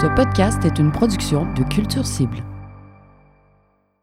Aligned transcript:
Ce 0.00 0.06
podcast 0.06 0.64
est 0.64 0.78
une 0.78 0.90
production 0.90 1.46
de 1.52 1.62
Culture 1.64 2.06
Cible. 2.06 2.42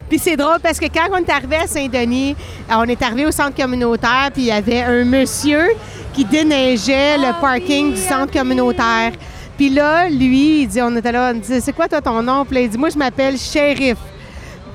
Puis 0.07 0.19
c'est 0.19 0.35
drôle 0.35 0.59
parce 0.61 0.79
que 0.79 0.85
quand 0.85 1.07
on 1.11 1.17
est 1.17 1.29
arrivé 1.31 1.55
à 1.55 1.65
Saint-Denis, 1.65 2.35
euh, 2.69 2.75
on 2.75 2.83
est 2.83 3.01
arrivé 3.01 3.25
au 3.25 3.31
centre 3.31 3.55
communautaire, 3.55 4.29
puis 4.31 4.43
il 4.43 4.47
y 4.49 4.51
avait 4.51 4.83
un 4.83 5.03
monsieur 5.05 5.69
qui 6.13 6.23
déneigeait 6.23 7.17
le 7.17 7.41
parking 7.41 7.95
du 7.95 7.99
centre 7.99 8.31
communautaire. 8.31 9.13
Puis 9.57 9.71
là, 9.71 10.07
lui, 10.07 10.61
il 10.61 10.67
dit, 10.67 10.79
on 10.83 10.95
était 10.95 11.11
là, 11.11 11.31
on 11.33 11.39
dit, 11.39 11.59
c'est 11.61 11.73
quoi 11.73 11.87
toi 11.87 11.99
ton 11.99 12.21
nom? 12.21 12.45
Puis 12.45 12.53
là, 12.53 12.61
il 12.61 12.69
dit, 12.69 12.77
moi 12.77 12.89
je 12.89 12.97
m'appelle 12.99 13.35
Shérif. 13.35 13.97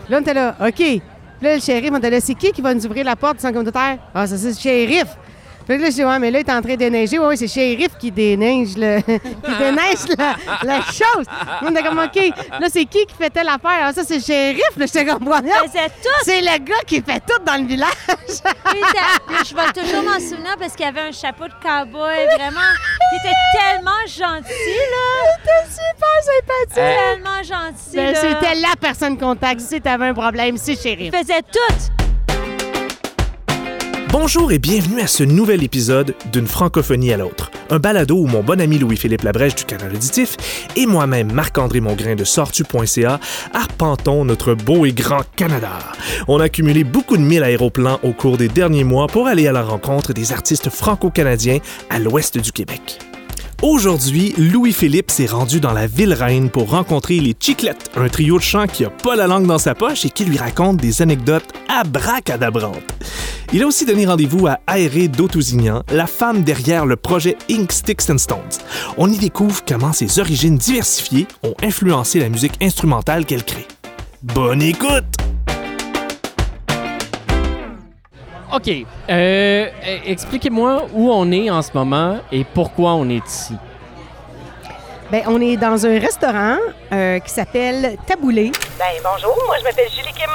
Là, 0.08 0.18
on 0.18 0.22
était 0.22 0.34
là, 0.34 0.56
OK. 0.60 0.74
Puis 0.74 1.02
là, 1.40 1.54
le 1.54 1.60
shérif, 1.60 1.90
on 1.92 1.98
était 1.98 2.10
là, 2.10 2.20
c'est 2.20 2.34
qui 2.34 2.50
qui 2.50 2.62
va 2.62 2.74
nous 2.74 2.84
ouvrir 2.84 3.04
la 3.04 3.14
porte 3.14 3.36
du 3.36 3.42
centre 3.42 3.54
communautaire? 3.54 3.98
Ah, 4.12 4.26
ça, 4.26 4.36
c'est 4.36 4.48
le 4.48 4.54
shérif. 4.54 5.06
Puis 5.66 5.78
là, 5.78 5.86
je 5.90 5.94
dis, 5.94 6.04
ouais, 6.04 6.18
mais 6.18 6.30
là, 6.30 6.40
il 6.40 6.46
est 6.48 6.52
en 6.52 6.60
train 6.60 6.72
de 6.72 6.76
déneiger. 6.76 7.18
Oui, 7.18 7.36
c'est 7.36 7.48
shérif 7.48 7.96
qui 7.98 8.10
déneige, 8.10 8.76
le... 8.76 9.00
qui 9.02 9.58
déneige 9.58 10.16
la, 10.18 10.34
la 10.62 10.80
chose. 10.82 11.26
On 11.62 11.70
était 11.70 11.82
comme, 11.82 11.98
OK. 11.98 12.16
Là, 12.60 12.66
c'est 12.70 12.84
qui 12.84 13.06
qui 13.06 13.14
fait 13.16 13.30
telle 13.30 13.48
affaire? 13.48 13.80
Ah, 13.84 13.92
ça, 13.92 14.02
c'est 14.04 14.16
le 14.16 14.22
shérif. 14.22 14.76
Là, 14.76 14.86
j'étais 14.86 15.04
comme, 15.04 15.26
ouais, 15.28 15.40
non, 15.42 15.66
faisait 15.66 15.88
tout. 15.88 16.22
c'est 16.24 16.40
le 16.40 16.58
gars 16.64 16.82
qui 16.86 17.00
fait 17.00 17.20
tout 17.20 17.42
dans 17.44 17.60
le 17.60 17.66
village. 17.66 17.90
Puis 18.06 18.80
je 19.48 19.54
vais 19.54 19.72
toujours 19.72 20.02
m'en 20.02 20.18
souvenir 20.20 20.56
parce 20.58 20.74
qu'il 20.74 20.86
avait 20.86 21.00
un 21.00 21.12
chapeau 21.12 21.44
de 21.44 21.54
cowboy. 21.62 22.26
Vraiment, 22.36 22.60
il 23.12 23.18
était 23.18 23.36
tellement 23.54 23.90
gentil, 24.06 24.78
là. 24.90 25.34
C'était 25.44 25.72
super 25.72 26.18
sympathique. 26.22 26.96
Tellement 27.14 27.42
gentil, 27.42 27.96
Ben. 27.96 28.14
C'était 28.14 28.54
la 28.56 28.74
personne 28.80 29.18
contact. 29.18 29.60
Si 29.60 29.80
t'avais 29.80 30.06
un 30.06 30.14
problème, 30.14 30.56
c'est 30.56 30.80
shérif. 30.80 31.12
Il 31.12 31.18
faisait 31.18 31.42
tout. 31.42 32.11
Bonjour 34.12 34.52
et 34.52 34.58
bienvenue 34.58 35.00
à 35.00 35.06
ce 35.06 35.24
nouvel 35.24 35.64
épisode 35.64 36.14
d'une 36.30 36.46
francophonie 36.46 37.14
à 37.14 37.16
l'autre. 37.16 37.50
Un 37.70 37.78
balado 37.78 38.18
où 38.18 38.26
mon 38.26 38.42
bon 38.42 38.60
ami 38.60 38.78
Louis-Philippe 38.78 39.22
Labrèche 39.22 39.54
du 39.54 39.64
Canal 39.64 39.94
Auditif 39.94 40.36
et 40.76 40.84
moi-même, 40.84 41.32
Marc-André 41.32 41.80
Mongrain 41.80 42.14
de 42.14 42.22
Sortu.ca, 42.22 43.18
arpentons 43.54 44.26
notre 44.26 44.52
beau 44.52 44.84
et 44.84 44.92
grand 44.92 45.22
Canada. 45.34 45.78
On 46.28 46.40
a 46.40 46.44
accumulé 46.44 46.84
beaucoup 46.84 47.16
de 47.16 47.22
mille 47.22 47.42
aéroplans 47.42 48.00
au 48.02 48.12
cours 48.12 48.36
des 48.36 48.48
derniers 48.48 48.84
mois 48.84 49.06
pour 49.06 49.28
aller 49.28 49.48
à 49.48 49.52
la 49.52 49.62
rencontre 49.62 50.12
des 50.12 50.30
artistes 50.30 50.68
franco-canadiens 50.68 51.60
à 51.88 51.98
l'ouest 51.98 52.36
du 52.36 52.52
Québec. 52.52 52.98
Aujourd'hui, 53.62 54.34
Louis-Philippe 54.38 55.12
s'est 55.12 55.26
rendu 55.26 55.60
dans 55.60 55.72
la 55.72 55.86
ville 55.86 56.14
reine 56.14 56.50
pour 56.50 56.70
rencontrer 56.70 57.20
les 57.20 57.32
Chiclettes, 57.38 57.92
un 57.94 58.08
trio 58.08 58.36
de 58.38 58.42
chants 58.42 58.66
qui 58.66 58.84
a 58.84 58.90
pas 58.90 59.14
la 59.14 59.28
langue 59.28 59.46
dans 59.46 59.58
sa 59.58 59.76
poche 59.76 60.04
et 60.04 60.10
qui 60.10 60.24
lui 60.24 60.36
raconte 60.36 60.78
des 60.78 61.00
anecdotes 61.00 61.46
abracadabrantes. 61.68 62.82
Il 63.52 63.62
a 63.62 63.66
aussi 63.68 63.86
donné 63.86 64.04
rendez-vous 64.04 64.48
à 64.48 64.58
Aéré 64.66 65.06
d'Autousignan, 65.06 65.84
la 65.92 66.08
femme 66.08 66.42
derrière 66.42 66.86
le 66.86 66.96
projet 66.96 67.36
Ink 67.48 67.70
Sticks 67.70 68.18
Stones. 68.18 68.40
On 68.96 69.08
y 69.08 69.16
découvre 69.16 69.62
comment 69.64 69.92
ses 69.92 70.18
origines 70.18 70.58
diversifiées 70.58 71.28
ont 71.44 71.54
influencé 71.62 72.18
la 72.18 72.30
musique 72.30 72.60
instrumentale 72.60 73.24
qu'elle 73.26 73.44
crée. 73.44 73.68
Bonne 74.24 74.62
écoute! 74.62 75.04
OK. 78.52 78.68
Euh, 78.68 78.84
euh, 79.08 79.98
Expliquez-moi 80.04 80.86
où 80.92 81.10
on 81.10 81.30
est 81.32 81.50
en 81.50 81.62
ce 81.62 81.70
moment 81.74 82.18
et 82.30 82.44
pourquoi 82.44 82.92
on 82.92 83.08
est 83.08 83.26
ici. 83.26 83.56
Ben, 85.10 85.22
on 85.26 85.40
est 85.40 85.56
dans 85.56 85.86
un 85.86 85.98
restaurant 85.98 86.56
euh, 86.92 87.18
qui 87.20 87.30
s'appelle 87.30 87.96
Taboulé. 88.06 88.50
Ben 88.78 88.86
bonjour, 89.02 89.36
moi 89.46 89.56
je 89.58 89.64
m'appelle 89.64 89.90
Julie 89.90 90.12
Kim, 90.12 90.30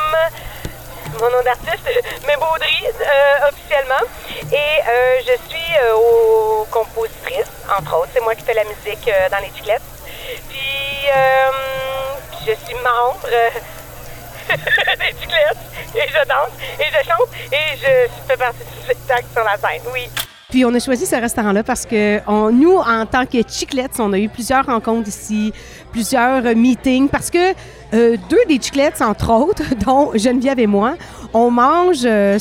mon 1.19 1.29
nom 1.31 1.43
d'artiste, 1.43 1.87
mais 2.27 2.35
Baudry 2.35 2.85
euh, 2.85 3.49
officiellement. 3.49 4.05
Et 4.51 4.55
euh, 4.55 5.17
je 5.21 5.49
suis 5.49 5.73
euh, 5.81 5.95
aux 5.95 6.65
compositrice, 6.71 7.49
entre 7.77 7.97
autres. 7.97 8.09
C'est 8.13 8.21
moi 8.21 8.35
qui 8.35 8.43
fais 8.43 8.53
la 8.53 8.63
musique 8.65 9.07
euh, 9.07 9.29
dans 9.29 9.39
les 9.39 9.51
chiclettes. 9.55 9.81
Puis, 10.49 11.09
euh, 11.15 11.51
je 12.45 12.51
suis 12.65 12.75
membre 12.75 13.19
euh, 13.31 13.49
des 14.99 15.19
chiclettes. 15.19 15.57
Et 15.95 16.07
je 16.07 16.27
danse, 16.27 16.53
et 16.79 16.85
je 16.85 17.07
chante, 17.07 17.29
et 17.51 17.77
je 17.77 18.09
fais 18.27 18.37
partie 18.37 18.59
du 18.59 18.83
spectacle 18.83 19.25
sur 19.33 19.43
la 19.43 19.57
scène, 19.57 19.81
oui. 19.93 20.07
Puis 20.49 20.63
on 20.63 20.73
a 20.73 20.79
choisi 20.79 21.05
ce 21.05 21.15
restaurant-là 21.15 21.61
parce 21.61 21.85
que 21.85 22.21
nous, 22.51 22.77
en 22.77 23.05
tant 23.05 23.25
que 23.25 23.37
Chiclettes, 23.45 23.99
on 23.99 24.13
a 24.13 24.17
eu 24.17 24.29
plusieurs 24.29 24.65
rencontres 24.65 25.09
ici, 25.09 25.51
plusieurs 25.91 26.41
meetings, 26.55 27.09
parce 27.09 27.29
que 27.29 27.51
euh, 27.93 28.15
deux 28.29 28.45
des 28.47 28.59
Chiclettes, 28.61 29.01
entre 29.01 29.31
autres, 29.31 29.75
dont 29.85 30.11
Geneviève 30.15 30.59
et 30.59 30.67
moi, 30.67 30.95
on 31.33 31.51
mange 31.51 32.05
euh, 32.05 32.39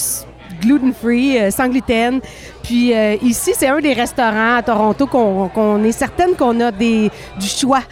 gluten-free, 0.66 1.38
euh, 1.38 1.50
sans 1.50 1.68
gluten. 1.68 2.20
Puis 2.62 2.92
euh, 2.92 3.16
ici, 3.22 3.52
c'est 3.56 3.68
un 3.68 3.80
des 3.80 3.92
restaurants 3.92 4.56
à 4.56 4.62
Toronto 4.62 5.06
qu'on 5.06 5.84
est 5.84 5.92
certaine 5.92 6.34
qu'on 6.34 6.60
a 6.60 6.72
des, 6.72 7.10
du 7.38 7.46
choix. 7.46 7.82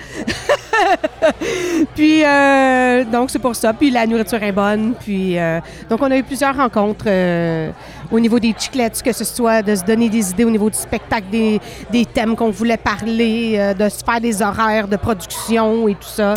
puis 1.95 2.25
euh, 2.25 3.05
donc 3.05 3.31
c'est 3.31 3.39
pour 3.39 3.55
ça. 3.55 3.73
Puis 3.73 3.91
la 3.91 4.07
nourriture 4.07 4.43
est 4.43 4.53
bonne. 4.53 4.95
Puis 4.99 5.39
euh, 5.39 5.61
donc 5.89 6.01
on 6.03 6.11
a 6.11 6.17
eu 6.17 6.23
plusieurs 6.23 6.57
rencontres 6.57 7.07
euh, 7.07 7.71
au 8.11 8.21
niveau 8.21 8.39
des 8.39 8.55
chiclettes, 8.59 9.03
que 9.03 9.13
ce 9.13 9.25
soit 9.25 9.63
de 9.63 9.75
se 9.75 9.85
donner 9.85 10.09
des 10.09 10.31
idées 10.31 10.45
au 10.45 10.51
niveau 10.51 10.71
du 10.71 10.77
spectacle, 10.77 11.27
des, 11.31 11.61
des 11.91 12.05
thèmes 12.05 12.37
qu'on 12.37 12.51
voulait 12.51 12.77
parler, 12.77 13.55
euh, 13.57 13.75
de 13.75 13.89
se 13.89 14.05
faire 14.05 14.21
des 14.21 14.43
horaires 14.43 14.89
de 14.89 14.97
production 14.97 15.89
et 15.89 15.95
tout 15.95 16.09
ça. 16.09 16.35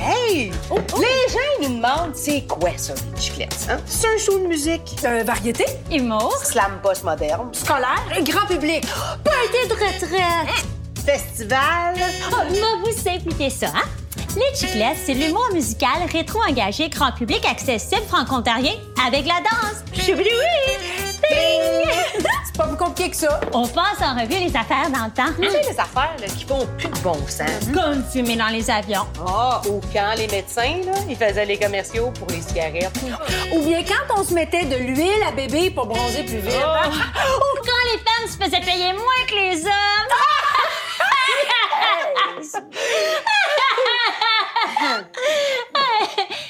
Hey! 0.00 0.52
Les 0.70 1.32
gens 1.32 1.45
nous 1.68 1.76
demandent 1.76 2.14
c'est 2.14 2.46
quoi 2.46 2.70
ça, 2.76 2.94
les 3.14 3.20
chiclettes? 3.20 3.66
Hein? 3.70 3.78
C'est 3.86 4.06
un 4.06 4.18
show 4.18 4.38
de 4.38 4.46
musique. 4.46 4.96
Euh, 5.04 5.22
variété? 5.24 5.64
Humour. 5.90 6.34
Slam 6.44 6.80
postmoderne. 6.82 7.52
Scolaire. 7.52 8.02
Grand 8.22 8.46
public. 8.46 8.84
Party 9.24 9.68
de 9.68 9.74
retraite. 9.74 10.66
Festival. 11.04 11.94
Oh, 12.32 12.36
moi, 12.50 12.68
vous 12.84 12.92
simplifiez 12.92 13.50
ça, 13.50 13.68
hein? 13.68 13.88
Les 14.36 14.54
Chiclettes, 14.54 14.98
c'est 15.06 15.14
l'humour 15.14 15.48
musical 15.52 16.02
rétro-engagé, 16.12 16.90
grand 16.90 17.12
public, 17.12 17.42
accessible, 17.46 18.02
franco-ontarien, 18.08 18.74
avec 19.06 19.24
la 19.26 19.40
danse. 19.40 19.82
Choubidouis! 19.94 21.05
C'est 21.22 22.56
pas 22.56 22.68
plus 22.68 22.76
compliqué 22.76 23.10
que 23.10 23.16
ça. 23.16 23.40
On 23.52 23.66
passe 23.66 24.00
en 24.02 24.14
revue 24.14 24.38
les 24.38 24.56
affaires 24.56 24.90
dans 24.90 25.04
le 25.06 25.10
temps. 25.10 25.32
Tu 25.40 25.50
sais, 25.50 25.62
les 25.62 25.78
affaires 25.80 26.16
là, 26.20 26.26
qui 26.26 26.44
font 26.44 26.66
plus 26.78 26.88
de 26.88 26.98
bon 27.00 27.18
sens. 27.26 27.68
Comme 27.74 28.02
fumer 28.04 28.36
dans 28.36 28.48
les 28.48 28.70
avions. 28.70 29.06
Ah, 29.26 29.60
ou 29.68 29.80
quand 29.92 30.14
les 30.16 30.28
médecins, 30.28 30.80
là, 30.84 30.92
ils 31.08 31.16
faisaient 31.16 31.44
les 31.44 31.58
commerciaux 31.58 32.10
pour 32.12 32.28
les 32.28 32.40
cigarettes. 32.40 32.92
Ou 33.52 33.60
bien 33.62 33.82
quand 33.82 34.18
on 34.18 34.24
se 34.24 34.34
mettait 34.34 34.64
de 34.64 34.76
l'huile 34.76 35.22
à 35.26 35.32
bébé 35.32 35.70
pour 35.70 35.86
bronzer 35.86 36.24
plus 36.24 36.38
vite. 36.38 36.54
Ou 36.54 37.60
quand 37.64 37.84
les 37.92 37.98
femmes 37.98 38.28
se 38.28 38.36
faisaient 38.36 38.64
payer 38.64 38.92
moins 38.92 39.26
que 39.28 39.34
les 39.34 39.64
hommes. 39.66 39.72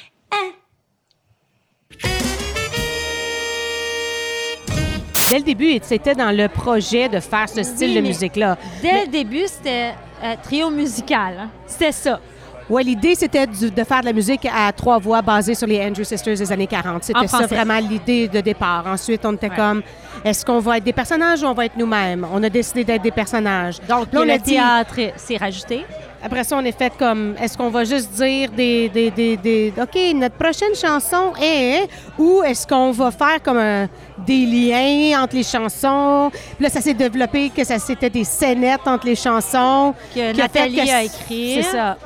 Dès 5.30 5.38
le 5.38 5.44
début, 5.44 5.78
c'était 5.82 6.14
dans 6.14 6.30
le 6.36 6.48
projet 6.48 7.08
de 7.08 7.20
faire 7.20 7.48
ce 7.48 7.62
style 7.62 7.94
de 7.94 8.00
musique-là. 8.00 8.56
Dès 8.82 9.06
le 9.06 9.10
début, 9.10 9.44
c'était 9.46 9.92
euh, 10.22 10.34
trio 10.42 10.70
musical. 10.70 11.34
hein. 11.40 11.48
C'était 11.66 11.92
ça. 11.92 12.20
Ouais, 12.68 12.82
l'idée, 12.82 13.14
c'était 13.14 13.46
de 13.46 13.84
faire 13.84 14.00
de 14.00 14.06
la 14.06 14.12
musique 14.12 14.44
à 14.52 14.72
trois 14.72 14.98
voix 14.98 15.22
basée 15.22 15.54
sur 15.54 15.68
les 15.68 15.80
Andrew 15.80 16.02
Sisters 16.02 16.36
des 16.36 16.50
années 16.50 16.66
40. 16.66 16.96
En 16.96 17.00
C'était 17.00 17.28
ça 17.28 17.46
vraiment 17.46 17.78
l'idée 17.78 18.26
de 18.26 18.40
départ. 18.40 18.84
Ensuite, 18.88 19.24
on 19.24 19.34
était 19.34 19.50
comme, 19.50 19.82
est-ce 20.24 20.44
qu'on 20.44 20.58
va 20.58 20.78
être 20.78 20.84
des 20.84 20.92
personnages 20.92 21.42
ou 21.44 21.46
on 21.46 21.52
va 21.54 21.66
être 21.66 21.76
nous-mêmes? 21.76 22.26
On 22.32 22.42
a 22.42 22.48
décidé 22.48 22.82
d'être 22.82 23.02
des 23.02 23.12
personnages. 23.12 23.78
Donc, 23.88 24.12
là, 24.12 24.20
on 24.20 24.24
le 24.24 24.32
a 24.32 24.38
dit, 24.38 24.54
théâtre 24.54 24.96
s'est 25.16 25.36
rajouté. 25.36 25.84
Après 26.26 26.44
ça, 26.44 26.56
on 26.56 26.64
est 26.64 26.76
fait 26.76 26.92
comme, 26.98 27.34
est-ce 27.40 27.56
qu'on 27.56 27.70
va 27.70 27.84
juste 27.84 28.10
dire 28.12 28.50
des, 28.50 28.88
des, 28.88 29.10
des, 29.10 29.36
des- 29.36 29.72
OK, 29.80 29.98
notre 30.14 30.34
prochaine 30.36 30.74
chanson 30.74 31.32
est, 31.40 31.88
ou 32.18 32.42
est-ce 32.42 32.66
qu'on 32.66 32.90
va 32.90 33.10
faire 33.10 33.42
comme 33.42 33.58
un- 33.58 33.88
des 34.18 34.44
liens 34.46 35.22
entre 35.22 35.36
les 35.36 35.42
chansons? 35.42 36.30
Puis 36.32 36.64
là, 36.64 36.68
ça 36.70 36.80
s'est 36.80 36.94
développé 36.94 37.50
que 37.50 37.64
ça 37.64 37.78
c'était 37.78 38.10
des 38.10 38.24
scénettes 38.24 38.86
entre 38.86 39.06
les 39.06 39.16
chansons. 39.16 39.94
Que 40.14 40.32
qui 40.32 40.40
a 40.42 40.48
fait 40.48 40.68
Nathalie 40.68 40.76
que 40.76 40.92
a 40.92 41.02
écrit. 41.02 41.54
C'est 41.62 41.70
ça. 41.70 41.96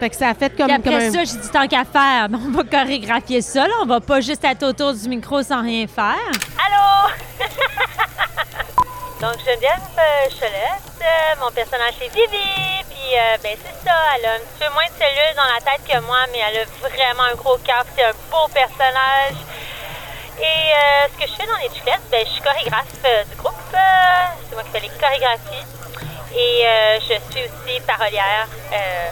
Fait 0.00 0.10
que 0.10 0.16
ça 0.16 0.30
a 0.30 0.34
fait 0.34 0.50
comme, 0.56 0.66
Puis 0.66 0.82
comme 0.82 0.94
après 0.94 1.06
un- 1.06 1.12
ça, 1.12 1.18
j'ai 1.24 1.38
dit 1.40 1.48
tant 1.52 1.66
qu'à 1.68 1.84
faire, 1.84 2.26
mais 2.28 2.38
on 2.46 2.50
va 2.50 2.64
chorégraphier 2.64 3.40
ça. 3.40 3.66
Là. 3.66 3.72
On 3.82 3.86
va 3.86 4.00
pas 4.00 4.20
juste 4.20 4.44
être 4.44 4.64
autour 4.66 4.92
du 4.94 5.08
micro 5.08 5.42
sans 5.42 5.62
rien 5.62 5.86
faire. 5.86 6.16
Allô? 6.66 7.12
Donc, 9.22 9.38
Geneviève 9.46 9.78
euh, 9.96 10.28
Cholette, 10.30 11.00
euh, 11.00 11.34
mon 11.38 11.52
personnage 11.52 11.94
c'est 11.96 12.08
Vivi, 12.08 12.82
puis 12.90 13.16
euh, 13.16 13.36
ben 13.40 13.56
c'est 13.64 13.88
ça, 13.88 13.94
elle 14.16 14.26
a 14.26 14.32
un 14.32 14.38
petit 14.40 14.58
peu 14.58 14.68
moins 14.70 14.84
de 14.84 14.98
cellules 14.98 15.36
dans 15.36 15.44
la 15.44 15.60
tête 15.60 15.80
que 15.86 15.96
moi, 16.00 16.26
mais 16.32 16.38
elle 16.38 16.62
a 16.62 16.88
vraiment 16.88 17.22
un 17.30 17.34
gros 17.36 17.56
cœur, 17.58 17.84
c'est 17.94 18.02
un 18.02 18.10
beau 18.32 18.48
personnage. 18.52 19.38
Et 20.40 20.42
euh, 20.42 21.06
ce 21.06 21.22
que 21.22 21.30
je 21.30 21.36
fais 21.36 21.46
dans 21.46 21.56
les 21.58 21.68
chiclettes, 21.72 22.02
ben, 22.10 22.26
je 22.26 22.32
suis 22.32 22.42
chorégraphe 22.42 22.98
euh, 23.04 23.22
du 23.22 23.36
groupe, 23.36 23.54
euh, 23.72 23.78
c'est 24.48 24.56
moi 24.56 24.64
qui 24.64 24.70
fais 24.70 24.80
les 24.80 24.98
chorégraphies, 24.98 25.66
et 26.34 26.66
euh, 26.66 26.98
je 27.02 27.14
suis 27.30 27.44
aussi 27.44 27.80
parolière. 27.86 28.48
Euh, 28.72 29.10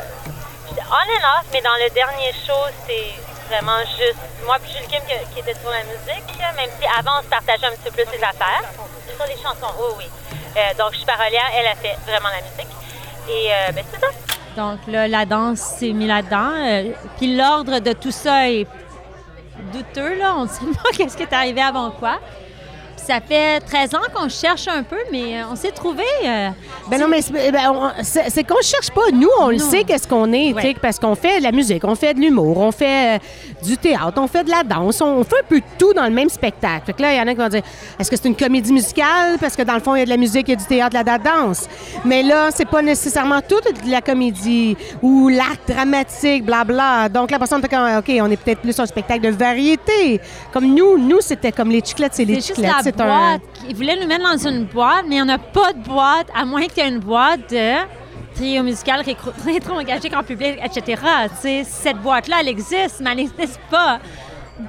on 0.90 1.06
and 1.06 1.38
off, 1.38 1.46
mais 1.52 1.60
dans 1.60 1.76
le 1.76 1.88
dernier 1.90 2.32
show, 2.32 2.66
c'est 2.84 3.14
vraiment 3.50 3.82
juste 3.98 4.22
moi 4.46 4.56
puis 4.62 4.72
Jules 4.72 4.86
Kim 4.86 5.00
qui, 5.02 5.34
qui 5.34 5.40
était 5.40 5.58
sur 5.58 5.70
la 5.70 5.82
musique, 5.82 6.38
même 6.56 6.70
si 6.80 6.86
avant 6.86 7.18
on 7.18 7.22
se 7.22 7.28
partageait 7.28 7.66
un 7.66 7.70
petit 7.70 7.90
peu 7.90 8.04
plus 8.04 8.16
les 8.16 8.24
affaires. 8.24 8.62
Sur 9.16 9.26
les 9.26 9.36
chansons, 9.42 9.74
oui, 9.78 9.94
oui. 9.98 10.04
Euh, 10.56 10.74
donc 10.78 10.92
je 10.92 10.98
suis 10.98 11.06
parolière, 11.06 11.50
elle 11.54 11.66
a 11.66 11.74
fait 11.74 11.96
vraiment 12.06 12.30
la 12.30 12.40
musique. 12.42 12.72
Et 13.28 13.52
euh, 13.52 13.72
ben, 13.72 13.84
c'est 13.92 14.00
ça. 14.00 14.06
Donc 14.56 14.78
là, 14.86 15.06
la 15.08 15.26
danse 15.26 15.60
s'est 15.60 15.92
mis 15.92 16.06
là-dedans. 16.06 16.52
Euh, 16.56 16.92
puis 17.18 17.36
l'ordre 17.36 17.80
de 17.80 17.92
tout 17.92 18.10
ça 18.10 18.48
est 18.48 18.66
douteux, 19.72 20.18
là. 20.18 20.34
On 20.36 20.44
ne 20.44 20.48
sait 20.48 20.64
pas 20.64 20.90
qu'est-ce 20.96 21.16
qui 21.16 21.24
est 21.24 21.32
arrivé 21.32 21.60
avant 21.60 21.90
quoi. 21.90 22.18
Ça 23.06 23.20
fait 23.20 23.60
13 23.60 23.94
ans 23.94 23.98
qu'on 24.14 24.28
cherche 24.28 24.68
un 24.68 24.82
peu, 24.82 24.96
mais 25.10 25.38
euh, 25.40 25.44
on 25.50 25.56
s'est 25.56 25.70
trouvé. 25.72 26.04
euh, 26.24 26.48
Ben 26.90 27.00
non, 27.00 27.08
mais 27.08 27.22
c'est 27.22 27.50
ben, 27.50 27.92
c'est 28.02 28.30
c'est 28.30 28.44
qu'on 28.44 28.60
cherche 28.62 28.90
pas. 28.90 29.10
Nous, 29.12 29.28
on 29.40 29.48
le 29.48 29.58
sait 29.58 29.84
qu'est-ce 29.84 30.06
qu'on 30.06 30.32
est, 30.32 30.52
Ouais. 30.52 30.76
parce 30.80 30.98
qu'on 30.98 31.14
fait 31.14 31.38
de 31.38 31.42
la 31.42 31.50
musique, 31.52 31.82
on 31.84 31.94
fait 31.94 32.14
de 32.14 32.20
l'humour, 32.20 32.58
on 32.58 32.70
fait 32.72 33.16
euh, 33.16 33.18
du 33.66 33.76
théâtre, 33.76 34.14
on 34.20 34.26
fait 34.28 34.44
de 34.44 34.50
la 34.50 34.62
danse, 34.62 35.00
on, 35.00 35.06
on 35.06 35.24
fait 35.24 35.38
un 35.40 35.46
peu 35.48 35.58
de 35.60 35.64
tout 35.78 35.92
dans 35.92 36.04
le 36.04 36.10
même 36.10 36.28
spectacle. 36.28 36.86
Fait 36.86 36.92
que 36.92 37.02
là, 37.02 37.12
il 37.14 37.18
y 37.18 37.20
en 37.20 37.26
a 37.26 37.30
qui 37.32 37.36
vont 37.40 37.48
dire, 37.48 37.62
est-ce 37.98 38.10
que 38.10 38.16
c'est 38.16 38.28
une 38.28 38.36
comédie 38.36 38.72
musicale? 38.72 39.38
Parce 39.40 39.56
que 39.56 39.62
dans 39.62 39.74
le 39.74 39.80
fond, 39.80 39.94
il 39.96 40.00
y 40.00 40.02
a 40.02 40.04
de 40.04 40.10
la 40.10 40.16
musique, 40.16 40.46
il 40.48 40.50
y 40.50 40.54
a 40.54 40.56
du 40.56 40.64
théâtre, 40.66 40.90
de 41.02 41.04
la 41.10 41.18
danse. 41.18 41.68
Mais 42.04 42.22
là, 42.22 42.50
c'est 42.54 42.68
pas 42.68 42.82
nécessairement 42.82 43.40
tout 43.40 43.60
de 43.60 43.90
la 43.90 44.00
comédie 44.02 44.76
ou 45.02 45.28
l'acte 45.28 45.68
dramatique, 45.70 46.44
blabla. 46.44 47.08
Donc 47.08 47.30
la 47.30 47.38
personne 47.38 47.60
comme, 47.62 47.98
OK, 47.98 48.10
on 48.20 48.30
est 48.30 48.36
peut-être 48.36 48.60
plus 48.60 48.78
un 48.78 48.86
spectacle 48.86 49.22
de 49.22 49.30
variété. 49.30 50.20
Comme 50.52 50.74
nous, 50.74 50.98
nous, 50.98 51.20
c'était 51.20 51.52
comme 51.52 51.70
les 51.70 51.80
chiclettes, 51.80 52.12
c'est 52.14 52.24
les 52.24 52.34
chiclettes. 52.42 52.70
C'est. 52.92 53.40
Ils 53.68 53.76
voulaient 53.76 53.98
nous 54.00 54.06
mettre 54.06 54.24
dans 54.24 54.48
une 54.48 54.64
boîte, 54.64 55.04
mais 55.08 55.16
il 55.16 55.22
n'y 55.22 55.30
en 55.30 55.34
a 55.34 55.38
pas 55.38 55.72
de 55.72 55.80
boîte, 55.80 56.28
à 56.34 56.44
moins 56.44 56.66
qu'il 56.66 56.82
y 56.82 56.86
ait 56.86 56.90
une 56.90 57.00
boîte 57.00 57.50
de 57.50 57.74
trio 58.34 58.62
musical, 58.62 59.04
rétro-engagé 59.44 60.14
en 60.14 60.22
public, 60.22 60.58
etc. 60.64 61.02
Cette 61.64 61.98
boîte-là, 61.98 62.36
elle 62.40 62.48
existe, 62.48 63.00
mais 63.00 63.10
elle 63.10 63.16
n'existe 63.16 63.60
pas. 63.70 63.98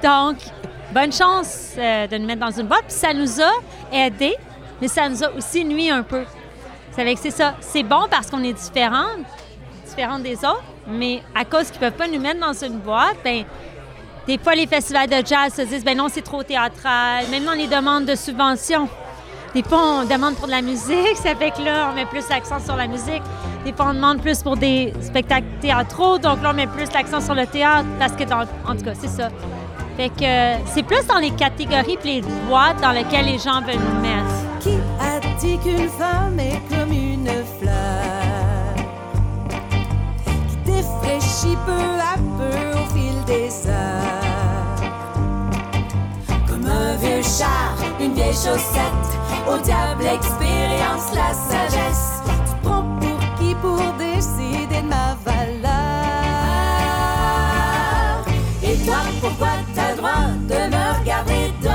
Donc, 0.02 0.36
bonne 0.92 1.12
chance 1.12 1.74
euh, 1.78 2.06
de 2.06 2.18
nous 2.18 2.26
mettre 2.26 2.40
dans 2.40 2.50
une 2.50 2.66
boîte. 2.66 2.84
Puis 2.86 2.96
ça 2.96 3.12
nous 3.12 3.40
a 3.40 3.50
aidés, 3.92 4.36
mais 4.80 4.88
ça 4.88 5.08
nous 5.08 5.22
a 5.22 5.30
aussi 5.32 5.64
nuit 5.64 5.90
un 5.90 6.02
peu. 6.02 6.24
C'est 6.94 7.30
ça. 7.30 7.54
C'est 7.60 7.82
bon 7.82 8.06
parce 8.10 8.30
qu'on 8.30 8.42
est 8.44 8.52
différentes, 8.52 9.24
différentes 9.86 10.22
des 10.22 10.36
autres, 10.36 10.64
mais 10.86 11.22
à 11.34 11.44
cause 11.44 11.70
qu'ils 11.70 11.80
ne 11.80 11.88
peuvent 11.88 11.98
pas 11.98 12.08
nous 12.08 12.20
mettre 12.20 12.40
dans 12.40 12.52
une 12.52 12.78
boîte, 12.78 13.16
ben 13.24 13.44
des 14.26 14.38
fois, 14.38 14.54
les 14.54 14.66
festivals 14.66 15.08
de 15.08 15.26
jazz 15.26 15.54
se 15.54 15.62
disent, 15.62 15.84
ben 15.84 15.96
non, 15.96 16.06
c'est 16.08 16.22
trop 16.22 16.42
théâtral. 16.42 17.26
Même 17.30 17.44
on 17.48 17.54
les 17.54 17.66
demande 17.66 18.04
de 18.04 18.14
subventions. 18.14 18.88
Des 19.54 19.62
fois, 19.62 20.00
on 20.00 20.04
demande 20.04 20.34
pour 20.36 20.46
de 20.46 20.52
la 20.52 20.62
musique, 20.62 21.16
ça 21.16 21.34
fait 21.34 21.50
que 21.50 21.60
là, 21.62 21.90
on 21.90 21.94
met 21.94 22.06
plus 22.06 22.26
l'accent 22.30 22.58
sur 22.58 22.74
la 22.74 22.86
musique. 22.86 23.22
Des 23.66 23.72
fois, 23.72 23.88
on 23.90 23.94
demande 23.94 24.22
plus 24.22 24.42
pour 24.42 24.56
des 24.56 24.94
spectacles 25.02 25.46
théâtraux, 25.60 26.16
donc 26.16 26.42
là, 26.42 26.50
on 26.52 26.54
met 26.54 26.66
plus 26.66 26.90
l'accent 26.92 27.20
sur 27.20 27.34
le 27.34 27.46
théâtre, 27.46 27.86
parce 27.98 28.12
que, 28.12 28.24
dans, 28.24 28.40
en 28.66 28.74
tout 28.74 28.84
cas, 28.84 28.94
c'est 28.98 29.08
ça. 29.08 29.28
Fait 29.96 30.08
que 30.08 30.24
euh, 30.24 30.56
c'est 30.72 30.82
plus 30.82 31.06
dans 31.06 31.18
les 31.18 31.32
catégories 31.32 31.98
et 32.02 32.06
les 32.06 32.22
boîtes 32.48 32.80
dans 32.80 32.92
lesquelles 32.92 33.26
les 33.26 33.38
gens 33.38 33.60
veulent 33.60 33.74
nous 33.76 34.00
mettre. 34.00 34.58
Qui 34.60 34.78
a 34.98 35.20
dit 35.38 35.58
qu'une 35.58 35.88
femme 35.90 36.40
est 36.40 36.62
comme 36.74 36.92
une 36.92 37.28
fleur? 37.60 38.74
Qui 40.24 40.72
défraîchit 40.72 41.58
peu 41.66 41.72
à 41.72 42.16
peu 42.38 42.81
des? 43.26 43.48
Comme 46.48 46.66
un 46.66 46.96
vieux 46.96 47.22
char, 47.22 47.76
une 48.00 48.14
vieille 48.14 48.32
chaussette, 48.32 49.10
au 49.48 49.58
diable 49.58 50.04
expérience 50.04 51.12
la 51.14 51.32
sagesse. 51.34 52.22
Tu 52.46 52.54
prends 52.62 52.84
pour 53.00 53.18
qui 53.38 53.54
pour 53.56 53.80
décider 53.98 54.82
de 54.82 54.88
ma 54.88 55.16
valeur? 55.24 55.42
Et 58.62 58.76
toi, 58.84 59.00
pourquoi 59.20 59.54
t'as 59.74 59.94
droit 59.96 60.28
de 60.48 60.60
me 60.70 60.84
regarder 61.00 61.52
dans? 61.62 61.70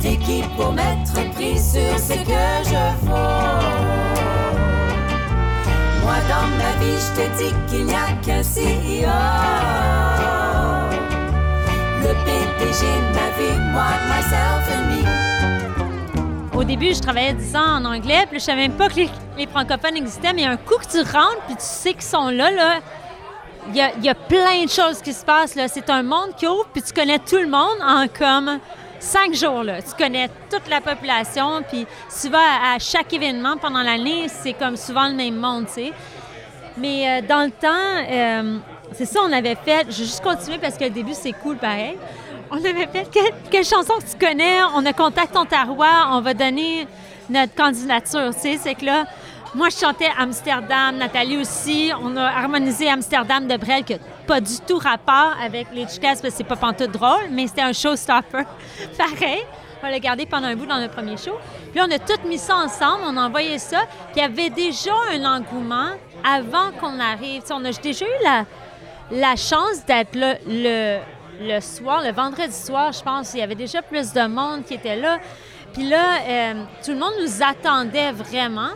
T'es 0.00 0.16
qui 0.16 0.42
pour 0.56 0.72
mettre 0.72 1.14
prix 1.34 1.58
sur 1.58 1.98
ce 1.98 2.14
que 2.14 2.44
je 2.64 3.06
vaux? 3.06 4.59
Dans 6.30 6.46
ma 6.58 6.70
vie, 6.78 6.96
je 6.96 7.10
te 7.20 7.26
dis 7.38 7.52
qu'il 7.68 7.86
n'y 7.86 7.92
a 7.92 8.06
qu'un 8.24 8.40
CEO. 8.40 9.10
Le 12.04 12.12
ma 13.14 13.26
moi. 13.72 13.88
Au 16.54 16.62
début, 16.62 16.94
je 16.94 17.00
travaillais 17.00 17.32
10 17.32 17.56
ans 17.56 17.78
en 17.78 17.84
anglais, 17.84 18.26
puis 18.30 18.38
je 18.38 18.44
savais 18.44 18.68
même 18.68 18.76
pas 18.76 18.88
que 18.88 19.00
les, 19.00 19.46
francophones 19.48 19.96
existaient, 19.96 20.32
mais 20.32 20.44
un 20.44 20.56
coup 20.56 20.76
que 20.76 20.86
tu 20.88 20.98
rentres, 20.98 21.42
puis 21.48 21.56
tu 21.56 21.64
sais 21.64 21.94
qu'ils 21.94 22.02
sont 22.02 22.28
là, 22.28 22.52
là, 22.52 22.78
il 23.74 24.04
y 24.04 24.08
a, 24.08 24.14
plein 24.14 24.64
de 24.66 24.70
choses 24.70 25.02
qui 25.02 25.12
se 25.12 25.24
passent. 25.24 25.58
C'est 25.66 25.90
un 25.90 26.04
monde 26.04 26.36
qui 26.36 26.46
ouvre, 26.46 26.68
puis 26.72 26.80
tu 26.80 26.92
connais 26.92 27.18
tout 27.18 27.38
le 27.38 27.48
monde 27.48 27.80
en 27.84 28.06
comme 28.06 28.60
cinq 29.00 29.34
jours. 29.34 29.64
Là. 29.64 29.82
Tu 29.82 29.94
connais 29.98 30.30
toute 30.48 30.68
la 30.68 30.80
population, 30.80 31.62
puis 31.68 31.88
tu 32.20 32.28
vas 32.28 32.72
à 32.72 32.78
chaque 32.78 33.12
événement 33.12 33.56
pendant 33.56 33.82
l'année, 33.82 34.28
c'est 34.28 34.52
comme 34.52 34.76
souvent 34.76 35.08
le 35.08 35.14
même 35.14 35.34
monde, 35.34 35.66
tu 35.66 35.72
sais. 35.72 35.92
Mais 36.76 37.22
euh, 37.22 37.26
dans 37.26 37.44
le 37.44 37.50
temps, 37.50 37.68
euh, 38.10 38.58
c'est 38.92 39.06
ça, 39.06 39.20
on 39.26 39.32
avait 39.32 39.56
fait. 39.56 39.86
Je 39.90 39.98
vais 39.98 40.04
juste 40.04 40.22
continuer 40.22 40.58
parce 40.58 40.76
que 40.76 40.84
le 40.84 40.90
début, 40.90 41.14
c'est 41.14 41.32
cool 41.32 41.56
pareil. 41.56 41.96
On 42.50 42.56
avait 42.56 42.86
fait 42.86 43.08
quelle, 43.10 43.32
quelle 43.50 43.64
chanson 43.64 43.94
que 43.94 44.10
tu 44.10 44.18
connais? 44.18 44.62
On 44.74 44.84
a 44.84 44.92
Contact 44.92 45.36
Ontario, 45.36 45.76
on 46.10 46.20
va 46.20 46.34
donner 46.34 46.86
notre 47.28 47.54
candidature. 47.54 48.34
Tu 48.34 48.40
sais, 48.40 48.58
c'est 48.60 48.74
que 48.74 48.84
là, 48.84 49.04
moi, 49.54 49.68
je 49.68 49.76
chantais 49.76 50.08
Amsterdam, 50.16 50.96
Nathalie 50.96 51.36
aussi. 51.38 51.90
On 52.00 52.16
a 52.16 52.24
harmonisé 52.24 52.88
Amsterdam 52.88 53.48
de 53.48 53.56
Brel, 53.56 53.84
qui 53.84 53.94
n'a 53.94 53.98
pas 54.26 54.40
du 54.40 54.58
tout 54.66 54.78
rapport 54.78 55.34
avec 55.42 55.68
les 55.72 55.88
Chicas, 55.88 56.08
parce 56.08 56.20
que 56.20 56.30
c'est 56.30 56.44
pas 56.44 56.56
pantoute 56.56 56.92
drôle, 56.92 57.30
mais 57.30 57.48
c'était 57.48 57.62
un 57.62 57.72
showstopper. 57.72 58.44
Pareil. 58.98 59.42
On 59.82 59.88
l'a 59.88 59.98
gardé 59.98 60.26
pendant 60.26 60.46
un 60.46 60.56
bout 60.56 60.66
dans 60.66 60.78
notre 60.78 60.94
premier 60.94 61.16
show. 61.16 61.32
Puis 61.72 61.80
on 61.80 61.90
a 61.90 61.98
tout 61.98 62.28
mis 62.28 62.38
ça 62.38 62.56
ensemble, 62.56 63.02
on 63.06 63.16
a 63.16 63.26
envoyé 63.26 63.58
ça. 63.58 63.78
Puis 64.12 64.16
il 64.16 64.20
y 64.20 64.24
avait 64.24 64.50
déjà 64.50 64.92
un 65.12 65.24
engouement 65.24 65.92
avant 66.24 66.70
qu'on 66.78 66.98
arrive. 66.98 67.42
On 67.50 67.64
a 67.64 67.72
déjà 67.72 68.04
eu 68.04 68.24
la, 69.10 69.36
chance 69.36 69.84
d'être 69.86 70.14
là 70.14 70.34
le, 70.46 71.60
soir, 71.60 72.02
le 72.02 72.12
vendredi 72.12 72.54
soir, 72.54 72.92
je 72.92 73.02
pense. 73.02 73.34
Il 73.34 73.40
y 73.40 73.42
avait 73.42 73.54
déjà 73.54 73.82
plus 73.82 74.12
de 74.12 74.26
monde 74.26 74.64
qui 74.64 74.74
était 74.74 74.96
là. 74.96 75.18
Puis 75.72 75.88
là, 75.88 76.20
euh, 76.26 76.64
tout 76.84 76.92
le 76.92 76.98
monde 76.98 77.14
nous 77.20 77.42
attendait 77.42 78.12
vraiment. 78.12 78.70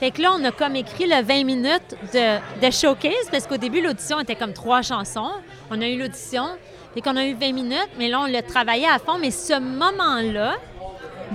Fait 0.00 0.10
que 0.10 0.20
là, 0.20 0.32
on 0.36 0.44
a 0.44 0.50
comme 0.50 0.74
écrit 0.74 1.06
le 1.06 1.22
20 1.22 1.44
minutes 1.44 1.96
de, 2.12 2.70
showcase, 2.72 3.30
parce 3.30 3.46
qu'au 3.46 3.56
début, 3.56 3.80
l'audition 3.80 4.18
était 4.18 4.34
comme 4.34 4.52
trois 4.52 4.82
chansons. 4.82 5.30
On 5.70 5.80
a 5.80 5.86
eu 5.86 5.96
l'audition, 5.96 6.44
fait 6.92 7.00
qu'on 7.00 7.16
a 7.16 7.24
eu 7.24 7.34
20 7.34 7.52
minutes, 7.52 7.88
mais 7.98 8.08
là, 8.08 8.20
on 8.20 8.26
l'a 8.26 8.42
travaillé 8.42 8.88
à 8.88 8.98
fond. 8.98 9.18
Mais 9.20 9.30
ce 9.30 9.60
moment-là, 9.60 10.56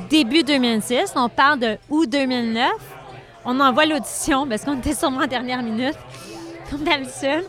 début 0.09 0.44
2006, 0.44 1.13
on 1.15 1.30
parle 1.30 1.59
de 1.59 1.77
août 1.89 2.09
2009, 2.09 2.69
on 3.47 3.61
envoie 3.61 3.85
l'audition, 3.85 4.45
parce 4.45 4.63
qu'on 4.63 4.77
était 4.77 4.94
sûrement 4.94 5.21
en 5.21 5.27
dernière 5.27 5.63
minute, 5.63 5.97
comme 6.69 6.83
d'habitude. 6.83 7.45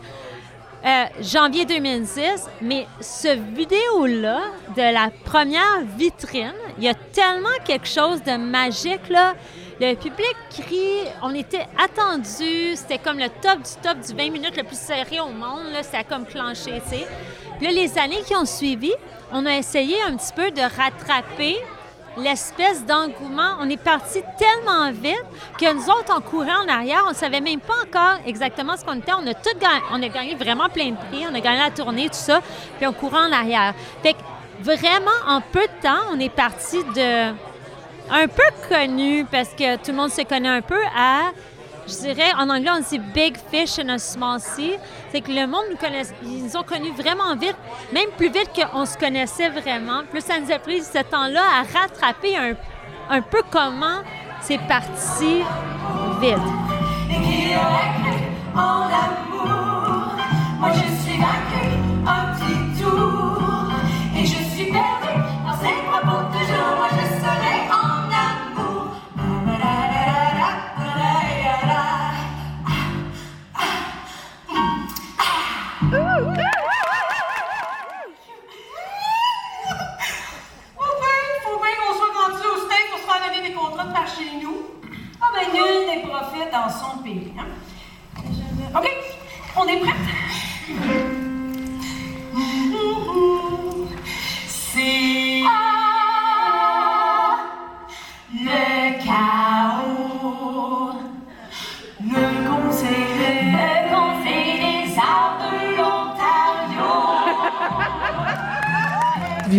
Euh, 0.85 1.05
janvier 1.21 1.65
2006, 1.65 2.45
mais 2.61 2.87
ce 3.01 3.35
vidéo-là 3.53 4.39
de 4.77 4.93
la 4.93 5.11
première 5.25 5.81
vitrine, 5.97 6.53
il 6.77 6.85
y 6.85 6.87
a 6.87 6.93
tellement 6.93 7.49
quelque 7.65 7.87
chose 7.87 8.23
de 8.23 8.37
magique 8.37 9.09
là. 9.09 9.33
Le 9.81 9.95
public 9.95 10.35
crie, 10.49 11.03
on 11.21 11.35
était 11.35 11.67
attendus, 11.77 12.75
c'était 12.75 12.97
comme 12.97 13.19
le 13.19 13.27
top 13.41 13.57
du 13.57 13.81
top 13.83 13.99
du 13.99 14.13
20 14.13 14.31
minutes 14.31 14.55
le 14.55 14.63
plus 14.63 14.79
serré 14.79 15.19
au 15.19 15.31
monde, 15.31 15.71
là, 15.73 15.83
c'était 15.83 16.05
comme 16.05 16.25
clenché, 16.25 16.81
tu 16.83 16.95
sais. 16.95 17.07
Puis 17.57 17.67
là, 17.67 17.73
les 17.73 17.97
années 17.97 18.21
qui 18.25 18.35
ont 18.35 18.45
suivi, 18.45 18.91
on 19.33 19.45
a 19.45 19.57
essayé 19.57 20.01
un 20.01 20.15
petit 20.15 20.33
peu 20.33 20.49
de 20.51 20.61
rattraper 20.61 21.57
l'espèce 22.19 22.85
d'engouement. 22.85 23.57
On 23.59 23.69
est 23.69 23.81
parti 23.81 24.21
tellement 24.37 24.91
vite 24.91 25.25
que 25.59 25.73
nous 25.73 25.89
autres, 25.89 26.13
on 26.15 26.21
courait 26.21 26.53
en 26.53 26.67
arrière. 26.67 27.03
On 27.05 27.09
ne 27.09 27.15
savait 27.15 27.41
même 27.41 27.59
pas 27.59 27.73
encore 27.83 28.19
exactement 28.25 28.77
ce 28.77 28.85
qu'on 28.85 28.97
était. 28.97 29.13
On 29.13 29.25
a 29.27 29.33
tout 29.33 29.57
gagné. 29.59 29.81
On 29.91 30.01
a 30.01 30.07
gagné 30.09 30.35
vraiment 30.35 30.69
plein 30.69 30.91
de 30.91 30.97
prix. 30.97 31.25
On 31.29 31.33
a 31.33 31.39
gagné 31.39 31.59
la 31.59 31.71
tournée, 31.71 32.07
tout 32.07 32.15
ça. 32.15 32.41
Puis 32.77 32.87
on 32.87 32.93
courait 32.93 33.27
en 33.27 33.31
arrière. 33.31 33.73
Fait 34.03 34.13
que 34.13 34.19
vraiment, 34.63 35.11
en 35.27 35.41
peu 35.41 35.61
de 35.61 35.81
temps, 35.81 36.03
on 36.11 36.19
est 36.19 36.29
parti 36.29 36.83
de 36.95 37.33
un 38.11 38.27
peu 38.27 38.43
connu, 38.67 39.25
parce 39.25 39.49
que 39.49 39.75
tout 39.77 39.91
le 39.91 39.97
monde 39.97 40.09
se 40.09 40.21
connaît 40.23 40.49
un 40.49 40.61
peu, 40.61 40.81
à, 40.95 41.31
je 41.89 41.97
dirais, 41.97 42.31
en 42.37 42.49
anglais, 42.49 42.71
on 42.71 42.79
dit 42.79 42.99
big 42.99 43.35
fish 43.51 43.79
in 43.79 43.89
a 43.89 43.97
small 43.97 44.39
sea. 44.39 44.77
C'est 45.11 45.21
que 45.21 45.31
le 45.31 45.47
monde 45.47 45.65
nous 45.71 45.77
connaît, 45.77 46.03
ils 46.23 46.43
nous 46.45 46.55
ont 46.55 46.63
connus 46.63 46.91
vraiment 46.91 47.35
vite, 47.35 47.57
même 47.91 48.09
plus 48.17 48.29
vite 48.29 48.51
qu'on 48.53 48.85
se 48.85 48.97
connaissait 48.97 49.49
vraiment. 49.49 50.03
Plus 50.09 50.21
ça 50.21 50.39
nous 50.39 50.51
a 50.51 50.59
pris 50.59 50.81
ce 50.83 51.01
temps-là 51.03 51.41
à 51.41 51.79
rattraper 51.79 52.37
un, 52.37 52.53
un 53.09 53.21
peu 53.21 53.41
comment 53.49 54.01
c'est 54.41 54.59
parti 54.67 55.41
vite. 56.21 56.37
En 58.55 58.89
moi 60.59 60.71
je 60.73 61.03
suis 61.03 61.08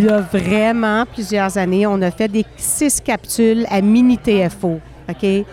Il 0.00 0.06
y 0.06 0.08
a 0.08 0.20
vraiment 0.20 1.04
plusieurs 1.04 1.58
années, 1.58 1.86
on 1.86 2.00
a 2.00 2.10
fait 2.10 2.28
des 2.28 2.46
six 2.56 3.02
capsules 3.02 3.66
à 3.68 3.82
mini 3.82 4.16
TFO. 4.16 4.80
OK? 5.06 5.44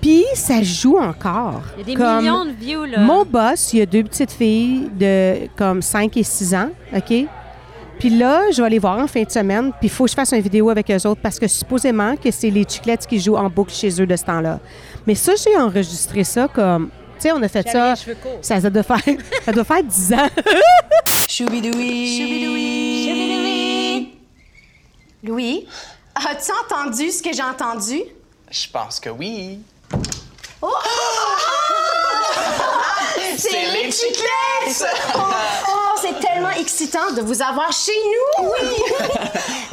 Puis 0.00 0.24
ça 0.32 0.62
joue 0.62 0.96
encore. 0.96 1.60
Il 1.76 1.80
y 1.80 1.82
a 1.82 1.84
des 1.84 1.94
Comme 1.94 2.22
millions 2.22 2.46
de 2.46 2.52
views, 2.52 2.86
là. 2.86 3.00
Mon 3.00 3.26
boss, 3.26 3.74
il 3.74 3.80
y 3.80 3.82
a 3.82 3.86
deux 3.86 4.02
petites 4.02 4.32
filles 4.32 4.88
de 4.98 5.46
comme 5.58 5.82
5 5.82 6.16
et 6.16 6.22
6 6.22 6.54
ans. 6.54 6.70
OK? 6.96 7.26
Puis 7.98 8.08
là, 8.08 8.50
je 8.50 8.62
vais 8.62 8.70
les 8.70 8.78
voir 8.78 8.98
en 8.98 9.06
fin 9.06 9.24
de 9.24 9.30
semaine, 9.30 9.72
puis 9.72 9.88
il 9.88 9.90
faut 9.90 10.04
que 10.04 10.10
je 10.10 10.16
fasse 10.16 10.32
une 10.32 10.40
vidéo 10.40 10.70
avec 10.70 10.90
eux 10.90 11.06
autres 11.06 11.20
parce 11.20 11.38
que 11.38 11.46
supposément 11.46 12.16
que 12.16 12.30
c'est 12.30 12.48
les 12.48 12.64
chiclettes 12.66 13.06
qui 13.06 13.20
jouent 13.20 13.36
en 13.36 13.50
boucle 13.50 13.74
chez 13.74 14.00
eux 14.00 14.06
de 14.06 14.16
ce 14.16 14.24
temps-là. 14.24 14.58
Mais 15.06 15.14
ça, 15.14 15.32
j'ai 15.36 15.54
enregistré 15.58 16.24
ça 16.24 16.48
comme. 16.48 16.88
Tu 17.18 17.28
sais, 17.28 17.32
on 17.32 17.42
a 17.42 17.48
fait 17.48 17.68
ça. 17.68 17.94
Ça, 18.40 18.58
ça 18.58 18.70
doit 18.70 18.82
faire, 18.82 19.02
ça 19.44 19.52
doit 19.52 19.64
faire 19.64 19.82
10 19.82 20.12
ans. 20.14 20.28
Choubidoui. 21.30 22.98
Louis, 25.22 25.64
as-tu 26.12 26.50
entendu 26.50 27.12
ce 27.12 27.22
que 27.22 27.32
j'ai 27.32 27.44
entendu? 27.44 28.02
Je 28.50 28.68
pense 28.68 28.98
que 28.98 29.10
oui. 29.10 29.60
Oh! 30.60 30.74
C'est 33.38 33.72
les 33.72 33.92
chiclettes! 33.92 34.84
Oh, 35.14 35.20
oh, 35.68 35.79
tellement 36.40 36.60
excitant 36.60 37.12
de 37.12 37.20
vous 37.20 37.42
avoir 37.42 37.72
chez 37.72 37.92
nous! 38.38 38.48
Oui! 38.48 39.18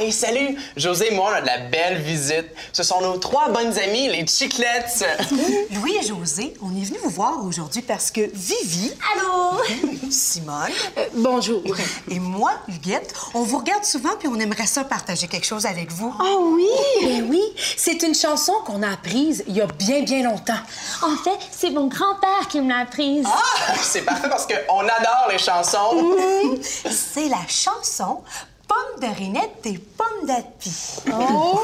Et 0.00 0.12
salut! 0.12 0.56
José 0.76 1.12
et 1.12 1.14
moi, 1.14 1.30
on 1.32 1.34
a 1.34 1.40
de 1.40 1.46
la 1.46 1.58
belle 1.58 2.00
visite. 2.00 2.46
Ce 2.72 2.82
sont 2.82 3.00
nos 3.00 3.16
trois 3.16 3.48
bonnes 3.48 3.76
amies, 3.78 4.08
les 4.08 4.26
chiclettes. 4.26 5.04
Louis 5.72 5.96
et 6.00 6.06
José, 6.06 6.54
on 6.62 6.70
est 6.70 6.84
venus 6.84 7.00
vous 7.02 7.10
voir 7.10 7.44
aujourd'hui 7.44 7.82
parce 7.82 8.10
que 8.10 8.20
Vivi. 8.32 8.92
Allô? 9.12 9.60
Simone. 10.10 10.70
bonjour. 11.14 11.62
Et 12.10 12.20
moi, 12.20 12.52
Huguette, 12.68 13.12
on 13.34 13.42
vous 13.42 13.58
regarde 13.58 13.84
souvent 13.84 14.10
puis 14.18 14.28
on 14.28 14.38
aimerait 14.38 14.66
ça 14.66 14.84
partager 14.84 15.26
quelque 15.26 15.46
chose 15.46 15.66
avec 15.66 15.90
vous. 15.90 16.14
Oh 16.20 16.52
oui! 16.54 16.68
Ben 17.02 17.26
oui, 17.28 17.42
c'est 17.76 18.02
une 18.02 18.14
chanson 18.14 18.52
qu'on 18.64 18.82
a 18.82 18.92
apprise 18.92 19.44
il 19.48 19.56
y 19.56 19.60
a 19.60 19.66
bien, 19.66 20.02
bien 20.02 20.22
longtemps. 20.22 20.60
En 21.02 21.16
fait, 21.16 21.38
c'est 21.50 21.70
mon 21.70 21.88
grand-père 21.88 22.48
qui 22.48 22.60
me 22.60 22.68
l'a 22.68 22.80
apprise. 22.80 23.26
Ah, 23.26 23.74
c'est 23.80 24.02
parfait 24.02 24.28
parce 24.28 24.46
qu'on 24.46 24.80
adore 24.80 25.28
les 25.30 25.38
chansons. 25.38 25.94
Mmh. 25.94 26.57
C'est 26.62 27.28
la 27.28 27.46
chanson 27.48 28.22
Pomme 28.66 29.00
de 29.00 29.14
Rinette 29.14 29.64
et 29.64 29.78
Pomme 29.78 30.26
d'Api. 30.26 30.70
Oh! 31.12 31.60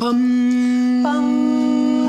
Pomme, 0.00 1.02
pomme, 1.02 2.00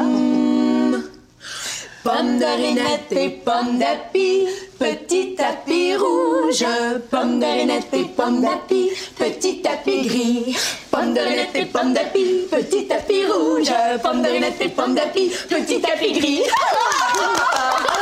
pomme 2.06 2.40
de 2.40 2.46
rinette 2.46 3.12
et 3.12 3.30
pomme 3.44 3.80
d'api, 3.80 4.48
petit 4.80 5.36
tapis 5.36 5.98
rouge. 5.98 6.66
Pomme 7.10 7.42
de 7.42 7.46
rinette 7.46 7.94
et 7.94 8.06
pomme 8.06 8.42
d'api, 8.42 8.92
petit 9.18 9.62
tapis 9.62 10.08
gris. 10.08 10.56
Pomme 10.90 11.14
de 11.14 11.20
rinette 11.20 11.56
et 11.56 11.66
pomme 11.66 11.94
d'api, 11.94 12.48
petit 12.50 12.88
tapis 12.88 13.26
rouge. 13.26 13.74
Pomme 14.02 14.22
de 14.22 14.30
rinette 14.30 14.62
et 14.62 14.70
pomme 14.70 14.96
d'api, 14.96 15.30
petit 15.50 15.82
tapis 15.82 16.14
gris. 16.14 16.44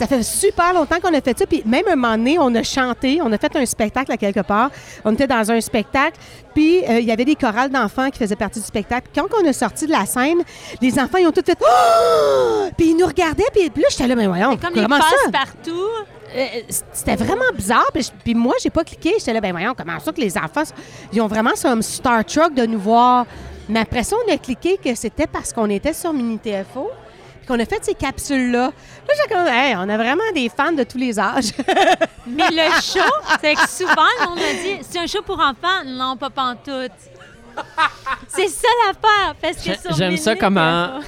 Ça 0.00 0.06
fait 0.06 0.22
super 0.22 0.72
longtemps 0.72 0.98
qu'on 0.98 1.12
a 1.12 1.20
fait 1.20 1.38
ça. 1.38 1.44
Puis 1.44 1.62
même 1.66 1.84
un 1.86 1.94
moment 1.94 2.16
donné, 2.16 2.38
on 2.38 2.54
a 2.54 2.62
chanté, 2.62 3.20
on 3.22 3.30
a 3.32 3.36
fait 3.36 3.54
un 3.54 3.66
spectacle 3.66 4.10
à 4.10 4.16
quelque 4.16 4.40
part. 4.40 4.70
On 5.04 5.12
était 5.12 5.26
dans 5.26 5.50
un 5.50 5.60
spectacle, 5.60 6.16
puis 6.54 6.82
euh, 6.88 7.00
il 7.00 7.04
y 7.06 7.12
avait 7.12 7.26
des 7.26 7.34
chorales 7.34 7.68
d'enfants 7.68 8.08
qui 8.08 8.18
faisaient 8.18 8.34
partie 8.34 8.60
du 8.60 8.64
spectacle. 8.64 9.08
Puis 9.12 9.20
quand 9.22 9.28
on 9.38 9.44
est 9.44 9.52
sorti 9.52 9.84
de 9.86 9.92
la 9.92 10.06
scène, 10.06 10.38
les 10.80 10.98
enfants, 10.98 11.18
ils 11.18 11.26
ont 11.26 11.32
tout 11.32 11.42
fait 11.44 11.58
Oh! 11.60 12.68
Puis 12.78 12.92
ils 12.92 12.96
nous 12.96 13.04
regardaient, 13.06 13.44
puis 13.52 13.68
puis 13.68 13.82
là, 13.82 13.88
j'étais 13.90 14.06
là, 14.06 14.14
mais 14.14 14.26
voyons, 14.26 14.56
Comme 14.56 14.74
les 14.74 14.82
comment 14.84 14.96
ça? 14.96 15.02
passe-partout. 15.30 15.86
Euh, 16.34 16.46
C'était 16.94 17.16
vraiment 17.16 17.44
bizarre. 17.54 17.90
Puis, 17.92 18.04
je- 18.04 18.10
puis 18.24 18.34
moi, 18.34 18.54
j'ai 18.62 18.70
pas 18.70 18.84
cliqué. 18.84 19.14
J'étais 19.18 19.34
là, 19.34 19.42
ben 19.42 19.50
voyons, 19.52 19.74
comment 19.76 20.00
ça 20.00 20.12
que 20.12 20.20
les 20.22 20.38
enfants, 20.38 20.62
ils 21.12 21.20
ont 21.20 21.26
vraiment 21.26 21.50
comme 21.60 21.82
Star 21.82 22.24
Trek 22.24 22.50
de 22.56 22.64
nous 22.64 22.78
voir? 22.80 23.26
Mais 23.68 23.80
après 23.80 24.02
ça, 24.04 24.16
on 24.26 24.32
a 24.32 24.38
cliqué 24.38 24.78
que 24.82 24.94
c'était 24.94 25.26
parce 25.26 25.52
qu'on 25.52 25.68
était 25.68 25.92
sur 25.92 26.12
Mini 26.14 26.38
TFO. 26.38 26.88
Qu'on 27.50 27.58
a 27.60 27.64
fait 27.66 27.84
ces 27.84 27.94
capsules-là. 27.94 28.66
Là, 28.66 29.14
j'ai 29.16 29.34
comme, 29.34 29.46
hey, 29.48 29.74
on 29.76 29.88
a 29.88 29.96
vraiment 29.96 30.22
des 30.34 30.48
fans 30.48 30.72
de 30.72 30.84
tous 30.84 30.98
les 30.98 31.18
âges. 31.18 31.50
Mais 32.26 32.44
le 32.50 32.70
show, 32.80 33.10
c'est 33.40 33.54
que 33.54 33.68
souvent, 33.68 33.94
le 34.20 34.28
monde 34.28 34.38
me 34.38 34.62
dit 34.78 34.86
c'est 34.88 34.98
un 35.00 35.06
show 35.06 35.22
pour 35.22 35.36
enfants. 35.40 35.84
Non, 35.86 36.16
pas 36.16 36.30
pantoute. 36.30 36.92
C'est 38.28 38.48
ça 38.48 38.68
l'affaire. 38.86 39.34
Parce 39.42 39.56
que 39.56 39.94
J'aime 39.96 40.16
ça 40.16 40.36
comment. 40.36 41.00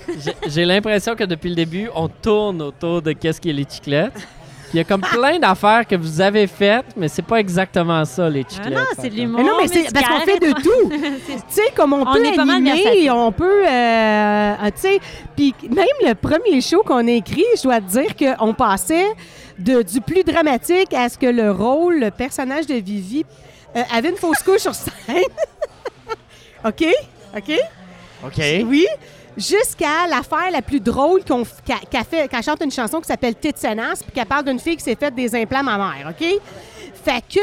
j'ai- 0.48 0.64
l'impression 0.64 1.14
que 1.14 1.24
depuis 1.24 1.50
le 1.50 1.54
début, 1.56 1.88
on 1.94 2.08
tourne 2.08 2.60
autour 2.62 3.00
de 3.00 3.12
qu'est-ce 3.12 3.40
qui 3.40 3.50
est 3.50 3.54
les 3.54 3.66
chiclettes. 3.68 4.12
Puis 4.14 4.26
Il 4.72 4.78
y 4.78 4.80
a 4.80 4.84
comme 4.84 5.02
plein 5.02 5.38
d'affaires 5.38 5.86
que 5.86 5.94
vous 5.96 6.20
avez 6.20 6.46
faites, 6.46 6.86
mais 6.96 7.08
c'est 7.08 7.22
pas 7.22 7.36
exactement 7.40 8.04
ça, 8.06 8.28
les 8.30 8.44
Ah 8.48 8.52
chiclettes. 8.54 8.72
non, 8.74 8.84
c'est 8.98 9.10
de 9.10 9.14
l'humour. 9.16 9.40
Mais 9.40 9.46
non, 9.46 9.56
mais 9.60 9.68
c'est 9.68 9.92
parce 9.92 10.06
qu'on 10.06 10.20
fait 10.20 10.38
de 10.38 10.52
tout. 10.52 10.88
tu 11.26 11.32
sais, 11.48 11.70
comme 11.76 11.92
on, 11.92 12.02
On 12.02 12.12
peut 12.14 12.26
animer, 12.40 13.10
on 13.10 13.32
peut, 13.32 13.64
euh, 13.68 14.54
tu 14.74 14.80
sais, 14.80 15.00
puis 15.36 15.54
même 15.68 15.86
le 16.06 16.14
premier 16.14 16.60
show 16.62 16.82
qu'on 16.86 17.06
a 17.06 17.10
écrit, 17.10 17.44
je 17.56 17.62
dois 17.64 17.80
te 17.80 17.90
dire 17.90 18.36
qu'on 18.38 18.54
passait 18.54 19.08
de, 19.58 19.82
du 19.82 20.00
plus 20.00 20.24
dramatique 20.24 20.94
à 20.94 21.08
ce 21.10 21.18
que 21.18 21.26
le 21.26 21.50
rôle, 21.50 22.00
le 22.00 22.10
personnage 22.10 22.66
de 22.66 22.74
Vivi 22.74 23.24
euh, 23.76 23.82
avait 23.94 24.08
une 24.08 24.16
fausse 24.16 24.42
couche 24.42 24.60
sur 24.62 24.74
scène. 24.74 24.92
OK? 26.64 26.84
OK? 27.36 27.52
OK. 28.24 28.42
Oui. 28.66 28.86
Jusqu'à 29.36 30.06
l'affaire 30.08 30.50
la 30.52 30.60
plus 30.62 30.80
drôle 30.80 31.24
qu'on 31.24 31.44
fait, 31.44 32.28
qu'elle 32.28 32.42
chante 32.42 32.62
une 32.62 32.70
chanson 32.70 33.00
qui 33.00 33.06
s'appelle 33.06 33.34
Titsenas, 33.34 34.02
puis 34.02 34.12
qu'elle 34.14 34.26
parle 34.26 34.44
d'une 34.44 34.58
fille 34.60 34.76
qui 34.76 34.84
s'est 34.84 34.94
faite 34.96 35.14
des 35.14 35.34
implants 35.34 35.62
mammaires, 35.62 36.10
OK? 36.10 36.26
Fait 37.04 37.22
que, 37.32 37.40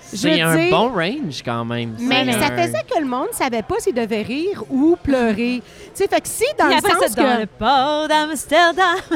C'est 0.00 0.40
un 0.40 0.54
dire- 0.56 0.70
bon 0.70 0.90
range 0.92 1.42
quand 1.44 1.64
même. 1.64 1.96
mais 1.98 2.24
C'est 2.26 2.38
ça 2.40 2.46
un- 2.52 2.56
faisait 2.56 2.82
que 2.88 2.98
le 3.00 3.06
monde 3.06 3.28
savait 3.32 3.62
pas 3.62 3.80
s'il 3.80 3.94
devait 3.94 4.22
rire 4.22 4.62
ou 4.70 4.96
pleurer. 5.02 5.60
tu 5.60 5.90
sais, 5.94 6.06
fait 6.08 6.20
que 6.20 6.28
si 6.28 6.44
dans 6.58 6.66
le 6.66 6.74
sens 6.74 6.82
ça, 7.00 7.08
dans 7.08 7.34
que... 7.36 7.40
le 7.40 7.46
port 7.46 8.08
d'Amsterdam. 8.08 8.96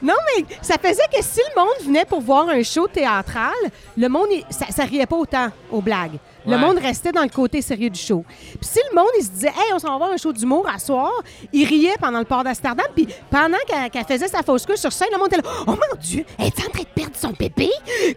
Non, 0.00 0.14
mais 0.38 0.44
ça 0.62 0.76
faisait 0.82 1.02
que 1.14 1.22
si 1.22 1.40
le 1.54 1.60
monde 1.60 1.74
venait 1.84 2.06
pour 2.06 2.20
voir 2.22 2.48
un 2.48 2.62
show 2.62 2.88
théâtral, 2.88 3.52
le 3.98 4.08
monde, 4.08 4.28
ça 4.50 4.84
riait 4.84 5.04
pas 5.06 5.16
autant 5.16 5.48
aux 5.70 5.82
blagues. 5.82 6.18
Le 6.46 6.56
monde 6.56 6.78
restait 6.78 7.12
dans 7.12 7.22
le 7.22 7.28
côté 7.28 7.62
sérieux 7.62 7.90
du 7.90 7.98
show. 7.98 8.24
Puis 8.28 8.58
si 8.62 8.80
le 8.90 8.96
monde, 8.96 9.10
il 9.18 9.24
se 9.24 9.30
disait, 9.30 9.48
hey, 9.48 9.72
on 9.74 9.78
s'en 9.78 9.90
va 9.90 9.98
voir 9.98 10.10
un 10.10 10.16
show 10.16 10.32
d'humour 10.32 10.66
à 10.68 10.78
soir, 10.78 11.10
il 11.52 11.66
riait 11.66 11.96
pendant 12.00 12.18
le 12.18 12.24
port 12.24 12.42
d'Amsterdam. 12.42 12.86
Puis 12.94 13.06
pendant 13.30 13.58
qu'elle 13.66 14.04
faisait 14.04 14.28
sa 14.28 14.42
fausse 14.42 14.66
couche 14.66 14.76
sur 14.78 14.92
scène, 14.92 15.08
le 15.12 15.18
monde 15.18 15.28
était 15.28 15.36
là, 15.36 15.48
oh 15.66 15.70
mon 15.70 16.00
Dieu, 16.00 16.24
elle 16.38 16.46
est 16.46 16.60
en 16.60 16.70
train 16.70 16.82
de 16.82 16.88
perdre 16.94 17.16
son 17.16 17.30
bébé? 17.30 17.70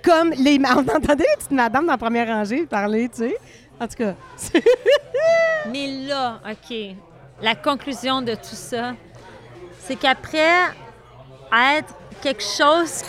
Comme 0.04 0.32
les, 0.32 0.60
on 0.60 0.80
entendait 0.80 1.26
les 1.30 1.36
petites 1.38 1.52
madames 1.52 1.86
dans 1.86 1.94
la 1.94 1.98
première 1.98 2.28
rangée 2.28 2.66
parler, 2.66 3.10
tu 3.10 3.18
sais. 3.18 3.38
En 3.80 3.88
tout 3.88 3.96
cas. 3.96 4.16
Mais 5.72 5.88
là, 6.08 6.40
OK, 6.50 6.78
la 7.42 7.56
conclusion 7.56 8.22
de 8.22 8.34
tout 8.34 8.56
ça, 8.56 8.94
c'est 9.80 9.96
qu'après 9.96 10.74
être 11.52 11.94
quelque 12.22 12.44
chose... 12.44 13.04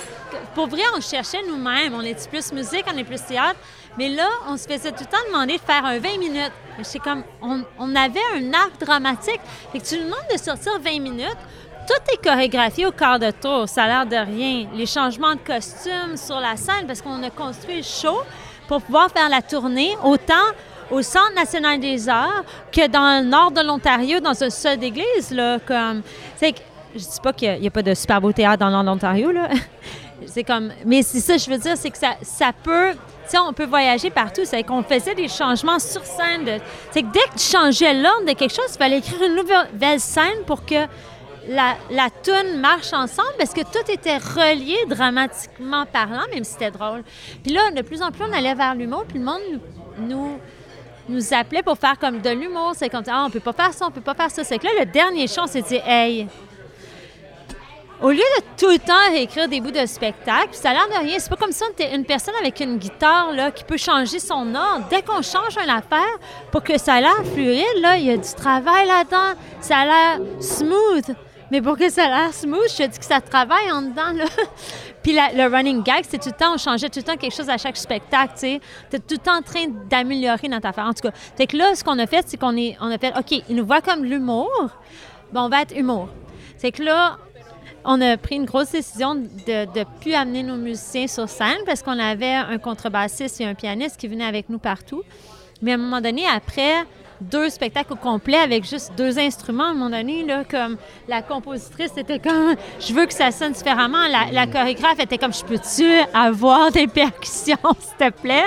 Pour 0.55 0.67
vrai, 0.67 0.83
on 0.95 1.01
cherchait 1.01 1.43
nous-mêmes. 1.49 1.95
On 1.95 2.03
est 2.03 2.29
plus 2.29 2.53
musique, 2.53 2.85
on 2.93 2.97
est 2.99 3.05
plus 3.05 3.23
théâtre? 3.23 3.59
Mais 3.99 4.11
là, 4.11 4.29
on 4.49 4.57
se 4.57 4.67
faisait 4.67 4.91
tout 4.91 5.05
le 5.05 5.07
temps 5.07 5.25
demander 5.29 5.55
de 5.55 5.63
faire 5.63 5.85
un 5.85 5.99
20 5.99 6.19
minutes. 6.19 6.53
C'est 6.83 6.99
comme... 6.99 7.23
On, 7.41 7.97
avait 7.97 8.21
un 8.37 8.53
arc 8.53 8.79
dramatique. 8.79 9.41
Fait 9.73 9.79
que 9.79 9.85
tu 9.85 9.97
nous 9.97 10.05
demandes 10.05 10.19
de 10.33 10.39
sortir 10.39 10.73
20 10.79 11.01
minutes. 11.01 11.39
Tout 11.87 12.13
est 12.13 12.23
chorégraphié 12.23 12.87
au 12.87 12.93
quart 12.93 13.19
de 13.19 13.31
tour. 13.31 13.69
Ça 13.69 13.85
a 13.85 13.87
l'air 13.87 14.07
de 14.07 14.31
rien. 14.31 14.67
Les 14.75 14.87
changements 14.87 15.35
de 15.35 15.41
costumes 15.41 16.17
sur 16.17 16.39
la 16.41 16.57
scène, 16.57 16.87
parce 16.87 17.01
qu'on 17.01 17.23
a 17.23 17.31
construit 17.31 17.77
le 17.77 17.83
show 17.83 18.21
pour 18.69 18.83
pouvoir 18.83 19.11
faire 19.11 19.29
la 19.29 19.41
tournée 19.41 19.97
autant 20.05 20.35
au 20.91 21.01
Centre 21.03 21.35
national 21.35 21.81
des 21.81 22.09
arts 22.09 22.45
que 22.71 22.87
dans 22.89 23.23
le 23.23 23.29
nord 23.29 23.51
de 23.51 23.61
l'Ontario, 23.61 24.21
dans 24.21 24.43
un 24.43 24.51
seul 24.51 24.79
d'église. 24.79 25.35
C'est 26.37 26.53
que, 26.53 26.61
je 26.95 27.01
dis 27.01 27.21
pas 27.23 27.33
qu'il 27.33 27.61
n'y 27.61 27.67
a, 27.67 27.71
pas 27.71 27.83
de 27.83 27.95
super 27.95 28.21
beau 28.21 28.33
théâtre 28.33 28.59
dans 28.59 28.67
le 28.67 28.73
nord 28.73 28.83
de 28.83 28.89
l'Ontario. 28.89 29.31
Là. 29.33 29.49
c'est 30.27 30.45
comme, 30.45 30.73
mais 30.85 31.03
c'est 31.03 31.21
ça, 31.21 31.37
je 31.37 31.49
veux 31.51 31.59
dire, 31.59 31.77
c'est 31.77 31.91
que 31.91 31.99
ça 31.99 32.53
peut... 32.63 32.93
On 33.35 33.53
peut 33.53 33.67
voyager 33.67 34.11
partout. 34.11 34.43
C'est 34.45 34.63
qu'on 34.63 34.83
faisait 34.83 35.15
des 35.15 35.29
changements 35.29 35.79
sur 35.79 36.05
scène. 36.05 36.61
C'est 36.93 37.03
que 37.03 37.13
dès 37.13 37.21
que 37.21 37.39
tu 37.39 37.45
changeais 37.45 37.95
l'ordre 37.95 38.27
de 38.27 38.33
quelque 38.33 38.55
chose, 38.55 38.71
il 38.71 38.79
fallait 38.79 38.99
écrire 38.99 39.23
une 39.23 39.37
nouvelle 39.37 40.01
scène 40.01 40.45
pour 40.47 40.65
que 40.65 40.87
la, 41.49 41.77
la 41.91 42.11
toune 42.11 42.61
marche 42.61 42.93
ensemble 42.93 43.35
parce 43.39 43.53
que 43.53 43.61
tout 43.61 43.91
était 43.91 44.19
relié 44.19 44.77
dramatiquement 44.89 45.87
parlant, 45.87 46.25
même 46.33 46.45
si 46.45 46.53
c'était 46.53 46.71
drôle. 46.71 47.03
Puis 47.43 47.53
là, 47.53 47.71
de 47.71 47.83
plus 47.83 48.03
en 48.03 48.11
plus, 48.11 48.25
on 48.25 48.33
allait 48.33 48.55
vers 48.55 48.75
l'humour, 48.75 49.05
puis 49.09 49.19
le 49.19 49.25
monde 49.25 49.41
nous, 49.99 50.39
nous 51.09 51.35
appelaient 51.35 51.63
pour 51.63 51.79
faire 51.79 51.99
comme 51.99 52.21
de 52.21 52.31
l'humour. 52.31 52.73
C'est 52.75 52.89
comme, 52.89 53.05
ah, 53.09 53.25
on 53.27 53.31
peut 53.31 53.41
pas 53.41 53.53
faire 53.53 53.73
ça, 53.73 53.87
on 53.87 53.91
peut 53.91 54.01
pas 54.01 54.15
faire 54.15 54.31
ça. 54.31 54.45
C'est 54.45 54.59
que 54.59 54.65
là, 54.65 54.73
le 54.81 54.87
dernier 54.87 55.27
show, 55.29 55.43
on 55.45 55.47
s'est 55.47 55.63
dit, 55.63 55.81
hey, 55.87 56.27
au 58.03 58.11
lieu 58.11 58.17
de 58.19 58.43
tout 58.59 58.71
le 58.71 58.79
temps 58.79 59.13
écrire 59.15 59.49
des 59.49 59.61
bouts 59.61 59.71
de 59.71 59.87
spectacle, 59.87 60.49
ça 60.53 60.71
a 60.71 60.73
l'air 60.75 60.89
de 60.89 61.07
rien. 61.07 61.19
C'est 61.19 61.31
pas 61.31 61.37
comme 61.37 61.53
si 61.53 61.63
on 61.63 61.71
était 61.73 61.95
une 61.95 62.05
personne 62.05 62.35
avec 62.41 62.61
une 62.61 62.77
guitare 62.79 63.33
là, 63.33 63.51
qui 63.51 63.65
peut 63.65 63.77
changer 63.77 64.19
son 64.19 64.55
ordre. 64.55 64.87
Dès 64.91 65.03
qu'on 65.03 65.23
change 65.23 65.57
une 65.63 65.71
affaire, 65.71 66.19
pour 66.53 66.63
que 66.63 66.79
ça 66.79 66.95
a 66.95 67.01
l'air 67.01 67.25
fluide, 67.33 67.65
là, 67.81 67.97
il 67.97 68.05
y 68.05 68.11
a 68.11 68.17
du 68.17 68.35
travail 68.35 68.87
là-dedans. 68.87 69.39
Ça 69.61 69.79
a 69.79 69.85
l'air 69.87 70.21
smooth. 70.41 71.15
Mais 71.51 71.63
pour 71.63 71.79
que 71.79 71.89
ça 71.89 72.05
a 72.05 72.09
l'air 72.09 72.35
smooth, 72.35 72.69
je 72.71 72.77
te 72.85 72.89
dis 72.89 72.99
que 72.99 73.05
ça 73.05 73.21
travaille 73.21 73.71
en 73.71 73.83
dedans, 73.83 74.13
là. 74.15 74.25
Puis 75.03 75.13
la- 75.13 75.33
le 75.33 75.55
running 75.55 75.85
gag, 75.85 76.05
c'est 76.09 76.19
tout 76.21 76.31
le 76.31 76.35
temps, 76.35 76.55
on 76.55 76.59
changeait 76.59 76.89
tout 76.89 76.99
le 76.99 77.05
temps 77.05 77.17
quelque 77.17 77.35
chose 77.37 77.49
à 77.49 77.57
chaque 77.57 77.77
spectacle, 77.77 78.33
tu 78.35 78.41
sais. 78.41 78.61
Tout 78.91 79.01
le 79.13 79.19
temps 79.19 79.37
en 79.39 79.43
train 79.43 79.67
d'améliorer 79.89 80.49
notre 80.49 80.67
affaire. 80.67 80.87
En 80.87 80.93
tout 80.93 81.09
cas, 81.09 81.15
fait 81.37 81.47
que 81.47 81.57
là, 81.57 81.75
ce 81.77 81.85
qu'on 81.85 81.99
a 82.01 82.07
fait, 82.09 82.25
c'est 82.27 82.37
qu'on 82.37 82.57
est, 82.57 82.77
on 82.81 82.91
a 82.91 82.99
fait, 82.99 83.13
OK, 83.17 83.43
ils 83.49 83.55
nous 83.55 83.65
voient 83.65 83.81
comme 83.81 84.05
l'humour, 84.05 84.51
ben 85.33 85.43
on 85.45 85.49
va 85.49 85.63
être 85.63 85.77
humour. 85.77 86.09
C'est 86.59 86.73
que 86.73 86.83
là, 86.83 87.19
on 87.87 88.01
a 88.01 88.17
pris 88.17 88.35
une 88.35 88.45
grosse 88.45 88.73
décision 88.73 89.15
de 89.15 89.79
ne 89.79 89.85
plus 90.01 90.15
amener 90.15 90.43
nos 90.43 90.57
musiciens 90.57 91.07
sur 91.07 91.29
scène 91.29 91.59
parce 91.65 91.83
qu'on 91.83 91.99
avait 91.99 92.35
un 92.35 92.59
contrebassiste 92.59 93.41
et 93.41 93.45
un 93.45 93.55
pianiste 93.55 93.97
qui 93.97 94.09
venaient 94.09 94.25
avec 94.25 94.49
nous 94.51 94.59
partout. 94.59 95.03
Mais 95.63 95.71
à 95.71 95.75
un 95.75 95.79
moment 95.79 96.01
donné, 96.01 96.25
après 96.27 96.85
deux 97.21 97.49
spectacles 97.51 97.95
au 97.95 97.97
complet 97.97 98.37
avec 98.39 98.65
juste 98.65 98.93
deux 98.97 99.19
instruments, 99.19 99.65
à 99.65 99.69
un 99.69 99.75
moment 99.75 99.91
donné, 99.91 100.25
là, 100.25 100.45
comme 100.45 100.77
la 101.09 101.23
compositrice 101.23 101.93
était 101.97 102.19
comme 102.19 102.55
je 102.81 102.93
veux 102.93 103.07
que 103.07 103.15
ça 103.15 103.31
sonne 103.31 103.53
différemment. 103.53 104.07
La, 104.09 104.31
la 104.33 104.47
chorégraphe 104.47 105.01
était 105.01 105.19
comme 105.19 105.33
je 105.33 105.45
peux-tu 105.45 105.87
avoir 106.13 106.71
des 106.71 106.87
percussions, 106.87 107.57
s'il 107.79 107.97
te 107.97 108.11
plaît, 108.11 108.45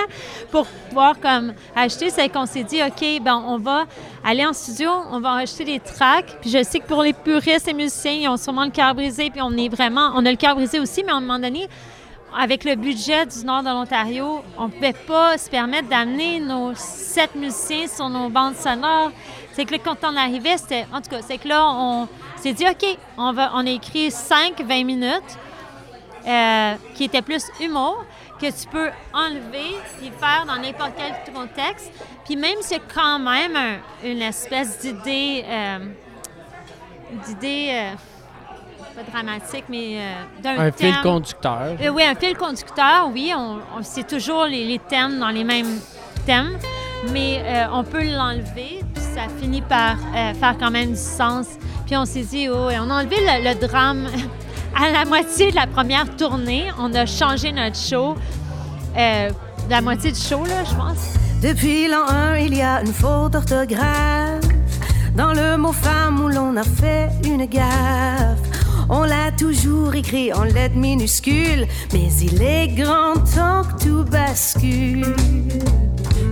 pour 0.50 0.66
pouvoir 0.88 1.18
comme 1.20 1.54
acheter. 1.74 2.10
C'est 2.10 2.28
qu'on 2.28 2.46
s'est 2.46 2.64
dit 2.64 2.80
OK, 2.82 3.22
ben 3.22 3.42
on 3.46 3.58
va 3.58 3.84
aller 4.24 4.44
en 4.44 4.52
studio, 4.52 4.90
on 5.10 5.20
va 5.20 5.34
acheter 5.34 5.64
des 5.64 5.80
tracks. 5.80 6.38
Puis 6.40 6.50
je 6.50 6.62
sais 6.62 6.80
que 6.80 6.86
pour 6.86 7.02
les 7.02 7.12
puristes 7.12 7.68
et 7.68 7.74
musiciens, 7.74 8.12
ils 8.12 8.28
ont 8.28 8.36
sûrement 8.36 8.64
le 8.64 8.70
cœur 8.70 8.94
brisé, 8.94 9.30
puis 9.30 9.42
on 9.42 9.52
est 9.56 9.68
vraiment, 9.68 10.12
on 10.14 10.24
a 10.26 10.30
le 10.30 10.36
cœur 10.36 10.54
brisé 10.54 10.78
aussi, 10.80 11.02
mais 11.04 11.12
à 11.12 11.16
un 11.16 11.20
moment 11.20 11.38
donné, 11.38 11.68
avec 12.38 12.64
le 12.64 12.74
budget 12.76 13.26
du 13.26 13.44
nord 13.44 13.62
de 13.62 13.68
l'Ontario, 13.68 14.42
on 14.56 14.66
ne 14.66 14.70
pouvait 14.70 14.92
pas 14.92 15.36
se 15.38 15.50
permettre 15.50 15.88
d'amener 15.88 16.40
nos 16.40 16.74
sept 16.74 17.34
musiciens 17.34 17.86
sur 17.88 18.08
nos 18.08 18.28
bandes 18.28 18.56
sonores. 18.56 19.10
C'est 19.52 19.64
que 19.64 19.76
quand 19.76 19.96
on 20.04 20.16
arrivait, 20.16 20.56
c'était. 20.56 20.86
En 20.92 21.00
tout 21.00 21.10
cas, 21.10 21.20
c'est 21.22 21.38
que 21.38 21.48
là, 21.48 21.66
on 21.68 22.08
s'est 22.36 22.52
dit, 22.52 22.64
OK, 22.66 22.96
on, 23.18 23.32
va, 23.32 23.50
on 23.54 23.66
a 23.66 23.70
écrit 23.70 24.10
5, 24.10 24.60
20 24.62 24.84
minutes 24.84 25.38
euh, 26.26 26.74
qui 26.94 27.04
étaient 27.04 27.22
plus 27.22 27.44
humour, 27.60 28.04
que 28.40 28.46
tu 28.46 28.68
peux 28.70 28.90
enlever 29.12 29.74
et 30.02 30.10
faire 30.18 30.44
dans 30.46 30.56
n'importe 30.56 30.92
quel 30.96 31.34
contexte. 31.34 31.90
Puis 32.24 32.36
même 32.36 32.62
a 32.62 32.78
quand 32.94 33.18
même 33.18 33.56
un- 33.56 34.06
une 34.08 34.22
espèce 34.22 34.78
d'idée. 34.78 35.44
euh, 35.48 35.78
d'idée. 37.26 37.70
euh, 37.72 37.94
pas 38.90 39.02
dramatique, 39.10 39.64
mais 39.68 39.98
euh, 39.98 40.42
d'un 40.42 40.58
Un 40.58 40.72
fil 40.72 40.94
conducteur. 41.02 41.76
Euh, 41.80 41.88
oui, 41.90 42.02
un 42.02 42.14
fil 42.14 42.36
conducteur, 42.36 43.08
oui. 43.12 43.32
On, 43.36 43.58
on- 43.78 43.82
c'est 43.82 44.06
toujours 44.06 44.44
les, 44.44 44.64
les 44.64 44.78
thèmes 44.78 45.18
dans 45.18 45.28
les 45.30 45.44
mêmes 45.44 45.78
thèmes, 46.26 46.56
mais 47.12 47.42
euh, 47.44 47.64
on 47.72 47.82
peut 47.84 48.02
l'enlever, 48.04 48.80
puis 48.94 49.02
ça 49.14 49.22
finit 49.40 49.62
par 49.62 49.96
euh, 50.14 50.34
faire 50.34 50.56
quand 50.58 50.70
même 50.70 50.90
du 50.90 50.96
sens. 50.96 51.46
Puis 51.86 51.96
on 51.96 52.04
s'est 52.04 52.22
dit, 52.22 52.48
oh, 52.48 52.70
et 52.70 52.78
on 52.78 52.88
a 52.90 53.00
enlevé 53.02 53.16
le, 53.20 53.48
le 53.48 53.66
drame 53.66 54.06
à 54.80 54.90
la 54.90 55.04
moitié 55.04 55.50
de 55.50 55.56
la 55.56 55.66
première 55.66 56.14
tournée. 56.16 56.66
On 56.78 56.92
a 56.94 57.06
changé 57.06 57.52
notre 57.52 57.76
show, 57.76 58.16
euh, 58.96 59.30
la 59.68 59.80
moitié 59.80 60.12
du 60.12 60.20
show, 60.20 60.44
là, 60.44 60.64
je 60.68 60.74
pense. 60.74 61.14
Depuis 61.42 61.88
l'an 61.88 62.06
1, 62.08 62.36
il 62.38 62.54
y 62.56 62.62
a 62.62 62.80
une 62.82 62.92
faute 62.92 63.32
d'orthographe. 63.32 64.44
Dans 65.16 65.32
le 65.32 65.56
mot 65.56 65.72
femme 65.72 66.22
où 66.22 66.28
l'on 66.28 66.56
a 66.56 66.62
fait 66.62 67.08
une 67.24 67.44
gaffe. 67.46 68.38
On 68.92 69.04
l'a 69.04 69.30
toujours 69.30 69.94
écrit 69.94 70.32
en 70.32 70.42
lettres 70.42 70.74
minuscules, 70.74 71.66
mais 71.92 72.08
il 72.20 72.42
est 72.42 72.66
grand 72.66 73.14
temps 73.14 73.62
que 73.62 73.84
tout 73.84 74.04
bascule. 74.04 75.14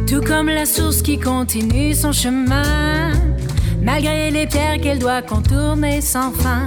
Tout 0.09 0.21
comme 0.21 0.49
la 0.49 0.67
source 0.67 1.01
qui 1.01 1.21
continue 1.21 1.95
son 1.95 2.11
chemin, 2.11 3.13
malgré 3.81 4.33
les 4.33 4.49
pierres 4.49 4.81
qu'elle 4.83 4.99
doit 4.99 5.23
contourner 5.23 6.01
sans 6.01 6.33
fin. 6.33 6.67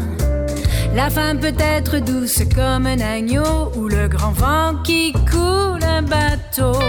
La 0.95 1.09
femme 1.09 1.39
peut 1.39 1.55
être 1.59 1.99
douce 1.99 2.41
comme 2.55 2.85
un 2.85 2.99
agneau 3.01 3.73
ou 3.75 3.89
le 3.89 4.07
grand 4.07 4.31
vent 4.31 4.75
qui 4.85 5.11
coule 5.11 5.83
un 5.83 6.03
bateau. 6.03 6.79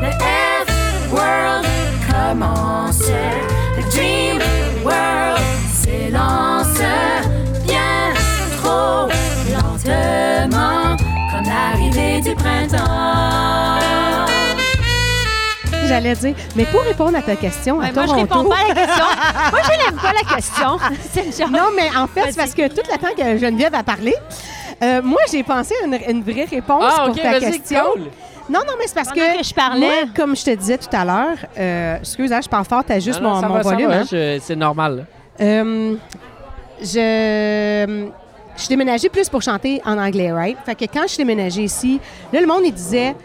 Le 0.00 0.10
F 0.10 1.12
World 1.12 1.66
commence, 2.08 3.02
le 3.76 3.82
Dream 3.90 4.38
World 4.84 5.42
s'élance 5.72 6.80
lentement, 9.86 10.96
comme 11.30 11.44
l'arrivée 11.44 12.20
du 12.20 12.34
printemps. 12.34 13.78
J'allais 15.86 16.14
dire, 16.14 16.34
mais 16.54 16.64
pour 16.66 16.82
répondre 16.82 17.16
à 17.18 17.22
ta 17.22 17.34
question, 17.34 17.80
à 17.80 17.90
moi, 17.90 18.06
je 18.06 18.12
réponds 18.12 18.44
pas 18.48 18.56
à 18.56 18.68
la 18.68 18.74
question. 18.74 19.04
moi, 19.50 19.60
je 19.64 19.84
n'aime 19.86 19.96
pas 20.00 20.12
la 20.12 20.36
question. 20.36 20.78
C'est 21.12 21.26
le 21.26 21.32
genre. 21.32 21.50
Non, 21.50 21.70
mais 21.74 21.88
en 21.96 22.06
fait, 22.06 22.30
c'est 22.30 22.36
parce 22.36 22.54
que 22.54 22.68
tout 22.68 22.82
le 22.88 22.96
temps 22.98 23.14
que 23.16 23.38
Geneviève 23.38 23.74
a 23.74 23.82
parlé, 23.82 24.14
euh, 24.84 25.02
moi, 25.02 25.18
j'ai 25.32 25.42
pensé 25.42 25.74
à 25.82 25.86
une, 25.86 25.98
une 26.08 26.22
vraie 26.22 26.44
réponse 26.44 26.84
Ah, 26.96 27.06
pour 27.06 27.16
ta 27.16 27.40
question. 27.40 27.80
cool. 27.94 28.02
Non, 28.48 28.60
non, 28.66 28.74
mais 28.78 28.86
c'est 28.86 28.94
parce 28.94 29.10
que, 29.10 29.38
que 29.38 29.44
je 29.44 29.52
parlais. 29.54 29.80
moi, 29.86 29.94
comme 30.14 30.36
je 30.36 30.44
te 30.44 30.50
disais 30.54 30.78
tout 30.78 30.88
à 30.96 31.04
l'heure, 31.04 31.36
euh, 31.58 31.98
excuse, 31.98 32.32
hein, 32.32 32.40
je 32.42 32.48
parle 32.48 32.64
fort, 32.66 32.82
t'as 32.86 32.98
juste 33.00 33.20
Non, 33.20 33.30
non, 33.30 33.34
mon, 33.36 33.40
ça 33.40 33.48
mon 33.48 33.54
va, 33.54 33.62
volume. 33.62 33.90
hein. 33.90 34.04
je- 34.10 34.38
C'est 34.42 34.56
normal. 34.56 35.06
Euh, 35.40 35.94
je, 36.82 38.08
je 38.60 38.66
suis 38.66 38.76
déménagée 38.76 39.08
plus 39.08 39.26
pour 39.30 39.40
chanter 39.40 39.80
en 39.86 39.96
anglais, 39.96 40.30
right? 40.30 40.58
Fait 40.66 40.74
que 40.74 40.84
quand 40.84 41.02
je 41.04 41.14
suis 41.14 41.24
déménagée 41.24 41.64
ici, 41.64 41.98
là, 42.30 42.42
le 42.42 42.46
monde, 42.46 42.60
il 42.66 42.72
disait, 42.72 43.16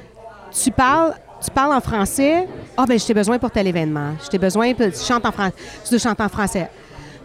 tu 0.64 0.72
parles, 0.72 1.14
tu 1.44 1.52
parles 1.52 1.74
en 1.74 1.82
français? 1.82 2.48
Ah, 2.78 2.86
ben, 2.88 2.98
je 2.98 3.14
besoin 3.14 3.38
pour 3.38 3.52
tel 3.52 3.68
événement. 3.68 4.14
Je 4.32 4.38
besoin, 4.38 4.74
tu 4.74 4.92
chantes 5.06 5.26
en 5.26 5.34
français. 5.34 5.54
Tu 5.84 5.90
dois 5.90 6.00
chanter 6.00 6.24
en 6.24 6.30
français. 6.30 6.70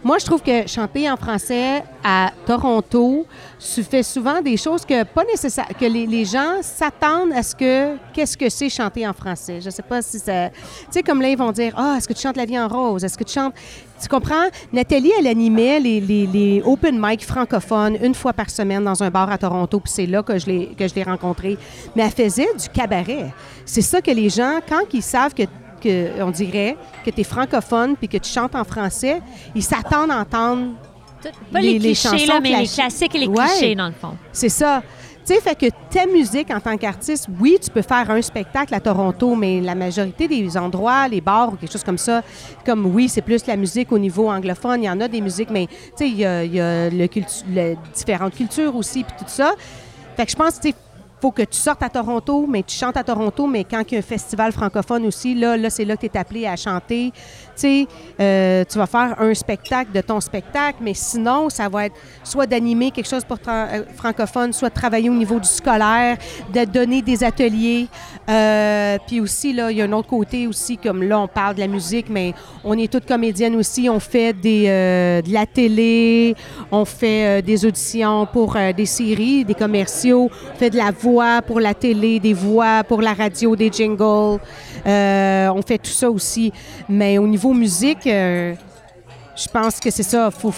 Moi, 0.03 0.17
je 0.17 0.25
trouve 0.25 0.41
que 0.41 0.67
chanter 0.67 1.09
en 1.11 1.15
français 1.15 1.83
à 2.03 2.31
Toronto, 2.47 3.27
tu 3.59 3.83
fais 3.83 4.01
souvent 4.01 4.41
des 4.41 4.57
choses 4.57 4.83
que 4.83 5.03
pas 5.03 5.23
nécessaire, 5.25 5.67
que 5.79 5.85
les, 5.85 6.25
gens 6.25 6.63
s'attendent 6.63 7.31
à 7.33 7.43
ce 7.43 7.55
que 7.55 7.97
qu'est-ce 8.11 8.35
que 8.35 8.49
c'est 8.49 8.69
chanter 8.69 9.07
en 9.07 9.13
français. 9.13 9.61
Je 9.61 9.69
sais 9.69 9.83
pas 9.83 10.01
si 10.01 10.17
ça, 10.17 10.49
tu 10.49 10.55
sais 10.89 11.03
comme 11.03 11.21
là 11.21 11.29
ils 11.29 11.37
vont 11.37 11.51
dire 11.51 11.73
ah 11.77 11.95
est-ce 11.97 12.07
que 12.07 12.13
tu 12.13 12.21
chantes 12.21 12.37
la 12.37 12.45
vie 12.45 12.57
en 12.57 12.67
rose, 12.67 13.03
est-ce 13.03 13.15
que 13.15 13.23
tu 13.23 13.33
chantes, 13.33 13.53
tu 14.01 14.07
comprends? 14.07 14.47
Nathalie 14.73 15.11
elle 15.19 15.27
animait 15.27 15.79
les, 15.79 16.01
les, 16.01 16.25
les 16.25 16.63
open 16.65 16.99
mic 16.99 17.23
francophones 17.23 17.97
une 18.01 18.15
fois 18.15 18.33
par 18.33 18.49
semaine 18.49 18.83
dans 18.83 19.03
un 19.03 19.11
bar 19.11 19.29
à 19.31 19.37
Toronto 19.37 19.79
puis 19.79 19.91
c'est 19.93 20.07
là 20.07 20.23
que 20.23 20.39
je 20.39 20.47
l'ai 20.47 20.67
que 20.77 20.87
je 20.87 20.95
l'ai 20.95 21.03
rencontrée. 21.03 21.59
Mais 21.95 22.03
elle 22.03 22.25
faisait 22.25 22.49
du 22.59 22.69
cabaret. 22.69 23.31
C'est 23.65 23.83
ça 23.83 24.01
que 24.01 24.11
les 24.11 24.29
gens 24.29 24.61
quand 24.67 24.81
ils 24.93 25.03
savent 25.03 25.35
que 25.35 25.43
que, 25.81 26.21
on 26.23 26.31
dirait 26.31 26.77
que 27.03 27.09
tu 27.09 27.21
es 27.21 27.23
francophone 27.23 27.95
puis 27.97 28.07
que 28.07 28.17
tu 28.17 28.29
chantes 28.29 28.55
en 28.55 28.63
français, 28.63 29.21
ils 29.55 29.63
s'attendent 29.63 30.11
à 30.11 30.19
entendre 30.19 30.73
Pas 31.51 31.59
les, 31.61 31.77
clichés, 31.77 32.09
chansons 32.09 32.25
là, 32.33 32.39
mais 32.39 32.49
les 32.49 32.55
classiques. 32.55 32.75
classiques 32.79 33.15
et 33.15 33.19
les 33.19 33.27
Ouais. 33.27 33.45
clichés, 33.47 33.75
dans 33.75 33.87
le 33.87 33.93
fond. 33.93 34.15
C'est 34.31 34.49
ça. 34.49 34.81
Tu 35.23 35.35
sais, 35.35 35.39
fait 35.41 35.53
que 35.55 35.67
ta 35.93 36.07
musique 36.07 36.49
en 36.49 36.59
tant 36.59 36.75
qu'artiste, 36.77 37.27
oui, 37.39 37.57
tu 37.63 37.69
peux 37.69 37.83
faire 37.83 38.09
un 38.09 38.19
spectacle 38.23 38.73
à 38.73 38.79
Toronto, 38.79 39.35
mais 39.35 39.61
la 39.61 39.75
majorité 39.75 40.27
des 40.27 40.57
endroits, 40.57 41.07
les 41.07 41.21
bars 41.21 41.53
ou 41.53 41.57
quelque 41.57 41.71
chose 41.71 41.83
comme 41.83 41.99
ça, 41.99 42.23
comme 42.65 42.87
oui, 42.87 43.07
c'est 43.07 43.21
plus 43.21 43.45
la 43.45 43.55
musique 43.55 43.91
au 43.91 43.99
niveau 43.99 44.31
anglophone. 44.31 44.81
Il 44.81 44.87
y 44.87 44.89
en 44.89 44.99
a 44.99 45.07
des 45.07 45.21
musiques, 45.21 45.51
mais 45.51 45.67
tu 45.67 45.75
sais, 45.95 46.07
il 46.09 46.15
y 46.17 46.25
a, 46.25 46.43
il 46.43 46.55
y 46.55 46.59
a 46.59 46.89
le 46.89 47.05
cultu- 47.05 47.43
le- 47.47 47.75
différentes 47.93 48.33
cultures 48.33 48.75
aussi, 48.75 49.03
puis 49.03 49.13
tout 49.19 49.25
ça. 49.27 49.51
Fait 50.17 50.25
que 50.25 50.31
je 50.31 50.35
pense, 50.35 50.59
tu 50.59 50.69
sais, 50.69 50.75
faut 51.21 51.31
que 51.31 51.43
tu 51.43 51.57
sortes 51.57 51.83
à 51.83 51.89
Toronto, 51.89 52.47
mais 52.47 52.63
tu 52.63 52.75
chantes 52.75 52.97
à 52.97 53.03
Toronto, 53.03 53.45
mais 53.45 53.63
quand 53.63 53.83
il 53.87 53.93
y 53.93 53.97
a 53.97 53.99
un 53.99 54.01
festival 54.01 54.51
francophone 54.51 55.05
aussi, 55.05 55.35
là, 55.35 55.55
là 55.55 55.69
c'est 55.69 55.85
là 55.85 55.95
que 55.95 56.01
tu 56.01 56.07
es 56.07 56.17
appelé 56.17 56.47
à 56.47 56.55
chanter. 56.55 57.13
Tu 57.55 57.61
sais, 57.61 57.87
euh, 58.19 58.63
tu 58.69 58.77
vas 58.77 58.85
faire 58.85 59.15
un 59.19 59.33
spectacle 59.33 59.91
de 59.91 60.01
ton 60.01 60.19
spectacle, 60.19 60.79
mais 60.81 60.93
sinon, 60.93 61.49
ça 61.49 61.69
va 61.69 61.85
être 61.87 61.95
soit 62.23 62.47
d'animer 62.47 62.91
quelque 62.91 63.09
chose 63.09 63.23
pour 63.23 63.37
euh, 63.47 63.83
francophone, 63.95 64.53
soit 64.53 64.69
de 64.69 64.73
travailler 64.73 65.09
au 65.09 65.13
niveau 65.13 65.39
du 65.39 65.47
scolaire, 65.47 66.17
de 66.53 66.65
donner 66.65 67.01
des 67.01 67.23
ateliers. 67.23 67.87
Euh, 68.29 68.97
puis 69.07 69.19
aussi, 69.19 69.53
là, 69.53 69.71
il 69.71 69.77
y 69.77 69.81
a 69.81 69.85
un 69.85 69.91
autre 69.91 70.07
côté 70.07 70.47
aussi, 70.47 70.77
comme 70.77 71.03
là, 71.03 71.19
on 71.19 71.27
parle 71.27 71.55
de 71.55 71.59
la 71.59 71.67
musique, 71.67 72.07
mais 72.09 72.33
on 72.63 72.77
est 72.77 72.91
toutes 72.91 73.05
comédiennes 73.05 73.55
aussi. 73.55 73.89
On 73.89 73.99
fait 73.99 74.33
de 74.33 75.31
la 75.31 75.45
télé, 75.45 76.35
on 76.71 76.85
fait 76.85 77.41
des 77.41 77.65
auditions 77.65 78.25
pour 78.25 78.55
des 78.75 78.85
séries, 78.85 79.45
des 79.45 79.55
commerciaux, 79.55 80.29
on 80.53 80.57
fait 80.57 80.69
de 80.69 80.77
la 80.77 80.91
voix 80.91 81.41
pour 81.41 81.59
la 81.59 81.73
télé, 81.73 82.19
des 82.19 82.33
voix 82.33 82.83
pour 82.83 83.01
la 83.01 83.13
radio, 83.13 83.55
des 83.55 83.71
jingles. 83.71 84.39
Euh, 84.87 85.49
on 85.55 85.61
fait 85.61 85.77
tout 85.77 85.91
ça 85.91 86.09
aussi. 86.09 86.51
Mais 86.89 87.17
au 87.17 87.27
niveau 87.27 87.53
musique, 87.53 88.07
euh, 88.07 88.53
je 89.35 89.47
pense 89.47 89.79
que 89.79 89.89
c'est 89.91 90.03
ça. 90.03 90.29
Faut, 90.31 90.53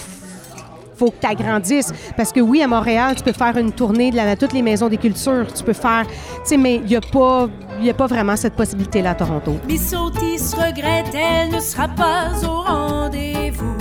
faut 0.96 1.10
que 1.10 1.16
tu 1.20 1.26
agrandisses. 1.26 1.92
Parce 2.16 2.32
que 2.32 2.40
oui, 2.40 2.62
à 2.62 2.68
Montréal, 2.68 3.14
tu 3.16 3.22
peux 3.22 3.32
faire 3.32 3.56
une 3.56 3.72
tournée 3.72 4.10
de 4.10 4.16
la, 4.16 4.36
toutes 4.36 4.52
les 4.52 4.62
maisons 4.62 4.88
des 4.88 4.96
cultures. 4.96 5.46
Tu 5.52 5.62
peux 5.64 5.72
faire, 5.72 6.06
tu 6.06 6.14
sais, 6.44 6.56
mais 6.56 6.76
il 6.76 6.84
n'y 6.86 6.96
a, 6.96 7.00
pas- 7.00 7.48
a 7.88 7.94
pas 7.94 8.06
vraiment 8.06 8.36
cette 8.36 8.54
possibilité-là 8.54 9.10
à 9.10 9.14
Toronto. 9.14 9.56
Miss 9.68 9.92
Otis 9.92 10.54
regrette, 10.56 11.14
elle 11.14 11.50
ne 11.54 11.60
sera 11.60 11.88
pas 11.88 12.30
au 12.46 12.60
rendez-vous. 12.62 13.74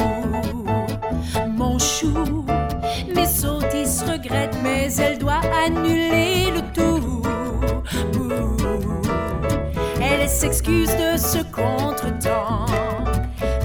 Mon 1.56 1.77
chou, 1.79 2.45
Miss 3.15 3.43
regrette, 4.03 4.56
mais 4.63 4.91
elle 4.95 5.17
doit 5.17 5.41
annuler 5.65 6.51
le 6.53 6.62
tout. 6.73 6.92
S'excuse 10.33 10.89
de 10.89 11.15
ce 11.15 11.43
contretemps, 11.51 12.65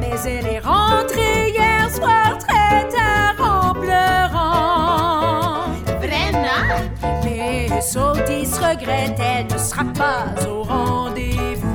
mais 0.00 0.14
elle 0.26 0.46
est 0.46 0.58
rentrée 0.58 1.48
hier 1.50 1.90
soir 1.90 2.36
très 2.38 2.86
tard 2.88 3.36
en 3.40 3.72
pleurant. 3.72 5.72
Vraiment? 5.98 6.82
Miss 7.24 7.96
Otis 7.96 8.52
regrette, 8.58 9.18
elle 9.18 9.46
ne 9.46 9.56
sera 9.58 9.84
pas 9.94 10.26
au 10.46 10.62
rendez-vous. 10.62 11.66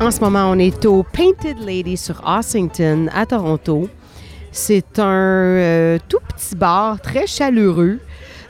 En 0.00 0.10
ce 0.10 0.18
moment, 0.20 0.50
on 0.50 0.58
est 0.58 0.84
au 0.84 1.04
Painted 1.04 1.60
Lady 1.64 1.96
sur 1.96 2.20
Ossington, 2.26 3.08
à 3.14 3.26
Toronto. 3.26 3.88
C'est 4.50 4.98
un 4.98 5.06
euh, 5.06 5.98
tout 6.08 6.18
petit 6.28 6.56
bar 6.56 7.00
très 7.00 7.28
chaleureux 7.28 8.00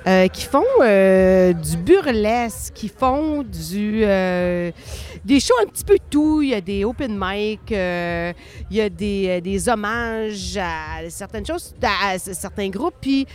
euh, 0.05 0.27
qui 0.27 0.43
font 0.43 0.65
euh, 0.81 1.53
du 1.53 1.77
burlesque, 1.77 2.75
qui 2.75 2.89
font 2.89 3.45
du, 3.45 4.01
euh, 4.03 4.73
des 5.25 5.39
shows 5.39 5.55
un 5.63 5.67
petit 5.67 5.85
peu 5.85 5.97
tout. 6.11 6.43
Il 6.43 6.49
y 6.49 6.55
a 6.55 6.61
des 6.61 6.85
open 6.85 7.17
mic, 7.17 7.61
il 7.71 8.35
y 8.71 8.81
a 8.81 8.89
des, 8.89 9.69
hommages 9.69 10.59
à 10.61 11.09
certaines 11.09 11.47
choses, 11.47 11.73
certains 12.17 12.69
groupes. 12.69 12.97
Puis 13.01 13.29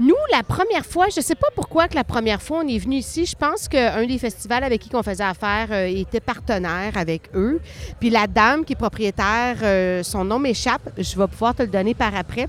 nous, 0.00 0.16
la 0.32 0.42
première 0.42 0.84
fois, 0.84 1.06
je 1.08 1.20
ne 1.20 1.24
sais 1.24 1.36
pas 1.36 1.48
pourquoi 1.54 1.86
que 1.86 1.94
la 1.94 2.04
première 2.04 2.42
fois 2.42 2.62
on 2.64 2.68
est 2.68 2.78
venu 2.78 2.96
ici, 2.96 3.24
je 3.24 3.36
pense 3.36 3.68
qu'un 3.68 4.04
des 4.06 4.18
festivals 4.18 4.64
avec 4.64 4.80
qui 4.80 4.90
on 4.94 5.04
faisait 5.04 5.22
affaire 5.22 5.72
était 5.72 6.18
partenaire 6.18 6.96
avec 6.96 7.30
eux. 7.36 7.60
Puis 8.00 8.10
la 8.10 8.26
dame 8.26 8.64
qui 8.64 8.72
est 8.72 8.76
propriétaire, 8.76 10.04
son 10.04 10.24
nom 10.24 10.40
m'échappe, 10.40 10.90
je 10.98 11.16
vais 11.16 11.28
pouvoir 11.28 11.54
te 11.54 11.62
le 11.62 11.68
donner 11.68 11.94
par 11.94 12.12
après. 12.16 12.48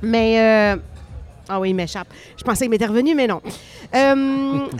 Mais... 0.00 0.78
ah 1.52 1.60
oui, 1.60 1.70
il 1.70 1.74
m'échappe. 1.74 2.08
Je 2.36 2.42
pensais 2.42 2.64
qu'il 2.64 2.70
m'était 2.70 2.86
revenu, 2.86 3.14
mais 3.14 3.26
non. 3.26 3.42
Euh, 3.94 4.66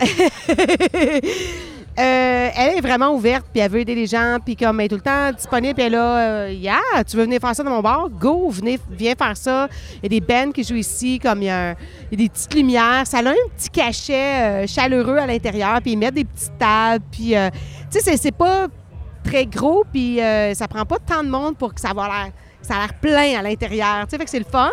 euh, 1.99 2.49
elle 2.55 2.77
est 2.77 2.81
vraiment 2.81 3.13
ouverte, 3.13 3.45
puis 3.53 3.61
elle 3.61 3.69
veut 3.69 3.81
aider 3.81 3.93
les 3.93 4.07
gens, 4.07 4.37
puis 4.43 4.55
comme 4.55 4.79
elle 4.79 4.87
est 4.87 4.89
tout 4.89 4.95
le 4.95 5.01
temps 5.01 5.31
disponible, 5.31 5.75
puis 5.75 5.83
elle 5.83 5.91
là, 5.91 6.17
euh, 6.17 6.51
yeah, 6.51 6.79
tu 7.07 7.15
veux 7.15 7.23
venir 7.25 7.39
faire 7.39 7.55
ça 7.55 7.61
dans 7.63 7.69
mon 7.69 7.81
bar? 7.81 8.09
Go, 8.09 8.49
venez, 8.49 8.79
viens 8.89 9.13
faire 9.15 9.37
ça. 9.37 9.67
Il 9.97 10.03
y 10.03 10.05
a 10.17 10.19
des 10.19 10.25
bands 10.25 10.51
qui 10.51 10.63
jouent 10.63 10.75
ici, 10.75 11.19
comme 11.19 11.43
il 11.43 11.45
y 11.45 11.49
a, 11.51 11.75
il 12.11 12.19
y 12.19 12.23
a 12.23 12.25
des 12.25 12.29
petites 12.29 12.53
lumières. 12.55 13.03
Ça 13.05 13.19
a 13.19 13.29
un 13.29 13.33
petit 13.55 13.69
cachet 13.69 14.63
euh, 14.63 14.67
chaleureux 14.67 15.17
à 15.17 15.27
l'intérieur, 15.27 15.79
puis 15.81 15.91
ils 15.91 15.97
mettent 15.97 16.15
des 16.15 16.25
petites 16.25 16.57
tables, 16.57 17.05
puis, 17.11 17.35
tu 17.91 17.99
sais, 17.99 18.17
c'est- 18.17 18.31
pas 18.31 18.65
très 19.23 19.45
gros, 19.45 19.85
puis 19.93 20.19
ça 20.55 20.67
prend 20.67 20.85
pas 20.85 20.97
tant 20.97 21.23
de 21.23 21.29
monde 21.29 21.55
pour 21.55 21.71
que 21.73 21.79
ça 21.79 21.93
va 21.93 22.07
l'air 22.07 22.31
ça 22.63 22.75
a 22.75 22.79
l'air 22.79 22.93
plein 22.95 23.37
à 23.37 23.41
l'intérieur. 23.41 24.07
Tu 24.07 24.17
sais, 24.17 24.23
que 24.23 24.29
c'est 24.29 24.39
le 24.39 24.45
fun. 24.45 24.71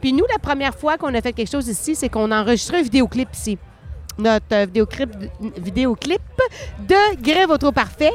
Puis 0.00 0.12
nous, 0.12 0.24
la 0.30 0.38
première 0.38 0.74
fois 0.74 0.98
qu'on 0.98 1.14
a 1.14 1.20
fait 1.20 1.32
quelque 1.32 1.50
chose 1.50 1.68
ici, 1.68 1.94
c'est 1.94 2.08
qu'on 2.08 2.30
a 2.30 2.42
enregistré 2.42 2.78
un 2.78 2.82
vidéoclip 2.82 3.28
ici. 3.32 3.58
Notre 4.18 4.44
euh, 4.52 4.66
vidéoclip, 5.58 6.20
de 6.80 7.22
Grève 7.22 7.50
au 7.50 7.56
trop 7.56 7.72
parfait. 7.72 8.12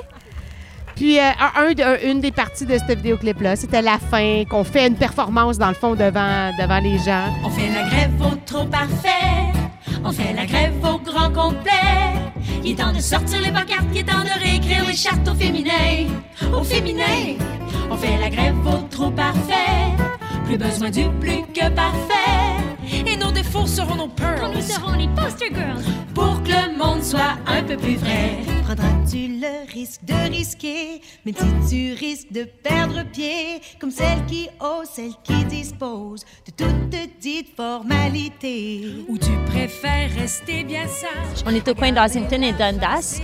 Puis 0.95 1.17
euh, 1.19 1.97
une 2.05 2.19
des 2.19 2.31
parties 2.31 2.65
de 2.65 2.77
ce 2.77 2.93
vidéoclip-là, 2.93 3.55
c'était 3.55 3.81
la 3.81 3.97
fin, 3.97 4.43
qu'on 4.49 4.63
fait 4.63 4.87
une 4.87 4.95
performance 4.95 5.57
dans 5.57 5.69
le 5.69 5.73
fond 5.73 5.95
devant, 5.95 6.51
devant 6.59 6.79
les 6.79 6.99
gens. 6.99 7.33
On 7.43 7.49
fait 7.49 7.69
la 7.69 7.87
grève 7.89 8.11
au 8.21 8.35
trop 8.45 8.65
parfait. 8.65 9.62
On 10.05 10.11
fait 10.11 10.33
la 10.33 10.45
grève 10.45 10.73
au 10.83 10.97
grand 10.97 11.31
complet. 11.31 11.71
Il 12.63 12.71
est 12.71 12.75
temps 12.75 12.91
de 12.91 12.99
sortir 12.99 13.39
les 13.41 13.51
pancartes, 13.51 13.87
il 13.93 13.99
est 13.99 14.03
temps 14.03 14.23
de 14.23 14.43
réécrire 14.43 14.85
les 14.85 14.95
chartes 14.95 15.27
au 15.27 15.33
féminin. 15.33 16.07
Au 16.53 16.63
féminin. 16.63 17.37
On 17.89 17.95
fait 17.95 18.17
la 18.17 18.29
grève 18.29 18.55
au 18.67 18.87
trop 18.89 19.11
parfait. 19.11 19.95
Plus 20.45 20.57
besoin 20.57 20.89
du 20.89 21.05
plus 21.21 21.43
que 21.53 21.69
parfait. 21.69 22.32
Et 23.13 23.15
nos 23.15 23.31
défauts 23.31 23.67
seront 23.67 23.93
nos 23.95 24.07
pearls. 24.07 24.55
Nous 24.55 24.61
serons 24.61 24.93
les 24.93 25.07
poster 25.09 25.53
girls. 25.53 25.83
Pour 26.15 26.41
que 26.41 26.49
le 26.49 26.75
monde 26.75 27.03
soit 27.03 27.37
un 27.45 27.61
peu 27.61 27.77
plus 27.77 27.95
vrai. 27.95 28.39
Prendras-tu 28.63 29.27
le 29.39 29.71
risque 29.71 30.03
de 30.03 30.31
risquer, 30.31 30.99
même 31.23 31.35
si 31.61 31.69
tu 31.69 31.93
risques 31.93 32.31
de 32.31 32.43
perdre 32.43 33.03
pied, 33.11 33.61
comme 33.79 33.91
celle 33.91 34.25
qui 34.25 34.49
ose, 34.59 34.87
celle 34.91 35.11
qui 35.23 35.45
dispose 35.45 36.25
de 36.47 36.65
toute 36.65 37.19
dite 37.19 37.55
formalité? 37.55 39.05
Ou 39.07 39.17
tu 39.19 39.31
préfères 39.45 40.09
rester 40.15 40.63
bien 40.63 40.87
sage? 40.87 41.43
On 41.45 41.53
est 41.53 41.67
au 41.67 41.75
coin 41.75 41.91
d'Ossington 41.91 42.41
et 42.41 42.53
Dundas. 42.53 43.19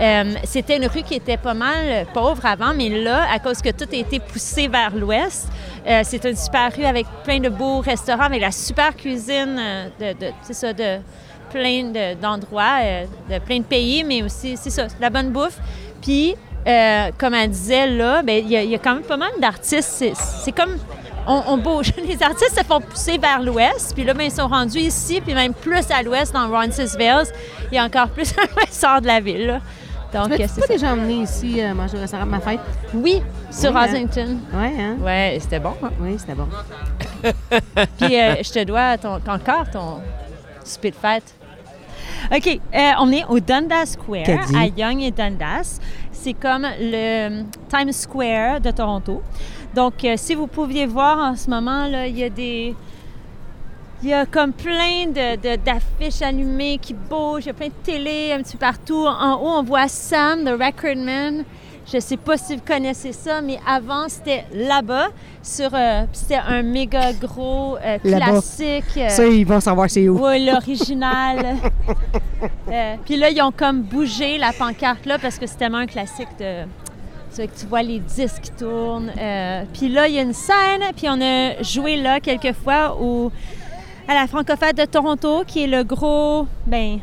Euh, 0.00 0.34
C'était 0.44 0.76
une 0.76 0.86
rue 0.86 1.02
qui 1.02 1.14
était 1.14 1.36
pas 1.36 1.54
mal 1.54 2.06
pauvre 2.14 2.44
avant, 2.46 2.72
mais 2.74 2.88
là, 2.88 3.24
à 3.32 3.38
cause 3.38 3.60
que 3.60 3.70
tout 3.70 3.86
a 3.92 3.96
été 3.96 4.18
poussé 4.20 4.68
vers 4.68 4.94
l'ouest, 4.94 5.48
euh, 5.86 6.00
c'est 6.04 6.24
une 6.24 6.36
super 6.36 6.70
rue 6.74 6.84
avec 6.84 7.06
plein 7.24 7.38
de 7.40 7.48
beaux 7.48 7.80
restaurants, 7.80 8.24
avec 8.24 8.40
la 8.40 8.50
super 8.52 8.94
cuisine 8.96 9.58
euh, 9.58 9.88
de, 10.14 10.26
ça, 10.52 10.72
de 10.72 10.98
plein 11.50 11.84
de- 11.84 12.14
d'endroits, 12.20 12.78
euh, 12.80 13.04
de 13.30 13.38
plein 13.40 13.58
de 13.58 13.64
pays, 13.64 14.04
mais 14.04 14.22
aussi, 14.22 14.56
c'est 14.56 14.70
ça, 14.70 14.86
la 15.00 15.10
bonne 15.10 15.30
bouffe. 15.30 15.58
Puis, 16.00 16.34
euh, 16.66 17.10
comme 17.18 17.34
elle 17.34 17.50
disait 17.50 17.88
là, 17.88 18.22
ben, 18.22 18.42
il 18.44 18.50
y, 18.50 18.74
a- 18.74 18.78
quand 18.78 18.94
même 18.94 19.02
pas 19.04 19.16
mal 19.16 19.32
d'artistes. 19.40 20.04
C'est- 20.14 20.52
comme 20.52 20.76
on, 21.26 21.58
bouge. 21.58 21.92
Les 22.08 22.20
artistes 22.22 22.58
se 22.58 22.64
font 22.64 22.80
pousser 22.80 23.18
vers 23.18 23.40
l'ouest, 23.42 23.92
puis 23.94 24.04
là, 24.04 24.14
ben, 24.14 24.24
ils 24.24 24.32
sont 24.32 24.48
rendus 24.48 24.78
ici, 24.78 25.20
puis 25.20 25.34
même 25.34 25.52
plus 25.52 25.84
à 25.90 26.02
l'ouest, 26.02 26.32
dans 26.32 26.48
Roncesvalles. 26.48 27.26
Il 27.70 27.74
y 27.76 27.78
a 27.78 27.84
encore 27.84 28.08
plus 28.08 28.34
l'ouest 28.56 28.84
hors 28.88 29.00
de 29.00 29.06
la 29.06 29.20
ville. 29.20 29.60
Donc, 30.12 30.32
euh, 30.32 30.36
c'est 30.38 30.60
pas 30.60 30.66
ça. 30.66 30.72
déjà 30.72 30.92
emmené 30.92 31.22
ici 31.22 31.62
euh, 31.62 31.72
manger 31.74 31.96
au 31.96 32.00
restaurant 32.00 32.24
de 32.26 32.30
ma 32.30 32.40
fête? 32.40 32.60
Oui, 32.94 33.22
sur 33.50 33.70
Oui, 33.70 33.76
hein? 33.78 33.84
Ossington. 33.92 34.38
Oui, 34.52 34.66
hein? 34.80 34.96
Ouais, 35.00 35.38
c'était 35.40 35.60
bon. 35.60 35.72
hein? 35.82 35.90
Oui, 36.00 36.16
c'était 36.18 36.34
bon. 36.34 36.48
Puis 37.98 38.18
euh, 38.20 38.34
je 38.42 38.50
te 38.50 38.64
dois 38.64 38.98
ton, 38.98 39.14
encore 39.28 39.70
ton 39.72 40.00
souper 40.64 40.90
de 40.90 40.96
fête. 40.96 41.34
OK, 42.34 42.46
euh, 42.74 42.90
on 43.00 43.10
est 43.12 43.24
au 43.28 43.40
Dundas 43.40 43.86
Square, 43.86 44.26
à 44.56 44.66
Young 44.66 45.00
et 45.00 45.10
Dundas. 45.10 45.78
C'est 46.12 46.34
comme 46.34 46.66
le 46.80 47.42
Times 47.68 47.92
Square 47.92 48.60
de 48.60 48.70
Toronto. 48.70 49.22
Donc, 49.74 50.04
euh, 50.04 50.14
si 50.16 50.34
vous 50.34 50.46
pouviez 50.46 50.86
voir 50.86 51.18
en 51.18 51.36
ce 51.36 51.48
moment, 51.48 51.86
là, 51.86 52.06
il 52.06 52.18
y 52.18 52.24
a 52.24 52.28
des... 52.28 52.74
Il 54.02 54.08
y 54.08 54.14
a 54.14 54.24
comme 54.24 54.52
plein 54.52 55.06
de- 55.08 55.36
de- 55.36 55.56
d'affiches 55.56 56.22
allumées 56.22 56.78
qui 56.80 56.94
bougent, 56.94 57.44
il 57.44 57.48
y 57.48 57.50
a 57.50 57.54
plein 57.54 57.66
de 57.68 57.72
télé 57.84 58.32
un 58.32 58.38
petit 58.42 58.52
peu 58.52 58.60
partout. 58.60 59.06
En 59.06 59.34
haut, 59.34 59.58
on 59.58 59.62
voit 59.62 59.88
Sam, 59.88 60.44
the 60.44 60.50
Recordman. 60.58 61.44
Je 61.90 61.96
ne 61.96 62.00
sais 62.00 62.16
pas 62.16 62.36
si 62.38 62.54
vous 62.54 62.62
connaissez 62.64 63.12
ça, 63.12 63.42
mais 63.42 63.58
avant, 63.66 64.08
c'était 64.08 64.44
là-bas, 64.54 65.08
sur... 65.42 65.70
euh, 65.74 66.02
c'était 66.12 66.36
un 66.36 66.62
méga 66.62 67.12
gros 67.14 67.76
euh, 67.84 67.98
classique. 67.98 68.84
euh, 68.96 69.08
Ça, 69.08 69.26
ils 69.26 69.44
vont 69.44 69.58
savoir 69.60 69.90
c'est 69.90 70.08
où. 70.08 70.24
oui, 70.24 70.46
l'original. 70.46 71.56
Puis 73.04 73.16
là, 73.16 73.28
ils 73.30 73.42
ont 73.42 73.52
comme 73.52 73.82
bougé 73.82 74.38
la 74.38 74.52
pancarte 74.52 75.04
là 75.06 75.18
parce 75.18 75.38
que 75.38 75.46
c'est 75.46 75.56
tellement 75.56 75.78
un 75.78 75.86
classique 75.86 76.28
de. 76.38 76.64
Tu 77.34 77.46
tu 77.48 77.66
vois 77.66 77.82
les 77.82 78.00
disques 78.00 78.42
qui 78.42 78.50
tournent. 78.52 79.12
Euh, 79.16 79.62
puis 79.72 79.88
là, 79.88 80.08
il 80.08 80.14
y 80.14 80.18
a 80.18 80.22
une 80.22 80.32
scène, 80.32 80.82
puis 80.96 81.06
on 81.08 81.20
a 81.20 81.62
joué 81.62 81.96
là 81.96 82.18
quelques 82.20 82.52
fois 82.54 82.96
au, 83.00 83.30
à 84.10 84.14
la 84.14 84.26
Francophone 84.26 84.72
de 84.76 84.84
Toronto, 84.86 85.44
qui 85.46 85.62
est 85.64 85.66
le 85.68 85.84
gros, 85.84 86.46
ben, 86.66 86.98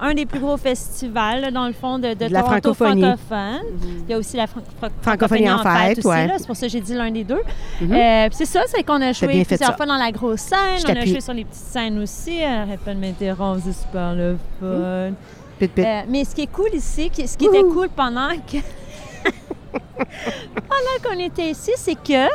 un 0.00 0.14
des 0.14 0.26
plus 0.26 0.38
gros 0.40 0.56
festivals, 0.56 1.52
dans 1.52 1.66
le 1.66 1.72
fond, 1.72 1.98
de, 1.98 2.08
de 2.14 2.26
De 2.26 2.32
la 2.32 2.42
Toronto 2.42 2.72
francophonie. 2.74 3.02
francophone. 3.02 3.78
Il 4.06 4.10
y 4.10 4.14
a 4.14 4.18
aussi 4.18 4.36
la 4.36 4.46
fran- 4.46 4.60
fran- 4.78 4.88
Francophonie 5.02 5.50
en 5.50 5.58
fête, 5.58 5.98
aussi, 5.98 6.06
ouais. 6.08 6.28
C'est 6.38 6.46
pour 6.46 6.56
ça 6.56 6.66
que 6.66 6.72
j'ai 6.72 6.80
dit 6.80 6.94
l'un 6.94 7.10
des 7.10 7.24
deux. 7.24 7.40
Mhm. 7.80 7.92
Euh, 7.92 8.28
c'est 8.32 8.44
ça, 8.46 8.62
c'est 8.68 8.82
qu'on 8.84 9.00
a 9.00 9.12
joué 9.12 9.44
plusieurs 9.44 9.76
fois 9.76 9.86
dans 9.86 9.96
la 9.96 10.10
grosse 10.12 10.40
scène. 10.40 10.78
Je 10.78 10.86
On 10.92 10.96
a 10.96 11.04
joué 11.04 11.20
sur 11.20 11.32
les 11.32 11.44
petites 11.44 11.62
scènes 11.64 11.98
aussi. 12.00 12.42
Arrête 12.42 12.80
pas 12.80 12.94
de 12.94 13.00
m'interrompre, 13.00 13.60
c'est 13.64 13.72
super 13.82 14.14
le 14.14 14.36
fun. 14.60 15.12
Pit, 15.58 15.70
pit. 15.72 15.84
Euh, 15.84 16.00
mais 16.08 16.24
ce 16.24 16.34
qui 16.34 16.42
est 16.42 16.46
cool 16.52 16.70
ici, 16.74 17.10
ce 17.14 17.36
qui 17.36 17.46
était 17.46 17.62
cool 17.62 17.88
pendant 17.94 18.28
que 18.30 18.58
pendant 19.72 20.98
qu'on 21.04 21.18
était 21.18 21.50
ici, 21.50 21.72
c'est 21.76 21.94
que 21.94 22.28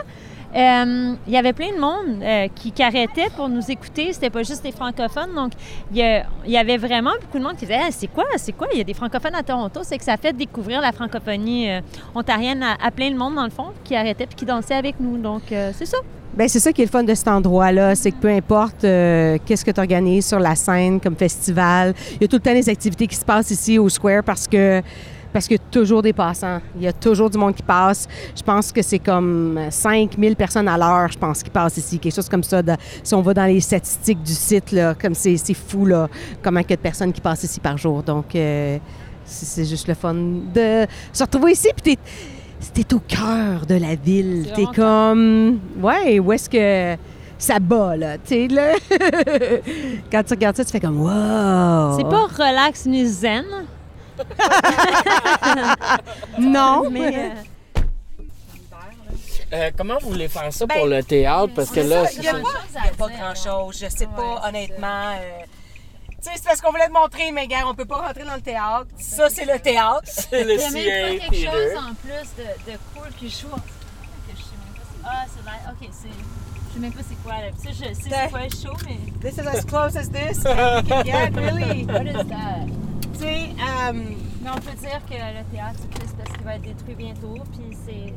euh, 0.55 1.15
il 1.27 1.33
y 1.33 1.37
avait 1.37 1.53
plein 1.53 1.73
de 1.73 1.79
monde 1.79 2.21
euh, 2.21 2.47
qui, 2.55 2.71
qui 2.71 2.81
arrêtait 2.81 3.29
pour 3.35 3.49
nous 3.49 3.69
écouter. 3.69 4.13
C'était 4.13 4.29
pas 4.29 4.43
juste 4.43 4.63
des 4.63 4.71
francophones. 4.71 5.33
Donc, 5.35 5.51
il 5.93 6.23
y, 6.47 6.57
avait 6.57 6.77
vraiment 6.77 7.11
beaucoup 7.21 7.37
de 7.37 7.43
monde 7.43 7.57
qui 7.57 7.65
disait 7.65 7.79
C'est 7.91 8.07
quoi 8.07 8.25
C'est 8.37 8.53
quoi? 8.53 8.67
Il 8.71 8.77
y 8.77 8.81
a 8.81 8.85
des 8.85 8.93
francophones 8.93 9.35
à 9.35 9.43
Toronto. 9.43 9.81
C'est 9.83 9.97
que 9.97 10.03
ça 10.03 10.17
fait 10.17 10.33
découvrir 10.33 10.81
la 10.81 10.91
francophonie 10.91 11.69
euh, 11.69 11.81
ontarienne 12.15 12.63
à, 12.63 12.91
plein 12.91 13.11
de 13.11 13.17
monde, 13.17 13.35
dans 13.35 13.43
le 13.43 13.49
fond, 13.49 13.67
qui 13.83 13.95
arrêtait 13.95 14.25
puis 14.25 14.35
qui 14.35 14.45
dansait 14.45 14.75
avec 14.75 14.99
nous. 14.99 15.17
Donc, 15.17 15.41
c'est 15.49 15.85
ça. 15.85 15.97
Ben, 16.33 16.47
c'est 16.47 16.59
ça 16.59 16.71
qui 16.71 16.81
est 16.81 16.85
le 16.85 16.91
fun 16.91 17.03
de 17.03 17.15
cet 17.15 17.27
endroit-là, 17.27 17.95
c'est 17.95 18.11
que 18.11 18.17
peu 18.17 18.29
importe 18.29 18.81
qu'est-ce 18.81 19.65
que 19.65 19.71
tu 19.71 19.79
organises 19.79 20.27
sur 20.27 20.39
la 20.39 20.55
scène 20.55 20.99
comme 20.99 21.15
festival, 21.15 21.95
il 22.15 22.21
y 22.21 22.25
a 22.25 22.27
tout 22.27 22.35
le 22.35 22.41
temps 22.41 22.53
des 22.53 22.69
activités 22.69 23.07
qui 23.07 23.15
se 23.15 23.25
passent 23.25 23.49
ici 23.49 23.79
au 23.79 23.89
Square 23.89 24.23
parce 24.23 24.47
que 24.47 24.83
parce 25.33 25.47
qu'il 25.47 25.57
y 25.57 25.59
a 25.59 25.63
toujours 25.71 26.01
des 26.01 26.13
passants. 26.13 26.59
Il 26.75 26.83
y 26.83 26.87
a 26.87 26.93
toujours 26.93 27.29
du 27.29 27.37
monde 27.37 27.53
qui 27.55 27.63
passe. 27.63 28.07
Je 28.35 28.41
pense 28.41 28.71
que 28.71 28.81
c'est 28.81 28.99
comme 28.99 29.59
5000 29.69 30.35
personnes 30.35 30.67
à 30.67 30.77
l'heure, 30.77 31.11
je 31.11 31.17
pense, 31.17 31.43
qui 31.43 31.49
passent 31.49 31.77
ici. 31.77 31.99
Quelque 31.99 32.15
chose 32.15 32.29
comme 32.29 32.43
ça. 32.43 32.61
de- 32.61 32.73
si 33.03 33.13
on 33.13 33.21
va 33.21 33.33
dans 33.33 33.45
les 33.45 33.59
statistiques 33.61 34.21
du 34.23 34.33
site, 34.33 34.71
là, 34.71 34.93
comme 34.95 35.13
c'est 35.13 35.37
fou, 35.53 35.85
là, 35.85 36.07
comment 36.41 36.59
il 36.61 36.69
y 36.69 36.73
a 36.73 36.75
de 36.75 36.81
personnes 36.81 37.13
qui 37.13 37.21
passent 37.21 37.43
ici 37.43 37.59
par 37.59 37.77
jour. 37.77 38.01
Donc, 38.03 38.35
euh, 38.35 38.77
c'est 39.25 39.65
juste 39.65 39.87
le 39.87 39.93
fun 39.93 40.13
de 40.13 40.85
se 41.13 41.23
retrouver 41.23 41.51
ici. 41.51 41.69
Puis 41.83 41.97
t'es- 42.73 42.93
au 42.95 42.99
cœur 42.99 43.65
de 43.67 43.75
la 43.75 43.95
ville. 43.95 44.47
T'es 44.55 44.65
comme... 44.75 45.59
Ouais, 45.81 46.19
où 46.19 46.31
est-ce 46.31 46.49
que 46.49 46.99
ça 47.37 47.59
bat, 47.59 47.95
là? 47.95 48.17
Tu 48.17 48.23
sais, 48.29 48.47
là... 48.47 48.71
Quand 50.11 50.23
tu 50.23 50.33
regardes 50.33 50.55
ça, 50.55 50.65
tu 50.65 50.71
fais 50.71 50.79
comme 50.79 50.99
«Wow!» 51.01 51.97
C'est 51.97 52.09
pas 52.09 52.25
relax 52.37 52.85
ni 52.85 53.05
zen. 53.05 53.43
Non. 56.39 56.89
Mais 56.89 57.15
euh, 57.15 57.29
Euh, 59.53 59.71
comment 59.77 59.97
vous 60.01 60.09
voulez 60.09 60.27
faire 60.27 60.51
ça 60.51 60.65
Ben, 60.65 60.75
pour 60.77 60.87
le 60.87 61.01
théâtre? 61.03 61.53
Parce 61.55 61.69
que 61.69 61.79
là, 61.79 62.03
Il 62.13 62.19
n'y 62.19 62.27
a, 62.27 62.33
pas- 62.97 63.07
grand-chose. 63.09 63.79
Je 63.81 63.87
sais 63.89 64.07
pas, 64.07 64.41
honnêtement. 64.45 65.11
euh, 65.13 65.39
Tu 66.09 66.15
sais, 66.23 66.31
c'est 66.35 66.43
parce 66.43 66.59
qu'on 66.59 66.71
voulait 66.71 66.87
te 66.87 66.91
montrer, 66.93 67.31
mais 67.31 67.47
gars, 67.47 67.65
on 67.65 67.73
peut 67.73 67.85
pas 67.85 68.01
rentrer 68.07 68.25
dans 68.25 68.35
le 68.35 68.41
théâtre. 68.41 68.87
Ça, 68.99 69.29
c'est 69.29 69.45
le 69.45 69.57
théâtre. 69.59 70.01
C'est 70.05 70.43
le 70.43 70.55
il 70.55 70.59
y 70.59 70.63
a 70.91 71.01
même 71.09 71.19
pas 71.19 71.25
quelque 71.29 71.45
chose 71.45 71.77
en 71.77 71.93
plus 71.93 72.27
de, 72.37 72.43
de 72.71 72.77
cool 72.93 73.07
qui 73.17 73.29
joue. 73.29 73.47
Que 73.47 74.35
je 74.35 74.41
sais 74.43 74.57
même 74.59 74.73
pas 74.75 74.81
c'est- 74.91 75.05
Ah, 75.05 75.25
c'est 75.33 75.45
là. 75.45 75.51
Ok, 75.71 75.81
c'est. 75.93 76.09
Je 76.09 76.73
sais 76.73 76.79
même 76.79 76.91
pas 76.91 77.03
c'est 77.07 77.15
quoi. 77.23 77.33
Là. 77.33 77.51
Tu 77.61 77.67
sais, 77.67 77.73
je 77.73 77.93
sais 77.93 78.09
c'est 78.09 78.29
quoi 78.29 78.41
le 78.41 78.49
show, 78.49 78.75
mais. 78.85 78.97
This 79.29 79.37
is 79.37 79.47
as 79.47 79.63
close 79.63 79.95
as 79.95 80.09
this 80.09 80.39
you 80.39 80.43
can 80.89 81.03
get, 81.05 81.33
really? 81.35 81.85
What 81.85 82.05
is 82.05 82.25
that? 82.27 82.67
Tu 83.17 83.23
sais, 83.23 83.49
euh, 83.49 83.93
Mais 84.41 84.49
on 84.49 84.59
peut 84.59 84.77
dire 84.77 85.01
que 85.09 85.13
le 85.13 85.51
théâtre, 85.51 85.79
c'est 85.81 85.89
plus 85.89 86.13
parce 86.15 86.31
qu'il 86.31 86.43
va 86.43 86.55
être 86.55 86.61
détruit 86.61 86.95
bientôt, 86.95 87.35
puis 87.51 87.75
c'est. 87.85 88.13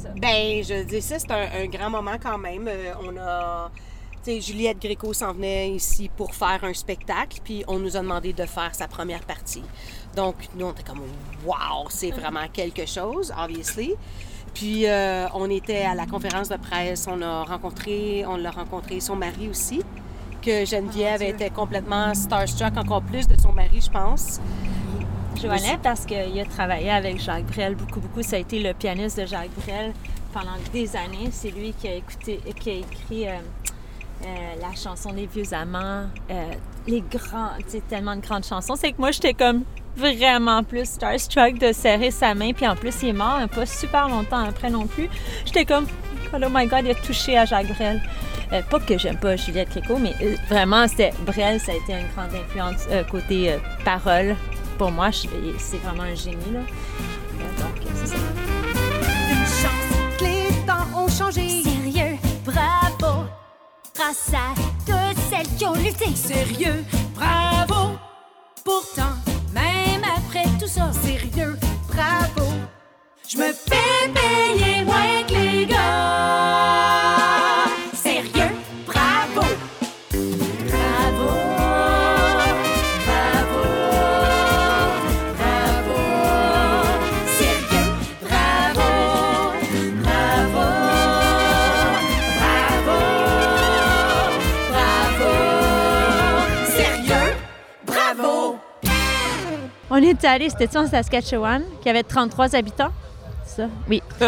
Ça. 0.00 0.08
Ben, 0.20 0.62
je 0.64 0.84
dis 0.84 1.02
ça, 1.02 1.18
c'est 1.18 1.30
un, 1.30 1.62
un 1.62 1.66
grand 1.66 1.90
moment 1.90 2.16
quand 2.22 2.38
même. 2.38 2.68
Euh, 2.68 2.92
on 3.02 3.16
a. 3.18 3.70
Tu 4.24 4.30
sais, 4.30 4.40
Juliette 4.40 4.80
Gréco 4.80 5.12
s'en 5.12 5.32
venait 5.32 5.70
ici 5.70 6.08
pour 6.16 6.32
faire 6.32 6.60
un 6.62 6.72
spectacle, 6.72 7.40
puis 7.42 7.64
on 7.66 7.80
nous 7.80 7.96
a 7.96 8.00
demandé 8.00 8.32
de 8.32 8.46
faire 8.46 8.72
sa 8.72 8.86
première 8.86 9.22
partie. 9.22 9.64
Donc, 10.14 10.36
nous, 10.54 10.66
on 10.66 10.72
était 10.72 10.84
comme, 10.84 11.00
wow, 11.44 11.88
c'est 11.88 12.12
vraiment 12.12 12.46
quelque 12.52 12.86
chose, 12.86 13.32
obviously. 13.36 13.94
Puis, 14.54 14.86
euh, 14.86 15.26
on 15.34 15.50
était 15.50 15.82
à 15.82 15.96
la 15.96 16.06
conférence 16.06 16.48
de 16.48 16.56
presse, 16.56 17.08
on 17.08 17.20
a 17.20 17.42
rencontré, 17.42 18.24
on 18.26 18.36
l'a 18.36 18.52
rencontré 18.52 19.00
son 19.00 19.16
mari 19.16 19.48
aussi, 19.48 19.82
que 20.42 20.64
Geneviève 20.66 21.22
était 21.22 21.50
complètement 21.50 22.12
starstruck, 22.14 22.76
encore 22.76 23.02
plus 23.02 23.26
de 23.26 23.40
son 23.40 23.52
mari, 23.52 23.80
je 23.80 23.90
pense. 23.90 24.40
Joannette, 25.40 25.80
parce 25.82 26.04
qu'il 26.04 26.38
a 26.38 26.44
travaillé 26.44 26.90
avec 26.90 27.20
Jacques 27.20 27.46
Brel 27.46 27.74
beaucoup, 27.74 28.00
beaucoup. 28.00 28.22
Ça 28.22 28.36
a 28.36 28.38
été 28.38 28.62
le 28.62 28.74
pianiste 28.74 29.18
de 29.18 29.26
Jacques 29.26 29.50
Brel 29.64 29.92
pendant 30.32 30.56
des 30.72 30.94
années. 30.96 31.30
C'est 31.30 31.50
lui 31.50 31.72
qui 31.72 31.88
a, 31.88 31.94
écouté, 31.94 32.40
qui 32.60 32.70
a 32.70 32.74
écrit 32.74 33.28
euh, 33.28 33.32
euh, 34.24 34.26
la 34.60 34.74
chanson 34.74 35.12
Les 35.12 35.26
Vieux 35.26 35.52
Amants, 35.52 36.06
euh, 36.30 36.50
les 36.86 37.00
grands, 37.00 37.50
tu 37.58 37.64
sais, 37.68 37.82
tellement 37.88 38.14
de 38.14 38.20
grandes 38.20 38.44
chansons. 38.44 38.76
C'est 38.76 38.92
que 38.92 38.98
moi, 38.98 39.10
j'étais 39.10 39.34
comme 39.34 39.62
vraiment 39.96 40.62
plus 40.62 40.84
starstruck 40.86 41.58
de 41.58 41.72
serrer 41.72 42.10
sa 42.10 42.34
main. 42.34 42.52
Puis 42.52 42.66
en 42.66 42.76
plus, 42.76 42.94
il 43.02 43.08
est 43.08 43.12
mort 43.12 43.38
hein, 43.40 43.48
pas 43.48 43.66
super 43.66 44.08
longtemps 44.08 44.44
après 44.44 44.70
non 44.70 44.86
plus. 44.86 45.08
J'étais 45.44 45.64
comme, 45.64 45.86
oh 46.34 46.48
my 46.50 46.66
God, 46.66 46.84
il 46.84 46.90
a 46.90 46.94
touché 46.94 47.36
à 47.38 47.44
Jacques 47.44 47.68
Brel. 47.68 48.00
Euh, 48.52 48.60
pas 48.68 48.80
que 48.80 48.98
j'aime 48.98 49.16
pas 49.16 49.36
Juliette 49.36 49.70
Gréco, 49.70 49.96
mais 49.98 50.14
euh, 50.22 50.36
vraiment, 50.48 50.86
c'était 50.86 51.12
Brel, 51.26 51.58
ça 51.58 51.72
a 51.72 51.74
été 51.74 51.92
une 51.92 52.06
grande 52.14 52.34
influence 52.34 52.86
euh, 52.90 53.02
côté 53.04 53.52
euh, 53.52 53.58
parole. 53.84 54.36
Pour 54.78 54.90
moi, 54.90 55.10
c'est 55.12 55.76
vraiment 55.78 56.02
un 56.02 56.14
génie. 56.14 56.36
Là. 56.52 56.60
Euh, 56.60 57.62
donc, 57.62 57.86
c'est 57.94 58.08
ça. 58.08 58.16
Une 59.30 59.46
chance 59.46 60.18
que 60.18 60.24
les 60.24 60.66
temps 60.66 60.86
ont 60.98 61.08
changé. 61.08 61.62
Sérieux, 61.62 62.18
bravo, 62.44 63.24
grâce 63.94 64.32
à 64.34 64.54
toutes 64.86 65.18
celles 65.30 65.48
qui 65.56 65.64
ont 65.66 65.74
lutté. 65.74 66.14
Sérieux, 66.14 66.84
bravo. 67.14 67.96
Pourtant, 68.64 69.14
Même 69.54 70.02
après 70.04 70.44
tout 70.58 70.66
ça, 70.68 70.90
sérieux, 70.92 71.56
bravo. 71.88 72.50
Je 73.28 73.36
me 73.38 73.52
fais 73.52 74.08
payer 74.14 74.82
moins 74.84 75.22
que 75.28 75.34
les 75.34 75.66
gars. 75.66 76.21
On 99.94 99.96
est 99.96 100.24
allé, 100.24 100.48
c'était 100.48 100.74
en 100.78 100.86
Saskatchewan, 100.86 101.62
qui 101.82 101.90
avait 101.90 102.02
33 102.02 102.56
habitants? 102.56 102.92
Ça? 103.44 103.64
Oui. 103.90 104.02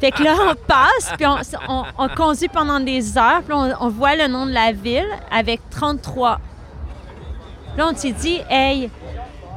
fait 0.00 0.10
que 0.10 0.22
là, 0.22 0.34
on 0.50 0.54
passe, 0.54 1.14
puis 1.16 1.26
on, 1.26 1.38
on- 1.68 1.84
on 1.96 2.08
conduit 2.10 2.48
pendant 2.48 2.78
des 2.78 3.16
heures, 3.16 3.40
puis 3.42 3.54
on, 3.54 3.72
on 3.80 3.88
voit 3.88 4.16
le 4.16 4.28
nom 4.28 4.44
de 4.44 4.52
la 4.52 4.72
ville 4.72 5.08
avec 5.30 5.62
33. 5.70 6.38
Là, 7.78 7.88
on 7.90 7.96
s'est 7.96 8.12
dit, 8.12 8.40
hey, 8.50 8.90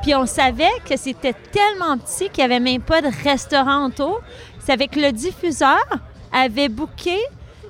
puis 0.02 0.16
on 0.16 0.26
savait 0.26 0.72
que 0.90 0.96
c'était 0.96 1.34
tellement 1.34 1.98
petit 1.98 2.30
qu'il 2.30 2.46
n'y 2.48 2.54
avait 2.54 2.62
même 2.62 2.82
pas 2.82 3.02
de 3.02 3.10
restaurant 3.24 3.88
autour. 3.88 4.22
C'est 4.60 4.72
avec 4.72 4.96
le 4.96 5.12
diffuseur 5.12 5.84
avait 6.32 6.70
booké 6.70 7.18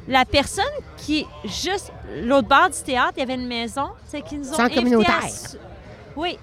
la 0.07 0.23
personne 0.25 0.63
qui, 0.97 1.25
juste 1.45 1.91
l'autre 2.23 2.47
bord 2.47 2.69
du 2.69 2.79
théâtre, 2.83 3.13
il 3.17 3.21
y 3.21 3.23
avait 3.23 3.33
une 3.35 3.47
maison, 3.47 3.89
c'est 4.05 4.21
qu'ils 4.21 4.39
nous 4.41 4.51
ont 4.53 4.59
invités 4.59 4.75
communautaire. 4.75 5.23
à 5.23 5.57
Oui, 6.15 6.37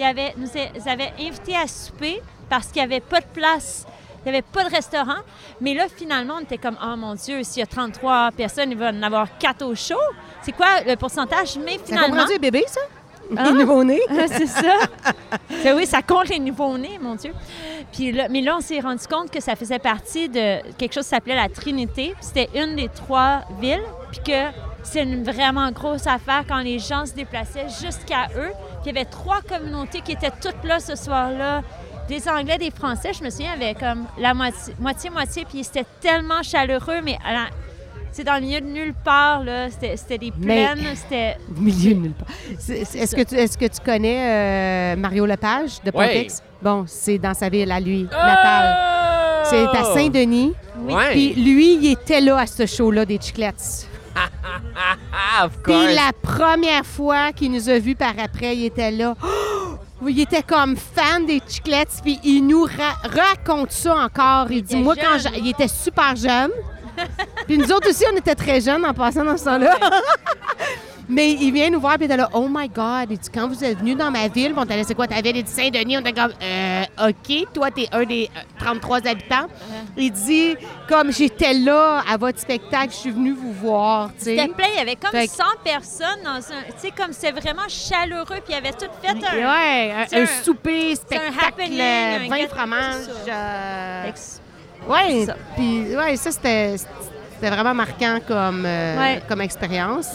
il 0.00 0.04
avait, 0.04 0.34
nous 0.36 0.48
a- 0.48 0.70
ils 0.76 0.88
avaient 0.88 1.12
invités 1.20 1.56
à 1.56 1.66
souper 1.66 2.20
parce 2.48 2.66
qu'il 2.68 2.80
n'y 2.82 2.86
avait 2.92 3.00
pas 3.00 3.20
de 3.20 3.26
place. 3.26 3.86
Il 4.24 4.30
n'y 4.30 4.36
avait 4.36 4.42
pas 4.46 4.64
de 4.64 4.70
restaurant. 4.70 5.20
Mais 5.60 5.72
là, 5.74 5.84
finalement, 5.94 6.34
on 6.38 6.40
était 6.42 6.58
comme, 6.58 6.76
oh 6.82 6.96
mon 6.96 7.14
Dieu, 7.14 7.42
s'il 7.42 7.60
y 7.60 7.62
a 7.62 7.66
33 7.66 8.30
personnes, 8.36 8.70
il 8.70 8.76
va 8.76 8.90
en 8.90 9.02
avoir 9.02 9.38
4 9.38 9.62
au 9.64 9.74
show. 9.74 9.94
C'est 10.42 10.52
quoi 10.52 10.80
le 10.86 10.96
pourcentage? 10.96 11.56
Mais 11.64 11.78
finalement. 11.84 12.26
les 12.26 12.38
bébés, 12.38 12.64
ça? 12.66 12.80
Hein? 13.36 13.44
Les 13.44 13.52
nouveaux-nés? 13.52 14.00
c'est 14.28 14.46
ça. 14.46 14.74
C'est- 15.62 15.72
oui, 15.72 15.86
ça 15.86 16.02
compte 16.02 16.28
les 16.28 16.38
nouveaux-nés, 16.38 16.98
mon 17.00 17.14
Dieu. 17.14 17.32
Puis 17.92 18.12
là, 18.12 18.26
mais 18.28 18.40
là, 18.42 18.56
on 18.56 18.60
s'est 18.60 18.80
rendu 18.80 19.06
compte 19.06 19.30
que 19.30 19.40
ça 19.40 19.54
faisait 19.56 19.78
partie 19.78 20.28
de 20.28 20.60
quelque 20.76 20.92
chose 20.92 21.04
qui 21.04 21.10
s'appelait 21.10 21.36
la 21.36 21.48
Trinité. 21.48 22.14
C'était 22.20 22.48
une 22.54 22.76
des 22.76 22.88
trois 22.88 23.42
villes. 23.60 23.82
Puis 24.10 24.20
que 24.26 24.48
c'est 24.82 25.02
une 25.02 25.22
vraiment 25.24 25.70
grosse 25.72 26.06
affaire 26.06 26.44
quand 26.48 26.60
les 26.60 26.78
gens 26.78 27.06
se 27.06 27.12
déplaçaient 27.14 27.66
jusqu'à 27.82 28.28
eux. 28.36 28.50
Puis 28.82 28.90
il 28.90 28.94
y 28.94 28.98
avait 28.98 29.04
trois 29.04 29.40
communautés 29.42 30.00
qui 30.00 30.12
étaient 30.12 30.30
toutes 30.40 30.64
là 30.64 30.80
ce 30.80 30.96
soir-là. 30.96 31.62
Des 32.08 32.28
Anglais, 32.28 32.58
des 32.58 32.70
Français, 32.72 33.12
je 33.16 33.22
me 33.22 33.30
souviens, 33.30 33.52
il 33.56 33.62
y 33.62 33.64
avait 33.66 33.74
comme 33.74 34.04
la 34.18 34.34
moitié, 34.34 34.74
moitié-moitié. 34.80 35.44
Puis 35.48 35.62
c'était 35.64 35.86
tellement 36.00 36.42
chaleureux, 36.42 37.00
mais 37.04 37.16
à 37.24 37.32
la- 37.32 37.46
c'est 38.10 38.24
dans 38.24 38.34
le 38.34 38.40
milieu 38.40 38.60
de 38.60 38.66
nulle 38.66 38.94
part, 39.04 39.44
là. 39.44 39.70
C'était 39.70 39.96
c'était 39.96 40.18
des 40.18 40.32
Mais- 40.38 40.66
plaines, 40.74 40.84
c'était... 40.96 41.36
Au 41.56 41.60
milieu 41.60 41.94
de 41.94 42.00
nulle 42.00 42.12
part. 42.14 42.26
C'est- 42.58 42.84
c'est- 42.84 42.98
Est-ce 42.98 43.14
que, 43.14 43.22
tu- 43.22 43.36
est-ce 43.36 43.56
que 43.56 43.66
tu 43.66 43.78
connais 43.84 44.94
euh, 44.94 44.96
Mario 44.96 45.24
Lepage 45.26 45.80
de 45.84 45.92
Ouais. 45.96 46.06
Pontex? 46.08 46.42
Bon, 46.60 46.84
c'est 46.88 47.18
dans 47.18 47.34
sa 47.34 47.48
ville 47.48 47.70
à 47.70 47.78
lui, 47.78 48.02
natale. 48.04 49.44
C'est 49.44 49.66
à 49.68 49.84
Saint-Denis. 49.94 50.52
Oui. 50.80 50.94
Puis 51.12 51.34
lui, 51.34 51.74
il 51.76 51.92
était 51.92 52.20
là 52.20 52.38
à 52.38 52.46
ce 52.46 52.66
show-là 52.66 53.04
des 53.04 53.18
Chiclettes. 53.20 53.86
Ah, 54.16 55.44
of 55.44 55.52
Puis 55.62 55.72
course. 55.72 55.94
la 55.94 56.12
première 56.22 56.84
fois 56.86 57.32
qu'il 57.32 57.52
nous 57.52 57.68
a 57.68 57.78
vus 57.78 57.94
par 57.94 58.12
après, 58.22 58.56
il 58.56 58.66
était 58.66 58.90
là. 58.90 59.14
Oh! 60.02 60.08
Il 60.08 60.18
était 60.18 60.42
comme 60.42 60.76
fan 60.78 61.26
des 61.26 61.42
Chiclettes, 61.46 62.00
puis 62.02 62.18
il 62.24 62.46
nous 62.46 62.62
ra- 62.64 62.96
raconte 63.04 63.70
ça 63.70 63.94
encore. 63.96 64.50
Il, 64.50 64.62
dit, 64.62 64.76
moi, 64.76 64.94
quand 64.96 65.18
il 65.36 65.48
était 65.50 65.68
super 65.68 66.16
jeune. 66.16 66.50
puis 67.46 67.58
nous 67.58 67.70
autres 67.70 67.90
aussi, 67.90 68.04
on 68.10 68.16
était 68.16 68.34
très 68.34 68.62
jeunes 68.62 68.82
en 68.86 68.94
passant 68.94 69.24
dans 69.26 69.36
ce 69.36 69.44
temps-là. 69.44 69.76
Mais 71.10 71.32
il 71.32 71.52
vient 71.52 71.68
nous 71.70 71.80
voir, 71.80 71.94
puis 71.96 72.04
il 72.04 72.06
était 72.06 72.16
là, 72.16 72.28
oh 72.32 72.46
my 72.48 72.68
God, 72.68 73.08
il 73.10 73.18
dit, 73.18 73.28
quand 73.34 73.48
vous 73.48 73.64
êtes 73.64 73.78
venu 73.78 73.94
dans 73.96 74.10
ma 74.12 74.28
ville, 74.28 74.54
on 74.56 74.64
t'a 74.64 74.76
dit, 74.76 74.84
c'est 74.84 74.94
quoi 74.94 75.08
ta 75.08 75.20
ville? 75.20 75.36
Il 75.36 75.42
dit, 75.42 75.50
Saint-Denis. 75.50 75.96
On 75.98 76.00
était 76.00 76.12
comme, 76.12 76.32
euh, 76.40 76.84
OK, 77.08 77.52
toi, 77.52 77.70
t'es 77.70 77.88
un 77.90 78.04
des 78.04 78.30
euh, 78.36 78.40
33 78.60 79.06
habitants. 79.08 79.46
Il 79.96 80.12
dit, 80.12 80.56
comme 80.88 81.12
j'étais 81.12 81.52
là 81.52 82.02
à 82.08 82.16
votre 82.16 82.38
spectacle, 82.38 82.90
je 82.92 82.96
suis 82.96 83.10
venu 83.10 83.32
vous 83.32 83.52
voir. 83.52 84.10
C'était 84.18 84.46
plein, 84.48 84.68
il 84.72 84.76
y 84.78 84.80
avait 84.80 84.96
comme 84.96 85.10
Fait 85.10 85.26
que- 85.26 85.32
100 85.34 85.42
personnes 85.64 86.22
dans 86.24 86.30
un. 86.36 86.40
Tu 86.40 86.78
sais, 86.78 86.90
comme 86.96 87.12
c'est 87.12 87.32
vraiment 87.32 87.68
chaleureux, 87.68 88.24
puis 88.44 88.50
il 88.50 88.54
y 88.54 88.58
avait 88.58 88.70
tout 88.72 88.86
fait 89.02 89.08
un. 89.08 89.36
Ouais, 89.36 89.92
un, 90.12 90.26
souper, 90.44 90.94
spectacle, 90.94 91.32
euh, 91.72 92.16
un 92.24 92.28
vin 92.28 92.38
gâteau, 92.38 92.54
fromage. 92.54 92.94
tout 93.08 93.26
ça. 93.26 93.32
euh, 93.32 94.02
Fait 94.04 94.12
que 94.86 94.90
ouais, 94.92 95.20
c'est 95.20 95.26
ça. 95.26 95.36
puis 95.56 95.96
ouais, 95.96 96.16
ça 96.16 96.30
c'était 96.30 96.76
c'était 96.78 97.50
vraiment 97.50 97.74
marquant 97.74 98.18
comme 98.28 98.64
euh, 98.64 98.98
Ouais. 98.98 99.22
comme 99.28 99.40
expérience. 99.40 100.06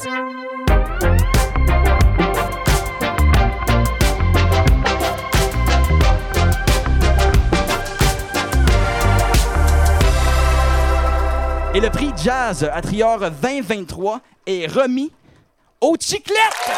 Et 11.75 11.81
le 11.81 11.89
prix 11.89 12.13
Jazz 12.15 12.63
à 12.71 12.81
Trior 12.81 13.19
2023 13.29 14.21
est 14.47 14.65
remis 14.65 15.11
aux 15.81 15.97
Chiclettes. 15.99 16.71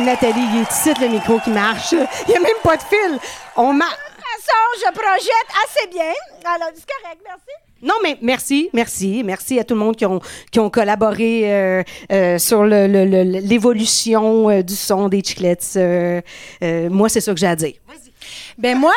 Nathalie, 0.00 0.32
il 0.52 0.62
est 0.62 0.72
ici 0.72 0.92
le 1.00 1.06
micro 1.06 1.38
qui 1.38 1.50
marche. 1.50 1.92
Il 1.92 2.30
n'y 2.30 2.36
a 2.36 2.40
même 2.40 2.50
pas 2.60 2.76
de 2.76 2.82
fil. 2.82 3.20
On 3.54 3.72
m'a. 3.72 3.84
façon, 3.84 4.84
je 4.84 4.92
projette 4.92 5.48
assez 5.64 5.86
bien. 5.86 6.12
Alors, 6.44 6.70
c'est 6.74 6.86
correct, 6.86 7.20
merci. 7.24 7.67
Non, 7.80 7.94
mais 8.02 8.18
merci, 8.22 8.70
merci, 8.72 9.22
merci 9.24 9.58
à 9.58 9.64
tout 9.64 9.74
le 9.74 9.80
monde 9.80 9.94
qui 9.94 10.04
ont, 10.04 10.20
qui 10.50 10.58
ont 10.58 10.68
collaboré 10.68 11.52
euh, 11.52 11.82
euh, 12.10 12.38
sur 12.38 12.64
l'évolution 12.64 14.50
euh, 14.50 14.62
du 14.62 14.74
son 14.74 15.08
des 15.08 15.22
chiclettes. 15.22 15.78
Moi, 16.60 17.08
c'est 17.08 17.20
ça 17.20 17.32
que 17.32 17.38
j'ai 17.38 17.46
à 17.46 17.54
dire. 17.56 17.74
Ben 18.58 18.76
moi, 18.76 18.94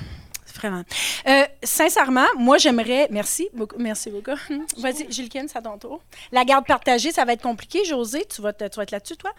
vraiment. 0.56 0.84
Sincèrement, 1.62 2.24
moi 2.38 2.56
j'aimerais. 2.56 3.06
Merci 3.10 3.48
beaucoup. 3.52 3.76
Merci 3.78 4.08
beaucoup. 4.10 4.30
Vas-y, 4.78 5.10
Gilkine, 5.12 5.46
c'est 5.46 5.58
à 5.58 5.62
ton 5.62 5.76
tour. 5.76 6.00
La 6.32 6.44
garde 6.46 6.64
partagée, 6.66 7.12
ça 7.12 7.26
va 7.26 7.34
être 7.34 7.42
compliqué. 7.42 7.84
José, 7.84 8.24
tu 8.34 8.40
vas, 8.40 8.54
te- 8.54 8.66
tu 8.66 8.76
vas 8.76 8.82
être 8.84 8.92
là-dessus, 8.92 9.16
toi. 9.18 9.30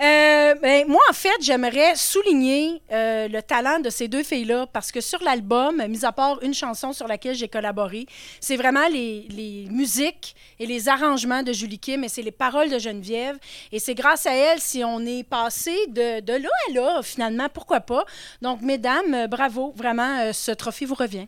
Euh, 0.00 0.54
ben, 0.54 0.86
moi, 0.86 1.00
en 1.10 1.12
fait, 1.12 1.34
j'aimerais 1.40 1.96
souligner 1.96 2.80
euh, 2.92 3.26
le 3.26 3.42
talent 3.42 3.80
de 3.80 3.90
ces 3.90 4.06
deux 4.06 4.22
filles-là 4.22 4.66
parce 4.72 4.92
que 4.92 5.00
sur 5.00 5.20
l'album, 5.24 5.82
mis 5.88 6.04
à 6.04 6.12
part 6.12 6.40
une 6.42 6.54
chanson 6.54 6.92
sur 6.92 7.08
laquelle 7.08 7.34
j'ai 7.34 7.48
collaboré, 7.48 8.06
c'est 8.40 8.56
vraiment 8.56 8.86
les, 8.86 9.26
les 9.30 9.66
musiques 9.68 10.36
et 10.60 10.66
les 10.66 10.88
arrangements 10.88 11.42
de 11.42 11.52
Julie 11.52 11.80
Kim 11.80 12.04
et 12.04 12.08
c'est 12.08 12.22
les 12.22 12.30
paroles 12.30 12.70
de 12.70 12.78
Geneviève. 12.78 13.38
Et 13.72 13.80
c'est 13.80 13.94
grâce 13.94 14.26
à 14.26 14.32
elle 14.34 14.60
si 14.60 14.84
on 14.84 15.00
est 15.04 15.24
passé 15.24 15.74
de, 15.88 16.20
de 16.20 16.32
là 16.34 16.48
à 16.68 16.72
là, 16.72 17.00
finalement, 17.02 17.48
pourquoi 17.52 17.80
pas. 17.80 18.04
Donc, 18.40 18.60
mesdames, 18.62 19.14
euh, 19.14 19.26
bravo, 19.26 19.72
vraiment, 19.74 20.32
ce 20.32 20.52
trophée 20.52 20.84
vous 20.86 20.94
revient. 20.94 21.26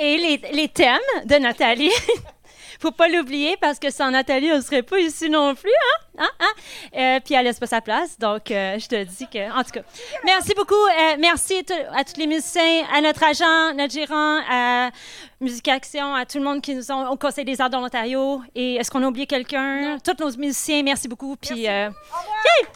Et 0.00 0.16
les, 0.16 0.40
les 0.52 0.68
thèmes 0.68 0.98
de 1.24 1.36
Nathalie. 1.36 1.90
Faut 2.80 2.92
pas 2.92 3.08
l'oublier 3.08 3.56
parce 3.60 3.80
que 3.80 3.90
sans 3.90 4.12
Nathalie, 4.12 4.52
on 4.52 4.62
serait 4.62 4.84
pas 4.84 5.00
ici 5.00 5.28
non 5.28 5.56
plus, 5.56 5.68
hein? 5.68 6.04
hein, 6.18 6.30
hein? 6.38 6.52
Euh, 6.96 7.20
puis 7.24 7.34
elle 7.34 7.44
laisse 7.44 7.58
pas 7.58 7.66
sa 7.66 7.80
place, 7.80 8.16
donc 8.18 8.52
euh, 8.52 8.78
je 8.78 8.86
te 8.86 9.02
dis 9.02 9.26
que, 9.26 9.50
en 9.50 9.64
tout 9.64 9.72
cas, 9.72 9.80
merci 10.24 10.54
beaucoup, 10.54 10.74
euh, 10.74 11.16
merci 11.18 11.64
à, 11.92 12.04
tous 12.04 12.16
les 12.16 12.28
musiciens, 12.28 12.84
à 12.94 13.00
notre 13.00 13.24
agent, 13.24 13.74
notre 13.74 13.92
gérant, 13.92 14.40
à 14.48 14.90
Musique 15.40 15.66
Action, 15.66 16.14
à 16.14 16.24
tout 16.24 16.38
le 16.38 16.44
monde 16.44 16.60
qui 16.60 16.76
nous 16.76 16.92
ont 16.92 17.08
au 17.08 17.16
Conseil 17.16 17.44
des 17.44 17.60
arts 17.60 17.70
de 17.70 17.76
l'Ontario. 17.76 18.42
Et 18.54 18.76
est-ce 18.76 18.92
qu'on 18.92 19.02
a 19.02 19.08
oublié 19.08 19.26
quelqu'un? 19.26 19.98
Tous 20.04 20.14
nos 20.24 20.30
musiciens, 20.36 20.84
merci 20.84 21.08
beaucoup. 21.08 21.34
Puis, 21.34 21.62
yay! 21.62 21.90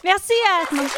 merci 0.03 0.33
à 0.61 0.65
tout 0.67 0.75
le 0.75 0.81
monde. 0.81 0.89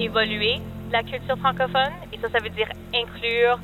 Évoluer 0.00 0.60
la 0.90 1.02
culture 1.02 1.36
francophone 1.38 1.92
et 2.12 2.18
ça, 2.18 2.28
ça 2.30 2.38
veut 2.38 2.50
dire 2.50 2.68
inclure 2.94 3.58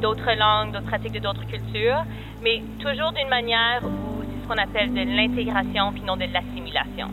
d'autres 0.00 0.32
langues, 0.38 0.72
d'autres 0.72 0.86
pratiques 0.86 1.12
de 1.12 1.18
d'autres 1.18 1.46
cultures, 1.46 2.04
mais 2.42 2.62
toujours 2.78 3.12
d'une 3.12 3.28
manière 3.28 3.82
où 3.84 4.22
c'est 4.22 4.42
ce 4.42 4.48
qu'on 4.48 4.62
appelle 4.62 4.94
de 4.94 5.02
l'intégration 5.02 5.92
puis 5.92 6.02
non 6.02 6.16
de 6.16 6.24
l'assimilation. 6.32 7.10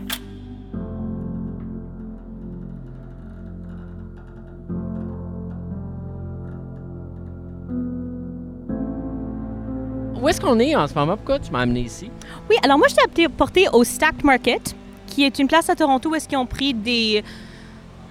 Où 10.20 10.28
est-ce 10.28 10.40
qu'on 10.40 10.58
est 10.58 10.74
en 10.74 10.86
ce 10.86 10.94
moment? 10.94 11.16
Pourquoi 11.16 11.38
tu 11.38 11.52
m'as 11.52 11.60
amené 11.60 11.80
ici? 11.80 12.10
Oui, 12.50 12.56
alors 12.64 12.76
moi, 12.76 12.88
je 12.88 12.94
t'ai 13.14 13.28
porté 13.28 13.66
au 13.72 13.84
Stacked 13.84 14.24
Market, 14.24 14.74
qui 15.06 15.24
est 15.24 15.38
une 15.38 15.46
place 15.46 15.70
à 15.70 15.76
Toronto 15.76 16.10
où 16.10 16.14
est-ce 16.16 16.28
qu'ils 16.28 16.38
ont 16.38 16.46
pris 16.46 16.74
des, 16.74 17.22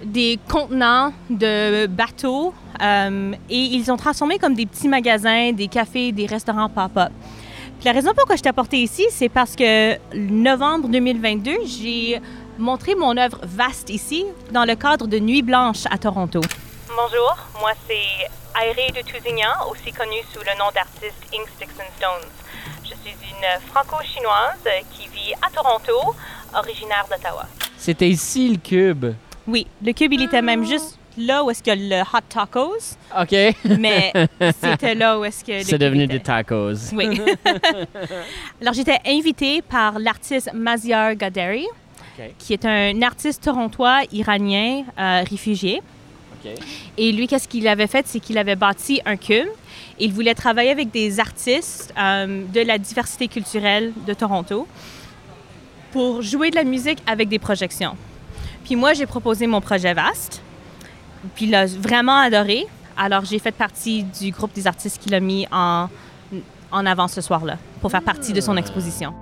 des 0.02 0.38
contenants 0.48 1.12
de 1.30 1.86
bateaux 1.86 2.54
euh, 2.80 3.32
et 3.50 3.56
ils 3.56 3.90
ont 3.90 3.96
transformé 3.96 4.38
comme 4.38 4.54
des 4.54 4.66
petits 4.66 4.88
magasins, 4.88 5.52
des 5.52 5.68
cafés, 5.68 6.12
des 6.12 6.26
restaurants 6.26 6.68
pop-up. 6.68 7.12
Puis 7.78 7.86
la 7.86 7.92
raison 7.92 8.12
pourquoi 8.14 8.36
je 8.36 8.42
t'ai 8.42 8.48
apporté 8.48 8.78
ici, 8.78 9.06
c'est 9.10 9.28
parce 9.28 9.54
que 9.54 9.96
novembre 10.14 10.88
2022, 10.88 11.52
j'ai 11.64 12.20
montré 12.58 12.94
mon 12.94 13.16
œuvre 13.16 13.38
vaste 13.42 13.90
ici 13.90 14.24
dans 14.50 14.64
le 14.64 14.74
cadre 14.74 15.06
de 15.06 15.18
Nuit 15.18 15.42
Blanche 15.42 15.84
à 15.90 15.98
Toronto. 15.98 16.40
Bonjour, 16.88 17.36
moi 17.60 17.72
c'est 17.86 18.28
Airé 18.60 18.90
de 18.90 19.02
Tousignan, 19.08 19.70
aussi 19.70 19.92
connue 19.92 20.22
sous 20.32 20.40
le 20.40 20.58
nom 20.58 20.70
d'artiste 20.74 21.22
Ink 21.32 21.48
Sticks 21.54 21.70
and 21.78 21.92
Stones. 21.96 22.30
Je 22.82 22.94
suis 23.00 23.16
une 23.30 23.60
franco-chinoise 23.70 24.84
qui 24.92 25.06
vit 25.08 25.32
à 25.42 25.50
Toronto, 25.50 26.16
originaire 26.54 27.06
d'Ottawa. 27.08 27.46
C'était 27.76 28.08
ici 28.08 28.48
le 28.48 28.56
cube. 28.56 29.14
Oui, 29.48 29.66
le 29.82 29.92
cube, 29.92 30.12
il 30.12 30.22
était 30.22 30.42
même 30.42 30.64
juste 30.66 30.98
là 31.16 31.42
où 31.42 31.50
est-ce 31.50 31.62
qu'il 31.62 31.74
y 31.74 31.94
a 31.94 32.02
le 32.02 32.02
hot 32.02 32.20
tacos. 32.28 32.96
OK. 33.18 33.34
Mais 33.78 34.12
c'était 34.62 34.94
là 34.94 35.18
où 35.18 35.24
est-ce 35.24 35.42
que... 35.42 35.62
C'est 35.62 35.78
devenu 35.78 36.04
était. 36.04 36.18
des 36.18 36.22
tacos. 36.22 36.92
Oui. 36.92 37.06
Alors, 38.60 38.74
j'étais 38.74 38.98
invitée 39.06 39.62
par 39.62 39.98
l'artiste 39.98 40.50
Maziar 40.52 41.14
Gaderi, 41.14 41.66
qui 42.38 42.52
est 42.52 42.66
un 42.66 43.00
artiste 43.00 43.42
torontois 43.42 44.02
iranien 44.12 44.84
euh, 44.98 45.24
réfugié. 45.28 45.80
OK. 46.44 46.50
Et 46.98 47.12
lui, 47.12 47.26
qu'est-ce 47.26 47.48
qu'il 47.48 47.66
avait 47.68 47.86
fait? 47.86 48.06
C'est 48.06 48.20
qu'il 48.20 48.36
avait 48.36 48.56
bâti 48.56 49.00
un 49.06 49.16
cube. 49.16 49.48
Il 49.98 50.12
voulait 50.12 50.34
travailler 50.34 50.70
avec 50.70 50.90
des 50.90 51.18
artistes 51.20 51.94
euh, 51.98 52.44
de 52.52 52.60
la 52.60 52.76
diversité 52.76 53.28
culturelle 53.28 53.92
de 54.06 54.12
Toronto 54.12 54.68
pour 55.90 56.20
jouer 56.20 56.50
de 56.50 56.56
la 56.56 56.64
musique 56.64 56.98
avec 57.06 57.28
des 57.28 57.38
projections. 57.38 57.96
Puis 58.68 58.76
moi, 58.76 58.92
j'ai 58.92 59.06
proposé 59.06 59.46
mon 59.46 59.62
projet 59.62 59.94
Vaste. 59.94 60.42
Puis 61.34 61.46
il 61.46 61.54
a 61.54 61.64
vraiment 61.64 62.18
adoré. 62.18 62.66
Alors, 62.98 63.24
j'ai 63.24 63.38
fait 63.38 63.50
partie 63.50 64.02
du 64.02 64.30
groupe 64.30 64.52
des 64.52 64.66
artistes 64.66 65.00
qu'il 65.02 65.14
a 65.14 65.20
mis 65.20 65.46
en, 65.50 65.88
en 66.70 66.84
avant 66.84 67.08
ce 67.08 67.22
soir-là 67.22 67.56
pour 67.80 67.90
faire 67.90 68.02
partie 68.02 68.34
de 68.34 68.42
son 68.42 68.58
exposition. 68.58 69.14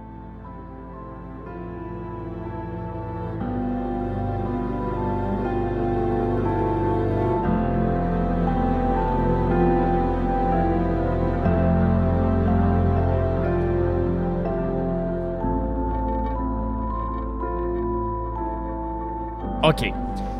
OK. 19.68 19.92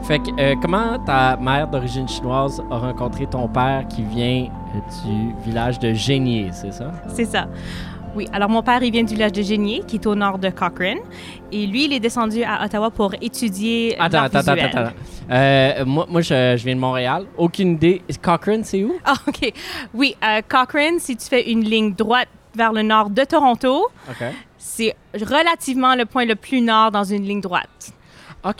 Fait 0.05 0.21
que, 0.21 0.31
euh, 0.41 0.55
comment 0.62 0.99
ta 1.05 1.37
mère 1.37 1.67
d'origine 1.67 2.07
chinoise 2.09 2.62
a 2.71 2.79
rencontré 2.79 3.27
ton 3.27 3.49
père 3.49 3.85
qui 3.89 4.03
vient 4.03 4.47
euh, 4.75 4.79
du 5.05 5.35
village 5.45 5.81
de 5.81 5.93
Génier, 5.93 6.51
c'est 6.53 6.73
ça? 6.73 6.93
C'est 7.09 7.25
ça. 7.25 7.49
Oui, 8.15 8.29
alors 8.33 8.49
mon 8.49 8.62
père, 8.62 8.83
il 8.83 8.93
vient 8.93 9.03
du 9.03 9.15
village 9.15 9.33
de 9.33 9.43
Génier, 9.43 9.83
qui 9.87 9.97
est 9.97 10.07
au 10.07 10.15
nord 10.15 10.39
de 10.39 10.49
Cochrane. 10.49 11.01
Et 11.51 11.67
lui, 11.67 11.87
il 11.87 11.93
est 11.93 12.01
descendu 12.01 12.45
à 12.45 12.65
Ottawa 12.65 12.91
pour 12.91 13.15
étudier 13.21 13.97
Attends, 13.99 14.23
attends, 14.23 14.39
attends, 14.39 14.53
attends. 14.53 14.79
attends. 14.79 14.93
Euh, 15.31 15.85
moi, 15.85 16.07
moi 16.09 16.21
je, 16.21 16.55
je 16.57 16.65
viens 16.65 16.77
de 16.77 16.81
Montréal. 16.81 17.27
Aucune 17.37 17.73
idée. 17.73 18.03
Cochrane, 18.23 18.62
c'est 18.65 18.85
où? 18.85 18.95
Ah, 19.05 19.15
OK. 19.27 19.53
Oui, 19.93 20.17
euh, 20.25 20.41
Cochrane, 20.49 20.99
si 20.99 21.17
tu 21.17 21.27
fais 21.27 21.51
une 21.51 21.65
ligne 21.65 21.95
droite 21.95 22.29
vers 22.55 22.73
le 22.73 22.83
nord 22.83 23.11
de 23.11 23.25
Toronto, 23.25 23.89
c'est 24.57 24.97
relativement 25.12 25.95
le 25.95 26.07
point 26.07 26.25
le 26.25 26.37
plus 26.37 26.61
nord 26.62 26.91
dans 26.93 27.05
une 27.05 27.24
ligne 27.24 27.41
droite. 27.41 27.93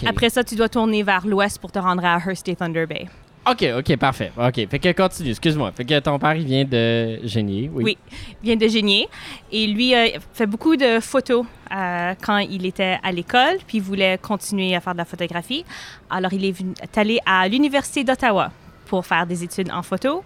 Après 0.07 0.31
ça, 0.31 0.45
tu 0.45 0.55
dois 0.57 0.69
tourner 0.69 1.03
vers 1.03 1.27
l'ouest 1.27 1.59
pour 1.59 1.73
te 1.73 1.79
rendre 1.79 2.05
à 2.05 2.19
Hearst 2.19 2.49
et 2.49 2.57
Thunder 2.57 2.87
Bay. 2.87 3.07
OK, 3.49 3.65
OK, 3.79 3.97
parfait. 3.97 4.33
OK. 4.37 4.69
Fait 4.69 4.79
que 4.81 4.91
continue, 4.93 5.31
excuse-moi. 5.31 5.71
Fait 5.71 5.85
que 5.85 6.01
ton 6.01 6.19
père, 6.19 6.35
il 6.35 6.45
vient 6.47 6.65
de 6.65 7.21
Génier, 7.23 7.71
oui. 7.73 7.85
Oui, 7.85 7.99
il 8.43 8.47
vient 8.47 8.57
de 8.57 8.67
Génier. 8.67 9.09
Et 9.53 9.69
lui 9.69 9.95
euh, 9.95 10.09
fait 10.33 10.47
beaucoup 10.47 10.75
de 10.75 10.99
photos 10.99 11.47
euh, 11.73 12.15
quand 12.21 12.39
il 12.39 12.67
était 12.67 12.99
à 13.05 13.13
l'école, 13.13 13.59
puis 13.65 13.79
il 13.79 13.83
voulait 13.85 14.19
continuer 14.19 14.75
à 14.75 14.81
faire 14.81 14.95
de 14.95 14.99
la 14.99 15.05
photographie. 15.05 15.65
Alors, 16.11 16.33
il 16.33 16.45
est, 16.45 16.51
venu- 16.51 16.75
est 16.83 16.99
allé 16.99 17.21
à 17.25 17.47
l'Université 17.47 18.03
d'Ottawa 18.03 18.51
pour 18.87 19.07
faire 19.07 19.25
des 19.27 19.45
études 19.45 19.71
en 19.71 19.83
photo. 19.83 20.25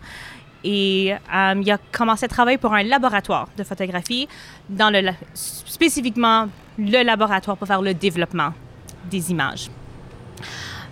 Et 0.64 1.12
euh, 1.12 1.54
il 1.62 1.70
a 1.70 1.76
commencé 1.92 2.24
à 2.24 2.28
travailler 2.28 2.56
pour 2.58 2.72
un 2.72 2.82
laboratoire 2.82 3.48
de 3.56 3.64
photographie, 3.64 4.28
dans 4.70 4.88
le, 4.88 5.11
spécifiquement 5.34 6.48
le 6.78 7.02
laboratoire 7.04 7.58
pour 7.58 7.66
faire 7.66 7.82
le 7.82 7.92
développement 7.92 8.52
des 9.09 9.30
images. 9.30 9.70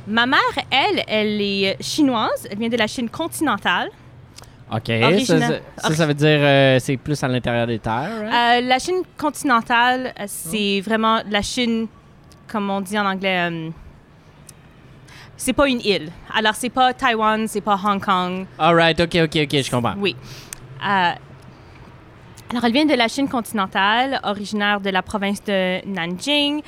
Ma 0.06 0.26
mère, 0.26 0.40
elle, 0.70 1.02
elle 1.06 1.40
est 1.40 1.76
chinoise. 1.82 2.46
Elle 2.50 2.59
vient 2.59 2.68
de 2.68 2.76
la 2.76 2.86
Chine 2.86 3.11
continentale. 3.11 3.90
OK. 4.70 4.90
Ça, 5.24 5.90
ça, 5.94 6.06
veut 6.06 6.14
dire 6.14 6.38
euh, 6.40 6.78
c'est 6.78 6.96
plus 6.96 7.22
à 7.22 7.28
l'intérieur 7.28 7.66
des 7.66 7.78
terres. 7.78 8.20
right? 8.20 8.64
Euh, 8.64 8.68
la 8.68 8.78
Chine 8.78 9.02
continentale, 9.16 10.12
euh, 10.18 10.24
c'est 10.26 10.80
vraiment 10.80 11.20
la 11.28 11.42
Chine, 11.42 11.86
comme 12.46 12.68
on 12.70 12.80
dit 12.80 12.98
en 12.98 13.06
anglais, 13.06 13.50
euh, 13.50 13.70
c'est 15.36 15.52
pas 15.52 15.68
une 15.68 15.80
île. 15.80 16.11
Alors, 16.34 16.54
c'est 16.54 16.68
pas 16.68 16.92
Taïwan, 16.92 17.46
c'est 17.46 17.61
pas 17.61 17.78
Hong 17.82 18.04
Kong. 18.04 18.46
All 18.59 18.74
right, 18.74 19.00
OK, 19.00 19.14
OK, 19.14 19.38
OK, 19.42 19.62
je 19.62 19.70
comprends. 19.70 19.94
Oui. 19.96 20.16
Euh, 20.86 21.12
alors, 22.50 22.64
elle 22.64 22.72
vient 22.72 22.86
de 22.86 22.94
la 22.94 23.09
Chine 23.09 23.28
continentale, 23.28 24.20
originaire 24.24 24.80
de 24.80 24.90
la 24.90 25.02
province 25.02 25.42
de 25.44 25.86
Nanjing. 25.86 26.62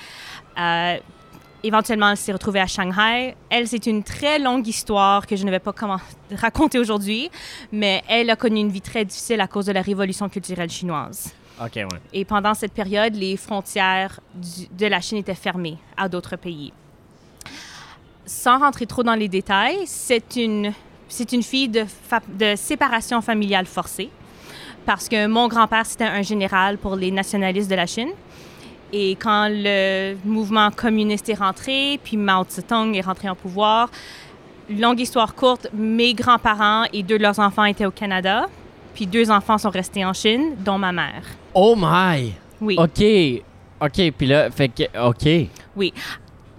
Éventuellement, 1.63 2.11
elle 2.11 2.17
s'est 2.17 2.33
retrouvée 2.33 2.61
à 2.61 2.67
Shanghai. 2.67 3.35
Elle, 3.51 3.69
c'est 3.69 3.85
une 3.87 4.03
très 4.03 4.39
longue 4.39 4.67
histoire 4.67 5.27
que 5.27 5.37
je 5.37 5.45
ne 5.45 5.51
vais 5.51 5.59
pas 5.59 5.73
comment 5.73 5.99
raconter 6.35 6.79
aujourd'hui, 6.79 7.31
mais 7.71 8.03
elle 8.09 8.31
a 8.31 8.37
connu 8.37 8.61
une 8.61 8.71
vie 8.71 8.81
très 8.81 9.05
difficile 9.05 9.41
à 9.41 9.47
cause 9.47 9.67
de 9.67 9.73
la 9.73 9.83
révolution 9.83 10.29
culturelle 10.29 10.71
chinoise. 10.71 11.35
OK, 11.63 11.73
ouais. 11.77 11.87
Et 12.15 12.25
pendant 12.25 12.55
cette 12.55 12.73
période, 12.73 13.15
les 13.15 13.37
frontières 13.37 14.21
du- 14.35 14.69
de 14.71 14.87
la 14.87 15.01
Chine 15.03 15.19
étaient 15.19 15.35
fermées 15.35 15.77
à 15.99 16.09
d'autres 16.09 16.37
pays. 16.37 16.73
Sans 18.25 18.59
rentrer 18.59 18.87
trop 18.87 19.03
dans 19.03 19.15
les 19.15 19.29
détails, 19.29 19.81
c'est 19.87 20.37
une, 20.37 20.73
c'est 21.09 21.33
une 21.33 21.43
fille 21.43 21.69
de 21.69 21.85
séparation 22.57 23.21
familiale 23.21 23.67
forcée 23.67 24.09
parce 24.87 25.09
que 25.11 25.27
mon 25.27 25.47
grand-père, 25.49 25.85
c'était 25.85 26.05
un 26.05 26.23
général 26.23 26.79
pour 26.79 26.97
les 26.97 27.11
nationalistes 27.11 27.69
de 27.71 27.75
la 27.75 27.87
Chine. 27.87 28.09
Et 28.93 29.13
quand 29.13 29.49
le 29.51 30.17
mouvement 30.25 30.71
communiste 30.71 31.29
est 31.29 31.35
rentré, 31.39 32.01
puis 32.03 32.17
Mao 32.17 32.45
Zedong 32.49 32.95
est 32.95 33.01
rentré 33.03 33.29
en 33.29 33.35
pouvoir, 33.37 33.89
longue 34.69 35.01
histoire 35.01 35.35
courte, 35.35 35.69
mes 35.73 36.13
grands-parents 36.15 36.85
et 36.93 37.03
deux 37.03 37.19
de 37.19 37.23
leurs 37.23 37.39
enfants 37.39 37.65
étaient 37.65 37.87
au 37.87 37.91
Canada, 37.93 38.47
puis 38.95 39.07
deux 39.07 39.31
enfants 39.31 39.59
sont 39.59 39.71
restés 39.71 40.05
en 40.05 40.13
Chine, 40.13 40.55
dont 40.59 40.79
ma 40.79 40.91
mère. 40.93 41.23
Oh 41.55 41.75
my! 41.77 42.33
Oui. 42.61 42.77
OK. 42.79 43.43
OK, 43.83 44.13
puis 44.19 44.27
là, 44.27 44.51
fait 44.51 44.69
que. 44.69 44.83
OK. 45.09 45.49
Oui. 45.77 45.95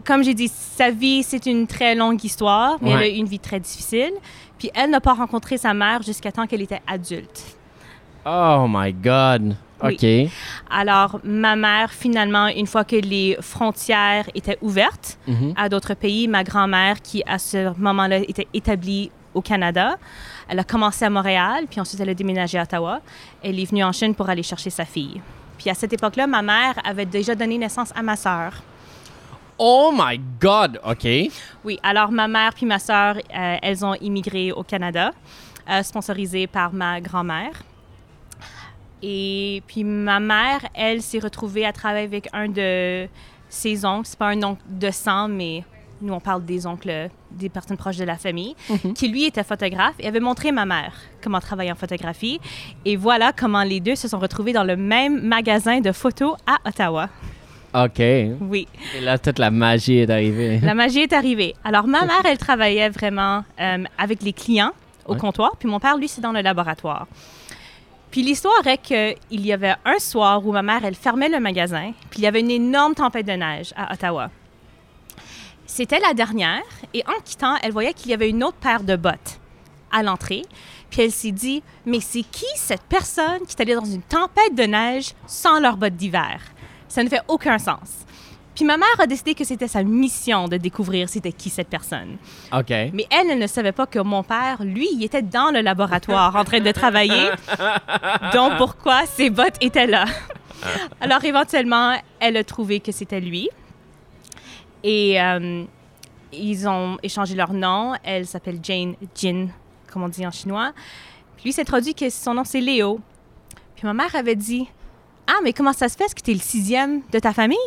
Comme 0.05 0.23
j'ai 0.23 0.33
dit, 0.33 0.47
sa 0.47 0.89
vie, 0.89 1.21
c'est 1.21 1.45
une 1.45 1.67
très 1.67 1.93
longue 1.93 2.23
histoire, 2.23 2.77
mais 2.81 2.89
Ouais. 2.89 2.95
elle 2.95 3.03
a 3.03 3.15
eu 3.15 3.17
une 3.19 3.27
vie 3.27 3.39
très 3.39 3.59
difficile. 3.59 4.13
Puis 4.57 4.71
elle 4.73 4.89
n'a 4.89 4.99
pas 5.01 5.13
rencontré 5.13 5.57
sa 5.57 5.73
mère 5.73 6.01
jusqu'à 6.01 6.31
temps 6.31 6.47
qu'elle 6.47 6.61
était 6.61 6.81
adulte. 6.87 7.43
Oh 8.25 8.65
my 8.69 8.91
God. 8.93 9.55
Oui. 9.83 9.93
OK. 10.27 10.31
Alors, 10.69 11.19
ma 11.23 11.55
mère, 11.55 11.91
finalement, 11.91 12.47
une 12.47 12.67
fois 12.67 12.83
que 12.83 12.95
les 12.95 13.37
frontières 13.41 14.25
étaient 14.35 14.57
ouvertes 14.61 15.17
Mhm. 15.27 15.53
à 15.57 15.69
d'autres 15.69 15.93
pays, 15.93 16.27
ma 16.27 16.43
grand-mère, 16.43 17.01
qui 17.01 17.23
à 17.25 17.37
ce 17.39 17.77
moment-là 17.77 18.17
était 18.19 18.47
établie 18.53 19.11
au 19.33 19.41
Canada, 19.41 19.95
elle 20.49 20.59
a 20.59 20.63
commencé 20.63 21.05
à 21.05 21.09
Montréal, 21.09 21.65
puis 21.69 21.79
ensuite 21.79 21.99
elle 22.01 22.09
a 22.09 22.13
déménagé 22.13 22.57
à 22.59 22.63
Ottawa. 22.63 22.99
Elle 23.43 23.59
est 23.59 23.65
venue 23.69 23.83
en 23.83 23.91
Chine 23.93 24.13
pour 24.13 24.29
aller 24.29 24.43
chercher 24.43 24.69
sa 24.69 24.83
fille. 24.85 25.21
Puis 25.57 25.69
à 25.69 25.73
cette 25.73 25.93
époque-là, 25.93 26.27
ma 26.27 26.41
mère 26.41 26.73
avait 26.83 27.05
déjà 27.05 27.33
donné 27.35 27.57
naissance 27.57 27.91
à 27.95 28.01
ma 28.01 28.15
sœur. 28.15 28.53
Oh 29.57 29.91
my 29.95 30.19
God. 30.39 30.79
OK. 30.83 31.07
Oui, 31.63 31.79
alors 31.83 32.11
ma 32.11 32.27
mère 32.27 32.53
puis 32.53 32.65
ma 32.65 32.79
sœur, 32.79 33.15
euh, 33.17 33.55
elles 33.61 33.85
ont 33.85 33.93
immigré 33.95 34.51
au 34.51 34.63
Canada, 34.63 35.11
euh, 35.69 35.83
sponsorisées 35.83 36.47
par 36.47 36.73
ma 36.73 36.99
grand-mère. 36.99 37.51
Et 39.03 39.63
puis 39.67 39.83
ma 39.83 40.19
mère, 40.19 40.59
elle 40.73 41.01
s'est 41.01 41.19
retrouvée 41.19 41.65
à 41.65 41.73
travailler 41.73 42.05
avec 42.05 42.27
un 42.33 42.47
de 42.47 43.07
ses 43.49 43.83
oncles. 43.85 44.07
C'est 44.07 44.19
pas 44.19 44.27
un 44.29 44.43
oncle 44.43 44.61
de 44.69 44.91
sang, 44.91 45.27
mais 45.27 45.63
nous 46.01 46.13
on 46.13 46.19
parle 46.19 46.45
des 46.45 46.65
oncles, 46.67 47.09
des 47.31 47.49
personnes 47.49 47.77
proches 47.77 47.97
de 47.97 48.03
la 48.05 48.15
famille, 48.17 48.55
Mhm. 48.69 48.93
qui 48.93 49.07
lui 49.07 49.25
était 49.25 49.43
photographe 49.43 49.95
et 49.99 50.07
avait 50.07 50.19
montré 50.19 50.51
ma 50.51 50.65
mère 50.65 50.93
comment 51.23 51.39
travailler 51.39 51.71
en 51.71 51.75
photographie. 51.75 52.39
Et 52.85 52.95
voilà 52.95 53.31
comment 53.33 53.63
les 53.63 53.79
deux 53.79 53.95
se 53.95 54.07
sont 54.07 54.19
retrouvés 54.19 54.53
dans 54.53 54.63
le 54.63 54.75
même 54.75 55.21
magasin 55.21 55.79
de 55.79 55.91
photos 55.91 56.35
à 56.47 56.57
Ottawa. 56.67 57.09
OK. 57.73 58.01
Oui. 58.41 58.67
Et 58.97 59.01
là, 59.01 59.17
toute 59.17 59.39
la 59.39 59.49
magie 59.49 59.99
est 59.99 60.09
arrivée. 60.09 60.59
La 60.59 60.73
magie 60.73 60.99
est 60.99 61.13
arrivée. 61.13 61.55
Alors, 61.63 61.87
ma 61.87 62.01
mère, 62.05 62.21
elle 62.25 62.37
travaillait 62.37 62.89
vraiment 62.89 63.45
euh, 63.61 63.83
avec 63.97 64.21
les 64.23 64.33
clients 64.33 64.71
au 65.05 65.13
Ouais. 65.13 65.17
comptoir, 65.19 65.51
puis 65.57 65.69
mon 65.69 65.79
père, 65.79 65.95
lui, 65.97 66.07
c'est 66.09 66.19
dans 66.19 66.33
le 66.33 66.41
laboratoire. 66.41 67.07
Puis 68.11 68.23
l'histoire 68.23 68.67
est 68.67 68.77
qu'il 68.77 69.15
y 69.45 69.53
avait 69.53 69.75
un 69.85 69.97
soir 69.97 70.45
où 70.45 70.51
ma 70.51 70.61
mère, 70.61 70.83
elle 70.83 70.95
fermait 70.95 71.29
le 71.29 71.39
magasin, 71.39 71.93
puis 72.09 72.19
il 72.19 72.23
y 72.23 72.27
avait 72.27 72.41
une 72.41 72.51
énorme 72.51 72.93
tempête 72.93 73.25
de 73.25 73.31
neige 73.31 73.73
à 73.75 73.93
Ottawa. 73.93 74.29
C'était 75.65 75.99
la 75.99 76.13
dernière, 76.13 76.63
et 76.93 77.03
en 77.07 77.21
quittant, 77.23 77.55
elle 77.63 77.71
voyait 77.71 77.93
qu'il 77.93 78.11
y 78.11 78.13
avait 78.13 78.29
une 78.29 78.43
autre 78.43 78.57
paire 78.57 78.83
de 78.83 78.97
bottes 78.97 79.39
à 79.89 80.03
l'entrée. 80.03 80.43
Puis 80.89 81.03
elle 81.03 81.11
s'est 81.11 81.31
dit, 81.31 81.63
mais 81.85 82.01
c'est 82.01 82.23
qui 82.23 82.45
cette 82.55 82.83
personne 82.83 83.45
qui 83.47 83.55
est 83.55 83.61
allée 83.61 83.75
dans 83.75 83.85
une 83.85 84.01
tempête 84.01 84.55
de 84.55 84.63
neige 84.63 85.13
sans 85.25 85.61
leurs 85.61 85.77
bottes 85.77 85.95
d'hiver? 85.95 86.41
Ça 86.89 87.01
ne 87.05 87.09
fait 87.09 87.21
aucun 87.29 87.57
sens. 87.57 88.05
Puis 88.55 88.65
ma 88.65 88.77
mère 88.77 88.99
a 88.99 89.07
décidé 89.07 89.33
que 89.33 89.43
c'était 89.43 89.67
sa 89.67 89.83
mission 89.83 90.47
de 90.47 90.57
découvrir 90.57 91.07
c'était 91.07 91.31
qui 91.31 91.49
cette 91.49 91.69
personne. 91.69 92.17
OK. 92.51 92.69
Mais 92.69 93.07
elle, 93.09 93.29
elle 93.31 93.39
ne 93.39 93.47
savait 93.47 93.71
pas 93.71 93.85
que 93.85 93.99
mon 93.99 94.23
père, 94.23 94.61
lui, 94.63 94.89
il 94.93 95.03
était 95.03 95.21
dans 95.21 95.51
le 95.53 95.61
laboratoire 95.61 96.35
en 96.35 96.43
train 96.43 96.59
de 96.59 96.71
travailler. 96.71 97.29
Donc 98.33 98.57
pourquoi 98.57 99.05
ses 99.05 99.29
bottes 99.29 99.55
étaient 99.61 99.87
là? 99.87 100.05
Alors 101.01 101.23
éventuellement, 101.23 101.95
elle 102.19 102.37
a 102.37 102.43
trouvé 102.43 102.79
que 102.81 102.91
c'était 102.91 103.21
lui. 103.21 103.49
Et 104.83 105.21
euh, 105.21 105.63
ils 106.33 106.67
ont 106.67 106.97
échangé 107.03 107.35
leur 107.35 107.53
nom. 107.53 107.93
Elle 108.03 108.27
s'appelle 108.27 108.59
Jane 108.61 108.95
Jin, 109.15 109.47
comme 109.91 110.03
on 110.03 110.09
dit 110.09 110.25
en 110.25 110.31
chinois. 110.31 110.73
Puis 111.37 111.45
lui 111.45 111.53
s'est 111.53 111.61
introduit 111.61 111.93
que 111.93 112.09
son 112.09 112.33
nom 112.33 112.43
c'est 112.43 112.61
Léo. 112.61 112.99
Puis 113.75 113.85
ma 113.85 113.93
mère 113.93 114.13
avait 114.15 114.35
dit 114.35 114.67
Ah, 115.27 115.39
mais 115.43 115.53
comment 115.53 115.73
ça 115.73 115.87
se 115.87 115.95
fait? 115.95 116.05
Est-ce 116.05 116.15
que 116.15 116.21
tu 116.21 116.31
es 116.31 116.35
le 116.35 116.39
sixième 116.39 117.01
de 117.11 117.19
ta 117.19 117.33
famille? 117.33 117.57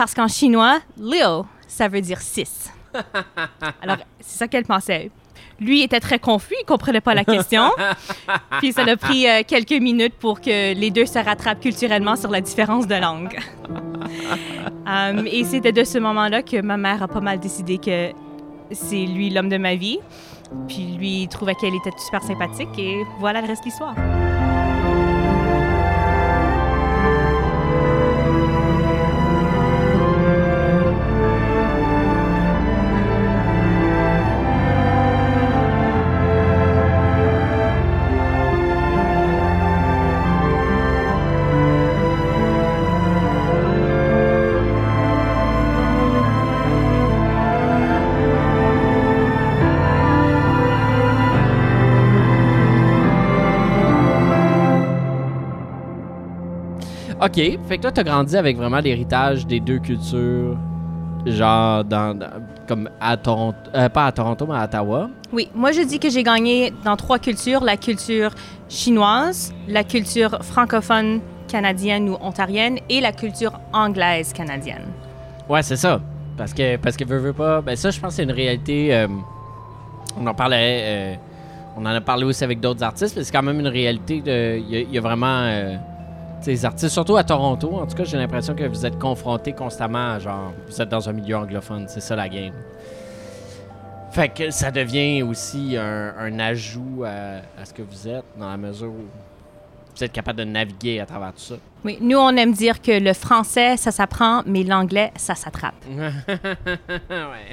Parce 0.00 0.14
qu'en 0.14 0.28
chinois, 0.28 0.78
Leo, 0.98 1.44
ça 1.68 1.86
veut 1.86 2.00
dire 2.00 2.22
six. 2.22 2.72
Alors, 3.82 3.98
c'est 4.18 4.38
ça 4.38 4.48
qu'elle 4.48 4.64
pensait. 4.64 5.10
Lui 5.60 5.82
était 5.82 6.00
très 6.00 6.18
confus, 6.18 6.54
il 6.58 6.64
comprenait 6.64 7.02
pas 7.02 7.12
la 7.12 7.22
question. 7.22 7.64
Puis 8.60 8.72
ça 8.72 8.84
a 8.84 8.96
pris 8.96 9.28
euh, 9.28 9.42
quelques 9.46 9.78
minutes 9.78 10.14
pour 10.14 10.40
que 10.40 10.72
les 10.72 10.90
deux 10.90 11.04
se 11.04 11.18
rattrapent 11.18 11.60
culturellement 11.60 12.16
sur 12.16 12.30
la 12.30 12.40
différence 12.40 12.86
de 12.86 12.94
langue. 12.94 13.38
Um, 14.86 15.24
et 15.26 15.44
c'était 15.44 15.70
de 15.70 15.84
ce 15.84 15.98
moment-là 15.98 16.42
que 16.42 16.60
ma 16.60 16.76
mère 16.76 17.00
a 17.02 17.06
pas 17.06 17.20
mal 17.20 17.38
décidé 17.38 17.78
que 17.78 18.10
c'est 18.72 19.06
lui 19.06 19.30
l'homme 19.30 19.48
de 19.48 19.58
ma 19.58 19.76
vie. 19.76 20.00
Puis 20.66 20.96
lui 20.98 21.22
il 21.22 21.28
trouvait 21.28 21.54
qu'elle 21.54 21.76
était 21.76 21.96
super 21.96 22.22
sympathique 22.22 22.76
et 22.76 23.04
voilà 23.20 23.40
le 23.40 23.46
reste 23.46 23.62
de 23.62 23.66
l'histoire. 23.66 23.94
OK. 57.22 57.34
Fait 57.68 57.78
que 57.78 57.84
là, 57.84 57.92
t'as 57.92 58.02
grandi 58.02 58.36
avec 58.36 58.56
vraiment 58.56 58.78
l'héritage 58.78 59.46
des 59.46 59.60
deux 59.60 59.78
cultures, 59.78 60.56
genre 61.26 61.84
dans, 61.84 62.16
dans- 62.18 62.30
comme 62.66 62.88
à 63.00 63.16
Toronto, 63.16 63.56
euh, 63.74 63.88
pas 63.88 64.06
à 64.06 64.12
Toronto, 64.12 64.46
mais 64.48 64.56
à 64.56 64.64
Ottawa. 64.64 65.10
Oui, 65.32 65.48
moi 65.54 65.72
je 65.72 65.82
dis 65.82 65.98
que 65.98 66.08
j'ai 66.08 66.22
gagné 66.22 66.72
dans 66.84 66.96
trois 66.96 67.18
cultures, 67.18 67.62
la 67.62 67.76
culture 67.76 68.30
chinoise, 68.68 69.52
la 69.68 69.84
culture 69.84 70.38
francophone 70.42 71.20
canadienne 71.48 72.08
ou 72.08 72.16
ontarienne 72.20 72.78
et 72.88 73.00
la 73.00 73.12
culture 73.12 73.52
anglaise 73.72 74.32
canadienne. 74.32 74.86
Ouais, 75.48 75.62
c'est 75.62 75.76
ça. 75.76 76.00
Parce 76.36 76.54
que, 76.54 76.76
parce 76.76 76.96
que 76.96 77.04
veux, 77.04 77.18
veux 77.18 77.32
pas. 77.32 77.60
Ben, 77.60 77.76
ça, 77.76 77.90
je 77.90 77.98
pense 78.00 78.10
que 78.10 78.16
c'est 78.16 78.22
une 78.22 78.30
réalité. 78.30 78.94
euh, 78.94 79.08
on 80.18 80.26
en 80.26 80.34
parlait. 80.34 80.80
euh, 80.82 81.14
on 81.76 81.82
en 81.82 81.86
a 81.90 82.00
parlé 82.00 82.24
aussi 82.24 82.42
avec 82.44 82.60
d'autres 82.60 82.82
artistes, 82.82 83.14
mais 83.16 83.24
c'est 83.24 83.32
quand 83.32 83.42
même 83.42 83.60
une 83.60 83.66
réalité. 83.68 84.22
y, 84.26 84.80
il 84.88 84.90
y 84.94 84.98
a 84.98 85.00
vraiment. 85.00 85.26
Les 86.46 86.64
artistes, 86.64 86.92
surtout 86.92 87.16
à 87.16 87.24
Toronto, 87.24 87.74
en 87.74 87.86
tout 87.86 87.96
cas, 87.96 88.04
j'ai 88.04 88.16
l'impression 88.16 88.54
que 88.54 88.64
vous 88.64 88.86
êtes 88.86 88.98
confrontés 88.98 89.52
constamment 89.52 90.12
à 90.12 90.18
genre. 90.18 90.52
Vous 90.68 90.80
êtes 90.80 90.88
dans 90.88 91.08
un 91.08 91.12
milieu 91.12 91.36
anglophone, 91.36 91.86
c'est 91.88 92.00
ça 92.00 92.16
la 92.16 92.28
game. 92.28 92.54
Fait 94.12 94.28
que 94.28 94.50
ça 94.50 94.70
devient 94.70 95.22
aussi 95.22 95.76
un, 95.76 96.14
un 96.18 96.38
ajout 96.40 97.04
à, 97.04 97.42
à 97.60 97.64
ce 97.64 97.72
que 97.72 97.82
vous 97.82 98.08
êtes, 98.08 98.24
dans 98.38 98.48
la 98.48 98.56
mesure 98.56 98.88
où 98.88 99.06
vous 99.96 100.04
êtes 100.04 100.12
capable 100.12 100.38
de 100.38 100.44
naviguer 100.44 101.00
à 101.00 101.06
travers 101.06 101.32
tout 101.32 101.40
ça. 101.40 101.54
Oui, 101.84 101.98
nous, 102.00 102.18
on 102.18 102.30
aime 102.30 102.52
dire 102.52 102.80
que 102.82 102.98
le 102.98 103.12
français, 103.12 103.76
ça 103.76 103.90
s'apprend, 103.90 104.42
mais 104.46 104.64
l'anglais, 104.64 105.12
ça 105.16 105.34
s'attrape. 105.34 105.74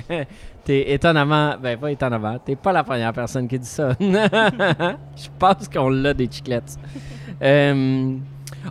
ouais. 0.10 0.28
T'es 0.64 0.92
étonnamment, 0.92 1.56
ben 1.62 1.78
pas 1.78 1.92
étonnamment, 1.92 2.38
t'es 2.40 2.56
pas 2.56 2.74
la 2.74 2.84
première 2.84 3.14
personne 3.14 3.48
qui 3.48 3.58
dit 3.60 3.68
ça. 3.68 3.92
Je 4.00 5.28
pense 5.40 5.70
qu'on 5.70 5.90
l'a 5.90 6.14
des 6.14 6.28
chiclettes. 6.30 6.78
Euh, 7.42 8.16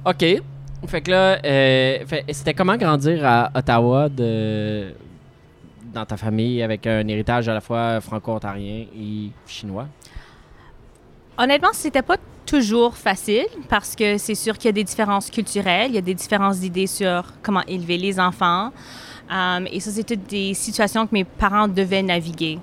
ok. 0.04 0.42
Fait 0.86 1.00
que 1.00 1.10
là, 1.10 1.38
euh, 1.44 2.04
c'était 2.30 2.54
comment 2.54 2.76
grandir 2.76 3.24
à 3.24 3.50
Ottawa 3.54 4.08
dans 4.08 6.04
ta 6.06 6.16
famille 6.16 6.62
avec 6.62 6.86
un 6.86 7.06
héritage 7.08 7.48
à 7.48 7.54
la 7.54 7.60
fois 7.60 8.00
franco-ontarien 8.00 8.86
et 8.94 9.30
chinois? 9.46 9.86
Honnêtement, 11.38 11.70
c'était 11.72 12.02
pas 12.02 12.16
toujours 12.44 12.96
facile 12.96 13.46
parce 13.68 13.96
que 13.96 14.16
c'est 14.16 14.34
sûr 14.34 14.56
qu'il 14.56 14.66
y 14.66 14.68
a 14.68 14.72
des 14.72 14.84
différences 14.84 15.30
culturelles, 15.30 15.90
il 15.90 15.94
y 15.96 15.98
a 15.98 16.02
des 16.02 16.14
différences 16.14 16.60
d'idées 16.60 16.86
sur 16.86 17.24
comment 17.42 17.62
élever 17.66 17.98
les 17.98 18.20
enfants. 18.20 18.70
Um, 19.28 19.66
et 19.70 19.80
ça, 19.80 19.90
c'est 19.90 20.04
toutes 20.04 20.26
des 20.28 20.54
situations 20.54 21.06
que 21.06 21.12
mes 21.12 21.24
parents 21.24 21.66
devaient 21.66 22.02
naviguer. 22.02 22.58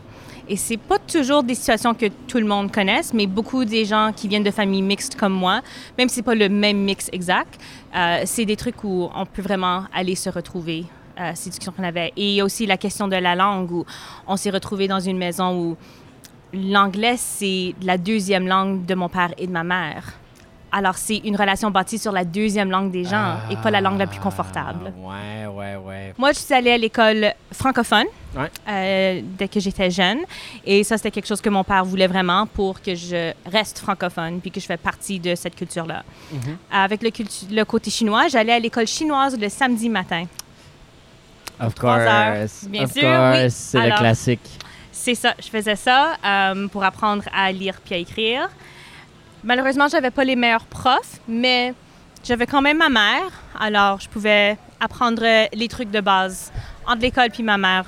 Et 0.47 0.57
c'est 0.57 0.77
pas 0.77 0.99
toujours 0.99 1.43
des 1.43 1.55
situations 1.55 1.93
que 1.93 2.07
tout 2.27 2.37
le 2.37 2.45
monde 2.45 2.71
connaisse, 2.71 3.13
mais 3.13 3.27
beaucoup 3.27 3.65
des 3.65 3.85
gens 3.85 4.11
qui 4.15 4.27
viennent 4.27 4.43
de 4.43 4.51
familles 4.51 4.81
mixtes 4.81 5.15
comme 5.15 5.33
moi, 5.33 5.61
même 5.97 6.09
si 6.09 6.15
c'est 6.15 6.21
pas 6.21 6.35
le 6.35 6.49
même 6.49 6.77
mix 6.77 7.09
exact, 7.13 7.59
euh, 7.95 8.21
c'est 8.25 8.45
des 8.45 8.55
trucs 8.57 8.83
où 8.83 9.09
on 9.15 9.25
peut 9.25 9.41
vraiment 9.41 9.85
aller 9.93 10.15
se 10.15 10.29
retrouver. 10.29 10.85
Euh, 11.19 11.31
ces 11.35 11.51
discussions 11.51 11.71
qu'on 11.71 11.83
avait. 11.83 12.11
Et 12.17 12.29
il 12.29 12.35
y 12.37 12.41
a 12.41 12.43
aussi 12.43 12.65
la 12.65 12.75
question 12.75 13.07
de 13.07 13.15
la 13.15 13.35
langue 13.35 13.71
où 13.71 13.85
on 14.25 14.35
s'est 14.35 14.49
retrouvé 14.49 14.87
dans 14.87 14.99
une 14.99 15.19
maison 15.19 15.55
où 15.55 15.77
l'anglais, 16.53 17.17
c'est 17.17 17.75
la 17.83 17.99
deuxième 17.99 18.47
langue 18.47 18.83
de 18.87 18.95
mon 18.95 19.09
père 19.09 19.31
et 19.37 19.45
de 19.45 19.51
ma 19.51 19.63
mère. 19.63 20.13
Alors, 20.75 20.95
c'est 20.97 21.17
une 21.17 21.35
relation 21.35 21.69
bâtie 21.69 21.99
sur 21.99 22.11
la 22.11 22.25
deuxième 22.25 22.71
langue 22.71 22.89
des 22.91 23.03
gens 23.05 23.35
et 23.51 23.55
pas 23.57 23.69
la 23.69 23.79
langue 23.79 23.99
la 23.99 24.07
plus 24.07 24.19
confortable. 24.19 24.91
Ouais, 24.97 25.45
ouais, 25.45 25.75
ouais. 25.75 26.13
Moi, 26.17 26.31
je 26.31 26.39
suis 26.39 26.53
allée 26.53 26.71
à 26.71 26.77
l'école 26.79 27.31
francophone 27.51 28.07
Ouais. 28.35 28.49
euh, 28.67 29.21
dès 29.23 29.47
que 29.47 29.59
j'étais 29.59 29.91
jeune. 29.91 30.17
Et 30.65 30.83
ça, 30.83 30.97
c'était 30.97 31.11
quelque 31.11 31.27
chose 31.27 31.41
que 31.41 31.49
mon 31.51 31.63
père 31.63 31.85
voulait 31.85 32.07
vraiment 32.07 32.47
pour 32.47 32.81
que 32.81 32.95
je 32.95 33.31
reste 33.45 33.77
francophone 33.77 34.39
puis 34.41 34.49
que 34.49 34.59
je 34.59 34.65
fais 34.65 34.77
partie 34.77 35.19
de 35.19 35.35
cette 35.35 35.55
culture-là. 35.55 36.01
Mhm. 36.31 36.57
Avec 36.71 37.03
le, 37.03 37.09
cultu- 37.11 37.45
le 37.53 37.63
côté 37.65 37.91
chinois, 37.91 38.27
j'allais 38.29 38.53
à 38.53 38.59
l'école 38.59 38.87
chinoise 38.87 39.37
le 39.39 39.49
samedi 39.49 39.87
matin. 39.89 40.25
Of 41.59 41.73
heures, 41.83 42.39
course. 42.39 42.65
bien 42.67 42.83
of 42.85 42.91
sûr, 42.93 43.03
oui. 43.33 43.51
c'est 43.51 43.87
le 43.89 43.95
classique. 43.95 44.49
C'est 44.91 45.15
ça, 45.15 45.33
je 45.39 45.47
faisais 45.49 45.75
ça 45.75 46.13
euh, 46.25 46.67
pour 46.67 46.83
apprendre 46.83 47.23
à 47.31 47.51
lire 47.51 47.75
puis 47.85 47.93
à 47.93 47.97
écrire. 47.99 48.49
Malheureusement, 49.43 49.87
j'avais 49.89 50.11
pas 50.11 50.23
les 50.23 50.35
meilleurs 50.35 50.65
profs, 50.65 51.19
mais 51.27 51.73
j'avais 52.23 52.45
quand 52.45 52.61
même 52.61 52.77
ma 52.77 52.89
mère, 52.89 53.29
alors 53.59 53.99
je 53.99 54.07
pouvais 54.07 54.57
apprendre 54.79 55.23
les 55.53 55.67
trucs 55.67 55.91
de 55.91 55.99
base 56.01 56.51
entre 56.87 57.01
l'école 57.01 57.29
puis 57.29 57.43
ma 57.43 57.57
mère. 57.57 57.85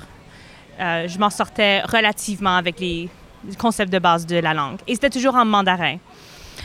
euh, 0.79 1.07
je 1.07 1.17
m'en 1.17 1.29
sortais 1.29 1.81
relativement 1.83 2.57
avec 2.57 2.79
les 2.79 3.09
concepts 3.57 3.91
de 3.93 3.99
base 3.99 4.25
de 4.25 4.37
la 4.37 4.53
langue. 4.53 4.79
Et 4.87 4.93
c'était 4.95 5.09
toujours 5.09 5.35
en 5.35 5.45
mandarin. 5.45 5.97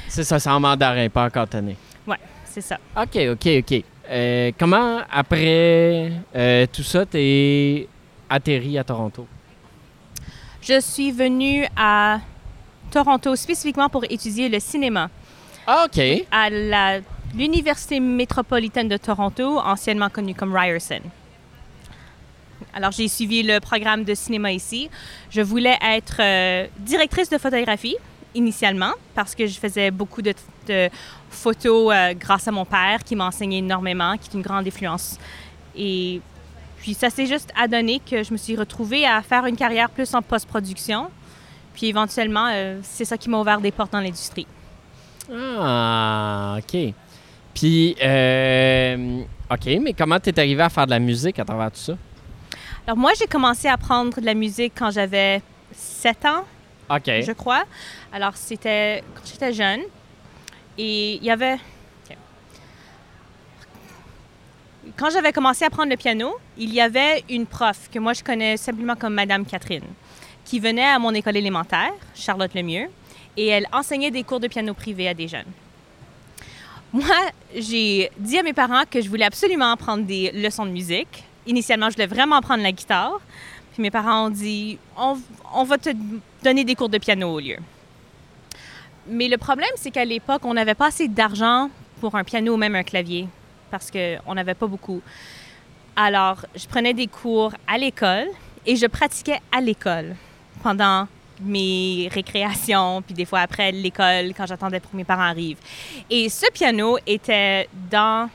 C'est 0.09 0.25
ça, 0.25 0.41
c'est 0.41 0.51
en 0.51 0.59
mandarin, 0.59 1.09
pas 1.09 1.27
en 1.27 1.31
cantonais. 1.31 1.77
Ouais, 2.07 2.19
c'est 2.45 2.61
ça. 2.61 2.77
OK, 2.97 3.17
OK, 3.33 3.49
OK. 3.59 3.85
Euh, 4.11 4.51
comment, 4.59 4.99
après 5.13 6.11
euh, 6.35 6.67
tout 6.73 6.83
ça, 6.83 7.07
t'es 7.07 7.87
atterri 8.29 8.79
à 8.79 8.83
Toronto? 8.85 9.27
Je 10.61 10.81
suis 10.81 11.13
venue 11.13 11.67
à 11.77 12.19
Toronto 12.91 13.35
spécifiquement 13.37 13.89
pour 13.89 14.05
étudier 14.05 14.49
le 14.49 14.61
cinéma. 14.61 15.09
Ah, 15.67 15.87
OK. 15.87 16.01
À 16.31 16.51
la- 16.51 16.99
l'Université 17.35 18.01
métropolitaine 18.01 18.89
de 18.89 18.97
Toronto, 18.97 19.59
anciennement 19.61 20.09
connue 20.11 20.35
comme 20.35 20.55
Ryerson. 20.55 21.01
Alors, 22.75 22.93
j'ai 22.93 23.09
suivi 23.09 23.43
le 23.43 23.59
programme 23.61 24.05
de 24.05 24.15
cinéma 24.15 24.53
ici. 24.53 24.91
Je 25.31 25.41
voulais 25.41 25.77
être 25.83 26.17
euh, 26.21 26.67
directrice 26.79 27.29
de 27.29 27.39
photographie 27.39 27.97
initialement 28.35 28.93
parce 29.15 29.35
que 29.35 29.47
je 29.47 29.59
faisais 29.59 29.91
beaucoup 29.91 30.23
de, 30.23 30.33
de 30.69 30.89
photos 31.31 31.93
euh, 31.93 32.15
grâce 32.15 32.47
à 32.47 32.53
mon 32.53 32.65
père 32.65 33.03
qui 33.05 33.17
m'a 33.17 33.27
enseigné 33.27 33.59
énormément, 33.59 34.17
qui 34.17 34.29
est 34.31 34.35
une 34.35 34.43
grande 34.43 34.67
influence. 34.67 35.19
Et 35.77 36.21
puis, 36.79 36.95
ça 36.95 37.11
s'est 37.11 37.27
juste 37.27 37.53
adonné 37.57 38.01
que 38.09 38.23
je 38.23 38.33
me 38.33 38.37
suis 38.39 38.57
retrouvée 38.57 39.05
à 39.05 39.21
faire 39.23 39.47
une 39.47 39.57
carrière 39.57 39.91
plus 39.91 40.13
en 40.15 40.23
post-production. 40.23 41.11
Puis, 41.81 41.89
éventuellement, 41.89 42.47
euh, 42.53 42.79
c'est 42.83 43.07
ça 43.07 43.17
qui 43.17 43.31
m'a 43.31 43.41
ouvert 43.41 43.59
des 43.59 43.71
portes 43.71 43.91
dans 43.91 44.01
l'industrie. 44.01 44.47
Ah, 45.33 46.59
OK. 46.59 46.93
Puis, 47.55 47.97
euh, 48.03 49.23
OK, 49.51 49.65
mais 49.81 49.95
comment 49.95 50.21
t'es 50.21 50.39
arrivé 50.39 50.63
à 50.63 50.69
faire 50.69 50.85
de 50.85 50.91
la 50.91 50.99
musique 50.99 51.39
à 51.39 51.45
travers 51.47 51.71
tout 51.71 51.79
ça? 51.79 51.95
Alors 52.87 52.99
moi, 52.99 53.13
j'ai 53.19 53.27
commencé 53.27 53.67
à 53.67 53.73
apprendre 53.73 54.21
de 54.21 54.27
la 54.27 54.35
musique 54.35 54.75
quand 54.77 54.91
j'avais 54.91 55.41
7 55.73 56.27
ans, 56.27 56.45
je 57.07 57.33
crois. 57.33 57.65
Alors 58.13 58.37
c'était 58.37 59.03
quand 59.15 59.23
j'étais 59.25 59.55
jeune. 59.55 59.81
Et 60.77 61.15
il 61.15 61.25
y 61.25 61.31
avait... 61.31 61.57
Quand 64.99 65.09
j'avais 65.09 65.33
commencé 65.33 65.65
à 65.65 65.69
apprendre 65.69 65.89
le 65.89 65.97
piano, 65.97 66.35
il 66.59 66.75
y 66.75 66.81
avait 66.83 67.25
une 67.31 67.47
prof 67.47 67.89
que 67.91 67.99
moi 67.99 68.13
je 68.13 68.23
connais 68.23 68.59
simplement 68.59 68.97
comme 68.97 69.15
Madame 69.15 69.47
Catherine, 69.47 69.85
qui 70.51 70.59
venait 70.59 70.85
à 70.85 70.99
mon 70.99 71.15
école 71.15 71.37
élémentaire, 71.37 71.93
Charlotte 72.13 72.53
Lemieux, 72.55 72.89
et 73.37 73.47
elle 73.47 73.69
enseignait 73.73 74.11
des 74.11 74.25
cours 74.25 74.41
de 74.41 74.49
piano 74.49 74.75
privés 74.75 75.07
à 75.07 75.15
des 75.15 75.29
jeunes. 75.29 75.47
Moi, 76.93 77.15
j'ai 77.55 78.11
dit 78.19 78.37
à 78.37 78.43
mes 78.43 78.53
parents 78.53 78.83
que 78.91 79.01
je 79.01 79.09
voulais 79.09 79.27
absolument 79.27 79.77
prendre 79.77 80.03
des 80.05 80.33
leçons 80.33 80.67
de 80.67 80.73
musique. 80.73 81.23
Initialement, 81.47 81.89
je 81.89 81.95
voulais 81.95 82.09
vraiment 82.09 82.35
apprendre 82.35 82.65
la 82.65 82.73
guitare. 82.73 83.21
Puis 83.73 83.81
mes 83.81 83.93
parents 83.93 84.27
ont 84.27 84.31
dit 84.31 84.77
on, 84.99 85.17
on 85.55 85.63
va 85.63 85.79
te 85.79 85.91
donner 86.43 86.65
des 86.65 86.75
cours 86.75 86.89
de 86.89 86.99
piano 86.99 87.33
au 87.33 87.39
lieu. 87.39 87.59
Mais 89.07 89.29
le 89.29 89.39
problème, 89.39 89.71
c'est 89.77 89.93
qu'à 89.93 90.05
l'époque, 90.05 90.45
on 90.45 90.55
n'avait 90.55 90.75
pas 90.75 90.89
assez 90.89 91.07
d'argent 91.07 91.71
pour 92.01 92.17
un 92.17 92.25
piano 92.25 92.55
ou 92.55 92.57
même 92.57 92.75
un 92.75 92.83
clavier 92.83 93.29
parce 93.71 93.89
qu'on 93.89 94.35
n'avait 94.35 94.55
pas 94.55 94.67
beaucoup. 94.67 95.01
Alors, 95.95 96.45
je 96.57 96.67
prenais 96.67 96.93
des 96.93 97.07
cours 97.07 97.53
à 97.69 97.79
l'école 97.79 98.27
et 98.67 98.75
je 98.75 98.87
pratiquais 98.87 99.39
à 99.53 99.61
l'école 99.61 100.17
pendant 100.63 101.07
mes 101.43 102.09
récréations, 102.13 103.03
puis 103.03 103.15
des 103.15 103.25
fois 103.25 103.41
après 103.41 103.73
l'école, 103.73 104.33
quand 104.37 104.47
j'attendais 104.47 104.81
pour 104.81 104.91
que 104.91 104.97
mes 104.97 105.05
parents 105.05 105.23
arrivent. 105.23 105.59
Et 106.09 106.29
ce 106.29 106.51
piano 106.53 106.99
était 107.07 107.69
dans 107.91 108.29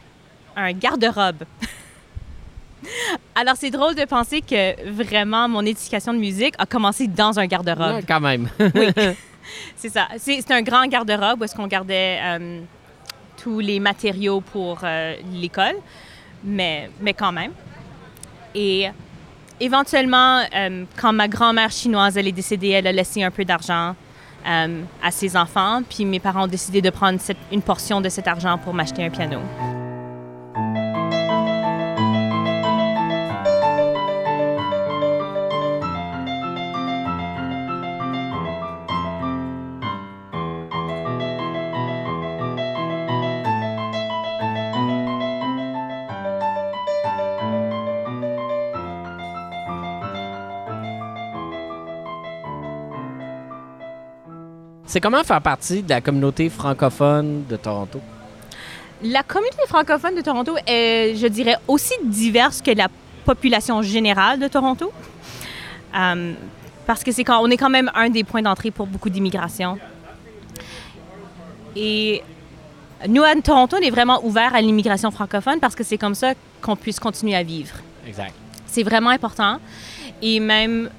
un 0.55 0.71
garde-robe. 0.73 1.43
Alors, 3.35 3.55
c'est 3.57 3.71
drôle 3.71 3.95
de 3.95 4.05
penser 4.05 4.41
que 4.41 4.89
vraiment 4.89 5.47
mon 5.47 5.65
éducation 5.65 6.13
de 6.13 6.19
musique 6.19 6.55
a 6.57 6.65
commencé 6.65 7.07
dans 7.07 7.39
un 7.39 7.45
garde-robe. 7.45 7.95
Ouais, 7.95 8.03
quand 8.07 8.21
même. 8.21 8.49
Oui, 8.59 8.87
c'est 9.75 9.89
ça. 9.89 10.07
C'est 10.17 10.41
c'est 10.41 10.53
un 10.53 10.61
grand 10.61 10.85
garde-robe 10.87 11.41
où 11.41 11.43
est-ce 11.43 11.55
qu'on 11.55 11.67
gardait 11.67 12.19
euh, 12.23 12.61
tous 13.37 13.59
les 13.59 13.79
matériaux 13.79 14.41
pour 14.41 14.79
euh, 14.83 15.15
l'école, 15.33 15.75
mais, 16.43 16.89
mais 17.01 17.13
quand 17.13 17.31
même. 17.31 17.51
Et 18.53 18.87
éventuellement, 19.59 20.41
euh, 20.55 20.83
quand 20.99 21.13
ma 21.13 21.27
grand-mère 21.27 21.71
chinoise 21.71 22.17
elle 22.17 22.27
est 22.27 22.31
décédée, 22.31 22.69
elle 22.69 22.87
a 22.87 22.91
laissé 22.91 23.23
un 23.23 23.31
peu 23.31 23.45
d'argent 23.45 23.95
euh, 24.47 24.81
à 25.03 25.11
ses 25.11 25.35
enfants, 25.35 25.81
puis 25.89 26.05
mes 26.05 26.19
parents 26.19 26.43
ont 26.43 26.47
décidé 26.47 26.81
de 26.81 26.89
prendre 26.89 27.19
une 27.51 27.61
portion 27.61 28.01
de 28.01 28.09
cet 28.09 28.27
argent 28.27 28.57
pour 28.57 28.73
m'acheter 28.73 29.03
un 29.03 29.09
piano. 29.09 29.39
C'est 54.95 55.01
comment 55.01 55.25
faire 55.25 55.41
partie 55.41 55.83
de 55.83 55.89
la 55.89 55.99
communauté 55.99 56.49
francophone 56.49 57.43
de 57.49 57.57
Toronto? 57.57 57.99
La 59.03 59.23
communauté 59.23 59.63
francophone 59.67 60.15
de 60.15 60.21
Toronto 60.21 60.55
est, 60.65 61.17
je 61.17 61.27
dirais, 61.27 61.57
aussi 61.67 61.91
diverse 62.05 62.61
que 62.61 62.71
la 62.71 62.87
population 63.25 63.81
générale 63.81 64.39
de 64.39 64.47
Toronto. 64.47 64.93
Euh, 65.97 66.33
parce 66.87 67.03
que 67.03 67.11
c'est 67.11 67.25
quand 67.25 67.41
on 67.43 67.49
est 67.49 67.57
quand 67.57 67.69
même 67.69 67.91
un 67.93 68.09
des 68.09 68.23
points 68.23 68.41
d'entrée 68.41 68.71
pour 68.71 68.87
beaucoup 68.87 69.09
d'immigration. 69.09 69.77
Et 71.75 72.23
nous, 73.09 73.23
à 73.23 73.35
Toronto, 73.41 73.75
on 73.77 73.85
est 73.85 73.91
vraiment 73.91 74.23
ouvert 74.23 74.55
à 74.55 74.61
l'immigration 74.61 75.11
francophone 75.11 75.59
parce 75.59 75.75
que 75.75 75.83
c'est 75.83 75.97
comme 75.97 76.15
ça 76.15 76.35
qu'on 76.61 76.77
puisse 76.77 77.01
continuer 77.01 77.35
à 77.35 77.43
vivre. 77.43 77.75
Exact. 78.07 78.33
C'est 78.65 78.83
vraiment 78.83 79.09
important. 79.09 79.57
Et 80.21 80.39
même, 80.39 80.89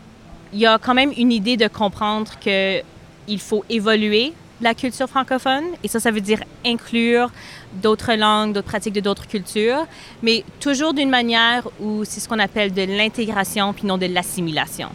il 0.53 0.59
y 0.59 0.67
a 0.67 0.77
quand 0.77 0.93
même 0.93 1.15
une 1.17 1.33
idée 1.33 1.57
de 1.57 1.67
comprendre 1.67 2.33
que 2.45 2.83
il 3.29 3.41
faut 3.41 3.65
évoluer 3.69 4.33
la 4.61 4.75
culture 4.75 5.09
francophone. 5.09 5.65
Et 5.83 5.89
ça, 5.89 6.01
ça 6.01 6.11
veut 6.11 6.21
dire 6.21 6.41
inclure 6.65 7.31
d'autres 7.75 8.15
langues, 8.15 8.53
d'autres 8.53 8.69
pratiques 8.69 8.95
de 8.95 9.01
d'autres 9.01 9.27
cultures, 9.27 9.87
mais 10.23 10.45
toujours 10.61 10.95
d'une 10.95 11.11
manière 11.11 11.69
où 11.81 12.05
c'est 12.05 12.21
ce 12.21 12.29
qu'on 12.29 12.39
appelle 12.39 12.73
de 12.73 12.83
l'intégration 12.83 13.73
puis 13.73 13.87
non 13.87 13.99
de 13.99 14.07
l'assimilation. 14.07 14.89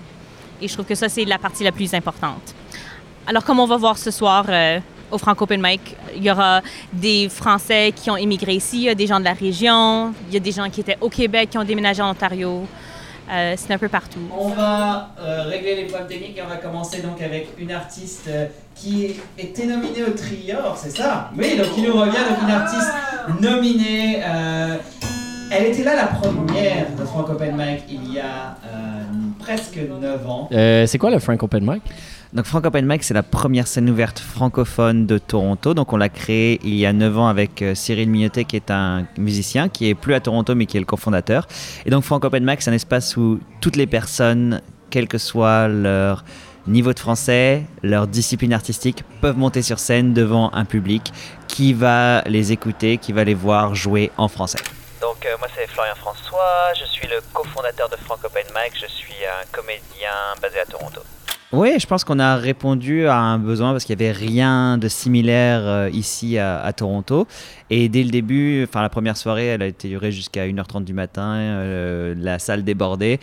Et 0.62 0.68
je 0.68 0.74
trouve 0.74 0.86
que 0.86 0.96
ça, 0.96 1.10
c'est 1.10 1.26
la 1.26 1.38
partie 1.38 1.64
la 1.64 1.72
plus 1.72 1.94
importante. 1.94 2.56
Alors, 3.28 3.44
comme 3.44 3.60
on 3.60 3.66
va 3.66 3.78
voir 3.78 3.98
ce 3.98 4.12
soir 4.12 4.46
euh, 4.50 4.80
au 5.12 5.18
Franco 5.18 5.44
Open 5.44 5.64
il 6.16 6.24
y 6.24 6.32
aura 6.32 6.62
des 6.92 7.30
Français 7.30 7.94
qui 7.96 8.10
ont 8.10 8.18
immigré 8.18 8.54
ici, 8.54 8.78
il 8.78 8.84
y 8.84 8.90
a 8.90 8.96
des 8.96 9.08
gens 9.08 9.20
de 9.20 9.26
la 9.26 9.34
région, 9.34 10.14
il 10.28 10.34
y 10.34 10.38
a 10.38 10.40
des 10.40 10.52
gens 10.52 10.70
qui 10.70 10.82
étaient 10.82 10.98
au 11.02 11.10
Québec 11.10 11.50
qui 11.52 11.58
ont 11.58 11.64
déménagé 11.64 12.02
en 12.02 12.12
Ontario. 12.12 12.68
Euh, 13.32 13.54
c'est 13.56 13.74
un 13.74 13.78
peu 13.78 13.88
partout. 13.88 14.20
On 14.38 14.50
va 14.50 15.12
euh, 15.20 15.44
régler 15.44 15.76
les 15.76 15.84
problèmes 15.86 16.08
techniques 16.10 16.38
et 16.38 16.42
on 16.42 16.50
va 16.50 16.58
commencer 16.58 17.02
donc 17.02 17.22
avec 17.22 17.50
une 17.58 17.72
artiste 17.72 18.26
euh, 18.28 18.48
qui 18.76 19.16
était 19.38 19.66
nominée 19.66 20.04
au 20.06 20.12
Trior, 20.12 20.76
c'est 20.78 20.90
ça? 20.90 21.30
Oui, 21.38 21.56
donc 21.58 21.68
il 21.78 21.84
nous 21.84 21.94
revient, 21.94 22.12
donc 22.30 22.42
une 22.44 22.52
artiste 22.52 22.92
nominée. 23.40 24.22
euh, 24.26 24.76
elle 25.54 25.66
était 25.66 25.84
là 25.84 25.96
la 25.96 26.08
première 26.08 26.88
de 26.98 27.04
Frank 27.04 27.30
Open 27.30 27.56
Mic 27.58 27.84
il 27.90 28.14
y 28.14 28.20
a 28.20 28.56
euh, 28.66 29.04
presque 29.40 29.78
9 29.78 30.30
ans. 30.30 30.48
Euh, 30.52 30.86
c'est 30.86 30.98
quoi 30.98 31.10
le 31.10 31.20
Frank 31.20 31.44
Open 31.44 31.70
Mic? 31.70 31.84
Donc 32.34 32.46
Frank 32.46 32.66
Open 32.66 32.86
Mic, 32.86 33.04
c'est 33.04 33.14
la 33.14 33.24
première 33.24 33.68
scène 33.68 33.90
ouverte 33.90 34.18
francophone 34.20 35.06
de 35.06 35.18
Toronto. 35.18 35.74
Donc 35.74 35.92
on 35.92 35.98
l'a 35.98 36.08
créée 36.08 36.62
il 36.64 36.76
y 36.76 36.86
a 36.86 36.94
9 36.94 37.18
ans 37.18 37.28
avec 37.28 37.62
euh, 37.62 37.76
Cyril 37.76 38.10
Mignotet, 38.10 38.46
qui 38.46 38.56
est 38.56 38.72
un 38.72 39.06
musicien, 39.18 39.68
qui 39.68 39.90
est 39.90 39.96
plus 39.96 40.14
à 40.14 40.22
Toronto, 40.22 40.56
mais 40.56 40.66
qui 40.66 40.78
est 40.78 40.80
le 40.80 40.86
cofondateur. 40.86 41.46
Et 41.86 41.90
donc 41.90 42.06
Frank 42.06 42.24
Open 42.24 42.46
Mic, 42.46 42.62
c'est 42.62 42.70
un 42.70 42.74
espace 42.74 43.18
où 43.18 43.42
toutes 43.60 43.76
les 43.76 43.86
personnes, 43.86 44.62
quel 44.90 45.10
que 45.10 45.18
soit 45.18 45.68
leur 45.68 46.24
niveau 46.68 46.94
de 46.94 47.00
français, 47.00 47.64
leur 47.84 48.08
discipline 48.08 48.54
artistique, 48.54 49.04
peuvent 49.20 49.38
monter 49.38 49.62
sur 49.62 49.80
scène 49.80 50.14
devant 50.14 50.54
un 50.54 50.64
public 50.64 51.12
qui 51.50 51.74
va 51.74 52.22
les 52.22 52.54
écouter, 52.54 52.98
qui 52.98 53.12
va 53.12 53.26
les 53.26 53.34
voir 53.34 53.76
jouer 53.76 54.10
en 54.16 54.30
français. 54.30 54.60
Donc 55.02 55.26
euh, 55.26 55.36
moi 55.38 55.50
c'est 55.54 55.68
Florian 55.68 55.96
François, 55.96 56.72
je 56.80 56.86
suis 56.86 57.08
le 57.08 57.20
cofondateur 57.34 57.90
de 57.90 57.98
Frank 57.98 58.24
Open 58.24 58.46
Mic, 58.56 58.72
je 58.80 58.88
suis 58.88 59.26
un 59.26 59.46
comédien 59.52 60.14
basé 60.42 60.60
à 60.60 60.66
Toronto. 60.66 61.02
Oui, 61.54 61.78
je 61.80 61.86
pense 61.86 62.06
qu'on 62.06 62.20
a 62.20 62.38
répondu 62.38 63.08
à 63.08 63.18
un 63.18 63.38
besoin 63.38 63.72
parce 63.72 63.84
qu'il 63.84 63.98
n'y 63.98 64.06
avait 64.06 64.18
rien 64.18 64.78
de 64.78 64.88
similaire 64.88 65.62
euh, 65.64 65.90
ici 65.92 66.38
à, 66.38 66.62
à 66.62 66.72
Toronto. 66.72 67.28
Et 67.70 67.90
dès 67.90 68.04
le 68.04 68.10
début, 68.10 68.64
enfin 68.64 68.82
la 68.82 68.90
première 68.90 69.18
soirée, 69.18 69.48
elle 69.48 69.62
a 69.62 69.68
été 69.68 69.90
durée 69.90 70.14
jusqu'à 70.14 70.48
1h30 70.48 70.86
du 70.86 70.94
matin, 70.94 71.34
euh, 71.36 72.16
la 72.18 72.40
salle 72.40 72.64
débordée. 72.64 73.20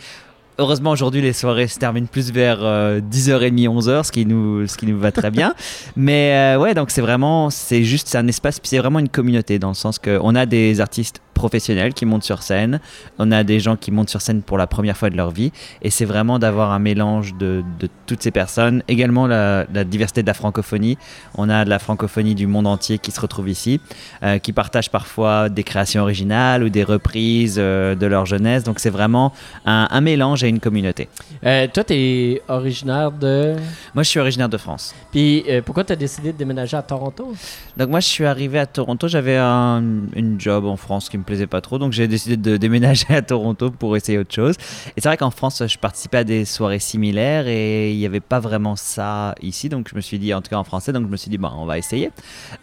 Heureusement, 0.59 0.91
aujourd'hui, 0.91 1.21
les 1.21 1.31
soirées 1.31 1.67
se 1.67 1.79
terminent 1.79 2.05
plus 2.11 2.33
vers 2.33 2.57
euh, 2.61 2.99
10h30, 2.99 3.69
11h, 3.69 4.03
ce 4.03 4.11
qui 4.11 4.25
nous, 4.25 4.67
ce 4.67 4.75
qui 4.75 4.87
nous 4.87 4.99
va 4.99 5.13
très 5.13 5.31
bien. 5.31 5.53
Mais 5.95 6.55
euh, 6.55 6.59
ouais, 6.59 6.73
donc 6.73 6.91
c'est 6.91 6.99
vraiment, 6.99 7.49
c'est 7.49 7.85
juste, 7.85 8.09
c'est 8.09 8.17
un 8.17 8.27
espace, 8.27 8.59
puis 8.59 8.67
c'est 8.67 8.77
vraiment 8.77 8.99
une 8.99 9.07
communauté 9.07 9.57
dans 9.57 9.69
le 9.69 9.73
sens 9.73 9.99
qu'on 9.99 10.35
a 10.35 10.45
des 10.45 10.81
artistes 10.81 11.21
professionnels 11.43 11.93
qui 11.93 12.05
montent 12.05 12.27
sur 12.31 12.41
scène, 12.49 12.73
on 13.17 13.31
a 13.31 13.41
des 13.43 13.59
gens 13.65 13.77
qui 13.83 13.91
montent 13.95 14.09
sur 14.15 14.21
scène 14.25 14.41
pour 14.41 14.57
la 14.57 14.67
première 14.67 14.97
fois 14.99 15.09
de 15.09 15.17
leur 15.21 15.31
vie, 15.39 15.51
et 15.85 15.89
c'est 15.89 16.07
vraiment 16.13 16.37
d'avoir 16.43 16.71
un 16.77 16.81
mélange 16.89 17.29
de, 17.43 17.63
de 17.81 17.87
toutes 18.07 18.21
ces 18.25 18.33
personnes. 18.41 18.83
Également 18.87 19.25
la, 19.25 19.65
la 19.73 19.83
diversité 19.85 20.21
de 20.21 20.27
la 20.27 20.33
francophonie, 20.33 20.97
on 21.35 21.47
a 21.49 21.63
de 21.63 21.69
la 21.69 21.79
francophonie 21.79 22.35
du 22.35 22.45
monde 22.45 22.67
entier 22.67 22.97
qui 22.99 23.11
se 23.11 23.21
retrouve 23.21 23.49
ici, 23.49 23.79
euh, 24.21 24.37
qui 24.43 24.51
partagent 24.51 24.91
parfois 24.91 25.47
des 25.47 25.63
créations 25.63 26.01
originales 26.03 26.61
ou 26.65 26.69
des 26.69 26.83
reprises 26.83 27.55
euh, 27.57 27.95
de 27.95 28.07
leur 28.13 28.25
jeunesse, 28.25 28.63
donc 28.63 28.79
c'est 28.79 28.93
vraiment 28.99 29.31
un, 29.65 29.87
un 29.89 30.01
mélange 30.01 30.43
et 30.43 30.49
une 30.49 30.59
communauté. 30.59 31.07
Euh, 31.45 31.67
toi, 31.73 31.83
tu 31.85 31.93
es 31.93 32.41
originaire 32.49 33.11
de? 33.11 33.55
Moi, 33.95 34.03
je 34.03 34.09
suis 34.09 34.19
originaire 34.19 34.49
de 34.49 34.57
France. 34.57 34.93
Puis 35.13 35.45
pourquoi 35.65 35.83
tu 35.87 35.93
as 35.93 35.95
décidé 35.95 36.33
de 36.33 36.37
déménager 36.37 36.75
à 36.75 36.81
Toronto? 36.81 37.33
Donc 37.77 37.89
moi, 37.89 38.01
je 38.01 38.09
suis 38.15 38.25
arrivé 38.25 38.59
à 38.59 38.65
Toronto. 38.65 39.07
J'avais 39.07 39.37
un 39.37 39.81
une 40.15 40.35
job 40.39 40.65
en 40.65 40.75
France 40.75 41.07
qui 41.09 41.17
me 41.17 41.23
plaisait 41.29 41.47
pas 41.47 41.61
trop, 41.61 41.77
donc 41.77 41.93
j'ai 41.93 42.07
décidé 42.07 42.37
de 42.37 42.57
déménager 42.57 43.05
à 43.13 43.21
Toronto 43.21 43.69
pour 43.69 43.95
essayer 43.95 44.17
autre 44.17 44.33
chose. 44.33 44.55
Et 44.97 45.01
c'est 45.01 45.07
vrai 45.07 45.17
qu'en 45.17 45.29
France, 45.29 45.63
je 45.65 45.77
participais 45.77 46.19
à 46.19 46.23
des 46.23 46.43
soirées 46.43 46.79
similaires 46.79 47.47
et 47.47 47.91
il 47.91 47.97
n'y 47.97 48.05
avait 48.05 48.19
pas 48.19 48.39
vraiment 48.39 48.75
ça 48.75 49.35
ici, 49.41 49.69
donc 49.69 49.87
je 49.89 49.95
me 49.95 50.01
suis 50.01 50.19
dit, 50.19 50.33
en 50.33 50.41
tout 50.41 50.49
cas 50.49 50.57
en 50.57 50.63
français, 50.63 50.91
donc 50.91 51.05
je 51.05 51.11
me 51.11 51.17
suis 51.17 51.29
dit, 51.29 51.37
bon, 51.37 51.51
on 51.55 51.65
va 51.65 51.77
essayer. 51.77 52.11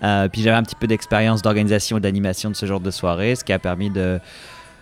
Euh, 0.02 0.28
puis 0.28 0.42
j'avais 0.42 0.56
un 0.56 0.62
petit 0.62 0.74
peu 0.74 0.86
d'expérience 0.86 1.42
d'organisation 1.42 1.98
et 1.98 2.00
d'animation 2.00 2.50
de 2.50 2.56
ce 2.56 2.66
genre 2.66 2.80
de 2.80 2.90
soirée, 2.90 3.36
ce 3.36 3.44
qui 3.44 3.52
a 3.52 3.58
permis 3.58 3.90
de 3.90 4.18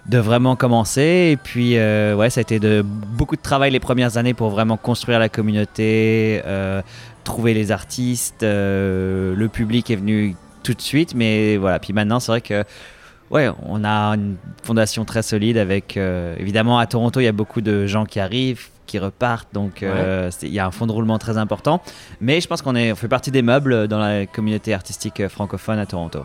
de 0.07 0.19
vraiment 0.19 0.55
commencer. 0.55 1.31
Et 1.33 1.39
puis, 1.43 1.79
euh, 1.79 2.15
ouais, 2.15 2.29
ça 2.29 2.41
a 2.41 2.43
été 2.43 2.59
de, 2.59 2.83
beaucoup 2.85 3.37
de 3.37 3.41
travail 3.41 3.71
les 3.71 3.81
premières 3.81 4.19
années 4.19 4.35
pour 4.35 4.51
vraiment 4.51 4.77
construire 4.77 5.19
la 5.19 5.31
communauté, 5.31 6.43
euh, 6.45 6.83
trouver 7.25 7.55
les 7.55 7.73
artistes. 7.73 8.43
le 8.43 9.47
public 9.51 9.91
est 9.91 9.97
venu 9.97 10.37
tout 10.63 10.75
de 10.75 10.83
suite, 10.83 11.15
mais 11.15 11.57
voilà. 11.57 11.79
Puis 11.79 11.93
maintenant, 11.95 12.21
c'est 12.21 12.33
vrai 12.33 12.41
que. 12.43 12.65
Ouais, 13.31 13.51
on 13.67 13.85
a 13.85 14.15
une 14.15 14.37
fondation 14.63 15.05
très 15.05 15.23
solide 15.23 15.57
avec 15.57 15.97
euh, 15.97 16.37
évidemment 16.39 16.79
à 16.79 16.87
Toronto 16.87 17.21
il 17.21 17.25
y 17.25 17.29
a 17.29 17.33
beaucoup 17.33 17.61
de 17.63 17.87
gens 17.87 18.05
qui 18.05 18.21
arrivent, 18.21 18.69
qui 18.87 18.99
repartent, 18.99 19.49
donc 19.53 19.83
euh, 19.83 20.31
il 20.43 20.53
y 20.53 20.59
a 20.59 20.67
un 20.67 20.71
fond 20.71 20.87
de 20.87 20.93
roulement 20.93 21.19
très 21.19 21.37
important. 21.39 21.81
Mais 22.21 22.41
je 22.41 22.47
pense 22.47 22.61
qu'on 22.63 22.77
on 22.77 22.95
fait 22.95 23.09
partie 23.09 23.31
des 23.31 23.43
meubles 23.43 23.89
dans 23.89 23.99
la 23.99 24.27
communauté 24.27 24.75
artistique 24.75 25.21
euh, 25.21 25.29
francophone 25.29 25.79
à 25.79 25.87
Toronto. 25.87 26.21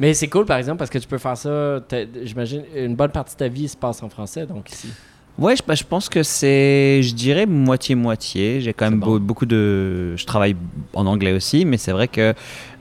Mais 0.00 0.14
c'est 0.14 0.28
cool, 0.28 0.46
par 0.46 0.56
exemple, 0.58 0.78
parce 0.78 0.90
que 0.90 0.98
tu 0.98 1.06
peux 1.06 1.18
faire 1.18 1.36
ça. 1.36 1.80
J'imagine 2.24 2.64
une 2.74 2.96
bonne 2.96 3.10
partie 3.10 3.34
de 3.34 3.38
ta 3.38 3.48
vie 3.48 3.68
se 3.68 3.76
passe 3.76 4.02
en 4.02 4.08
français, 4.08 4.46
donc 4.46 4.72
ici. 4.72 4.88
Ouais, 5.38 5.56
je, 5.56 5.62
bah, 5.66 5.74
je 5.74 5.84
pense 5.84 6.08
que 6.10 6.22
c'est, 6.22 7.02
je 7.02 7.14
dirais 7.14 7.46
moitié-moitié. 7.46 8.60
J'ai 8.60 8.72
quand 8.72 8.90
même 8.90 9.00
beau- 9.00 9.18
beaucoup 9.18 9.46
de. 9.46 10.14
Je 10.16 10.24
travaille 10.26 10.56
en 10.92 11.06
anglais 11.06 11.32
aussi, 11.32 11.64
mais 11.64 11.76
c'est 11.78 11.92
vrai 11.92 12.08
que 12.08 12.34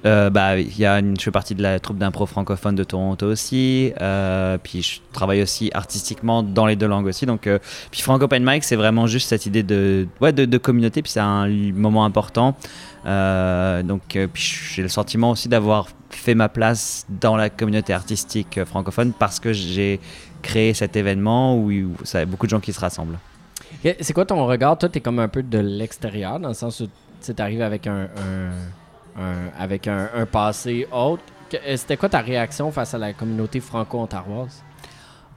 euh, 0.06 0.30
bah, 0.30 0.58
y 0.60 0.86
a 0.86 1.00
je 1.02 1.22
fais 1.22 1.32
partie 1.32 1.54
de 1.56 1.62
la 1.62 1.80
troupe 1.80 1.98
d'impro 1.98 2.26
francophone 2.26 2.76
de 2.76 2.84
Toronto 2.84 3.28
aussi. 3.28 3.94
euh, 4.02 4.58
puis 4.62 4.82
je 4.82 5.00
travaille 5.14 5.42
aussi 5.42 5.70
artistiquement 5.74 6.42
dans 6.44 6.66
les 6.66 6.76
deux 6.76 6.88
langues 6.88 7.06
aussi. 7.06 7.26
Donc, 7.26 7.48
euh, 7.48 7.60
puis 7.92 8.02
Franco 8.02 8.26
Open 8.26 8.44
Mic, 8.44 8.64
c'est 8.64 8.76
vraiment 8.76 9.08
juste 9.08 9.30
cette 9.30 9.46
idée 9.46 9.64
de, 9.64 10.08
ouais, 10.20 10.34
de, 10.34 10.58
communauté. 10.58 11.02
Puis 11.02 11.12
c'est 11.12 11.20
un 11.20 11.48
moment 11.48 12.06
important. 12.06 12.56
Euh, 13.06 13.84
donc, 13.84 14.18
j'ai 14.34 14.82
le 14.82 14.90
sentiment 14.90 15.32
aussi 15.32 15.50
d'avoir 15.50 15.88
fait 16.10 16.36
ma 16.36 16.50
place 16.50 17.06
dans 17.10 17.36
la 17.36 17.50
communauté 17.50 17.94
artistique 17.94 18.64
francophone 18.66 19.14
parce 19.18 19.40
que 19.40 19.54
j'ai 19.54 20.00
créé 20.42 20.74
cet 20.74 20.96
événement 20.96 21.56
où, 21.58 21.72
où 21.72 21.94
y 22.14 22.18
a 22.18 22.26
beaucoup 22.26 22.46
de 22.48 22.52
gens 22.52 22.60
qui 22.60 22.74
se 22.74 22.80
rassemblent. 22.80 23.18
C'est 24.02 24.14
quoi 24.14 24.26
ton 24.26 24.46
regard? 24.46 24.78
Toi, 24.78 24.90
tu 24.90 24.98
es 24.98 25.02
comme 25.02 25.20
un 25.20 25.28
peu 25.28 25.44
de 25.44 25.60
l'extérieur, 25.60 26.40
dans 26.40 26.50
le 26.50 26.54
sens 26.54 26.80
où 26.82 26.88
tu 27.24 27.34
arrives 27.42 27.62
avec 27.62 27.88
un- 27.88 28.08
avec 29.58 29.88
un, 29.88 30.10
un 30.16 30.26
passé 30.26 30.88
autre. 30.92 31.24
Euh, 31.54 31.76
C'était 31.78 31.98
quoi 31.98 32.10
ta 32.10 32.20
réaction 32.20 32.72
face 32.72 32.94
à 32.94 32.98
la 32.98 33.14
communauté 33.14 33.60
franco-ontaroise? 33.60 34.64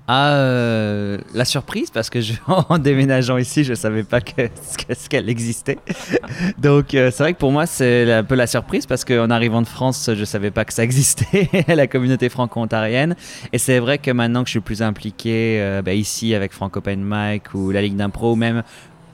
Ah, 0.07 0.35
euh, 0.35 1.18
la 1.33 1.47
surprise, 1.47 1.91
parce 1.91 2.11
que 2.11 2.20
je- 2.20 2.35
en 2.47 2.79
déménageant 2.79 3.39
ici, 3.39 3.64
je 3.64 3.72
savais 3.72 4.03
pas 4.05 4.20
que, 4.20 4.49
ce 4.95 5.09
qu'elle 5.09 5.31
existait. 5.31 5.79
Donc, 6.59 6.93
euh, 6.93 7.11
c'est 7.11 7.22
vrai 7.22 7.33
que 7.33 7.39
pour 7.39 7.51
moi, 7.53 7.64
c'est 7.64 8.12
un 8.12 8.22
peu 8.22 8.35
la 8.35 8.47
surprise, 8.47 8.85
parce 8.85 9.03
qu'en 9.07 9.31
arrivant 9.31 9.62
de 9.62 9.66
France, 9.66 10.11
je 10.14 10.25
savais 10.27 10.51
pas 10.51 10.66
que 10.66 10.75
ça 10.75 10.85
existait, 10.85 11.49
la 11.68 11.87
communauté 11.87 12.29
franco-ontarienne. 12.29 13.16
Et 13.55 13.59
c'est 13.59 13.79
vrai 13.79 13.97
que 13.97 14.11
maintenant 14.11 14.43
que 14.43 14.49
je 14.49 14.53
suis 14.53 14.61
plus 14.61 14.83
impliqué 14.83 15.59
euh, 15.62 15.81
bah, 15.81 15.95
ici 15.95 16.35
avec 16.35 16.53
Franco 16.53 16.81
Open 16.81 17.03
Mic 17.03 17.55
ou 17.55 17.70
la 17.70 17.81
Ligue 17.81 17.97
d'impro, 17.97 18.33
ou 18.33 18.37
même 18.37 18.62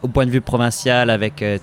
au 0.02 0.08
point 0.08 0.26
de 0.26 0.30
vue 0.30 0.40
provincial 0.40 1.10
avec 1.10 1.42
euh, 1.42 1.58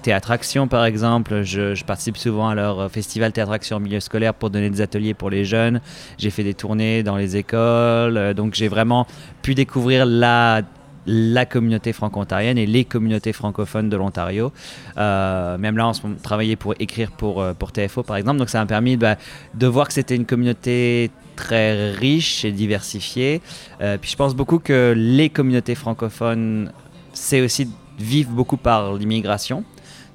par 0.70 0.86
exemple, 0.86 1.44
je, 1.44 1.84
participe 1.84 2.18
souvent 2.18 2.50
à 2.50 2.56
leur 2.56 2.80
euh, 2.80 2.90
festival 2.90 3.32
Théâtre 3.32 3.52
Action 3.52 3.80
milieu 3.80 4.00
scolaire 4.00 4.34
pour 4.34 4.50
donner 4.50 4.70
des 4.70 4.82
ateliers 4.82 5.14
pour 5.14 5.30
les 5.30 5.46
jeunes. 5.46 5.82
J'ai 6.18 6.30
fait 6.30 6.44
des 6.44 6.54
tournées 6.54 7.04
dans 7.04 7.18
les 7.18 7.38
écoles, 7.38 8.18
euh, 8.18 8.34
donc 8.34 8.54
j'ai 8.54 8.68
vraiment 8.68 9.08
pu 9.42 9.56
découvrir 9.56 10.06
la 10.06 10.62
la 11.10 11.46
communauté 11.46 11.94
franco-ontarienne 11.94 12.58
et 12.58 12.66
les 12.66 12.84
communautés 12.84 13.32
francophones 13.32 13.88
de 13.88 13.96
l'Ontario. 13.96 14.52
Euh, 14.98 15.58
même 15.58 15.78
là, 15.78 15.90
on 16.04 16.16
travaillait 16.22 16.58
pour 16.58 16.74
écrire 16.80 17.12
pour, 17.12 17.46
pour 17.58 17.72
TFO, 17.72 18.04
par 18.04 18.18
exemple. 18.18 18.40
Donc, 18.40 18.50
ça 18.50 18.60
m'a 18.60 18.66
permis 18.66 18.98
bah, 18.98 19.16
de 19.54 19.68
voir 19.68 19.88
que 19.88 19.94
c'était 19.94 20.18
une 20.18 20.26
communauté 20.26 21.10
très 21.38 21.92
riche 21.92 22.44
et 22.44 22.52
diversifiée. 22.52 23.42
Puis, 23.80 24.12
je 24.12 24.16
pense 24.18 24.36
beaucoup 24.36 24.60
que 24.60 24.94
les 24.98 25.30
communautés 25.30 25.76
francophones, 25.76 26.74
c'est 27.14 27.40
aussi 27.40 27.70
vivent 27.98 28.30
beaucoup 28.30 28.58
par 28.58 28.94
l'immigration. 28.94 29.64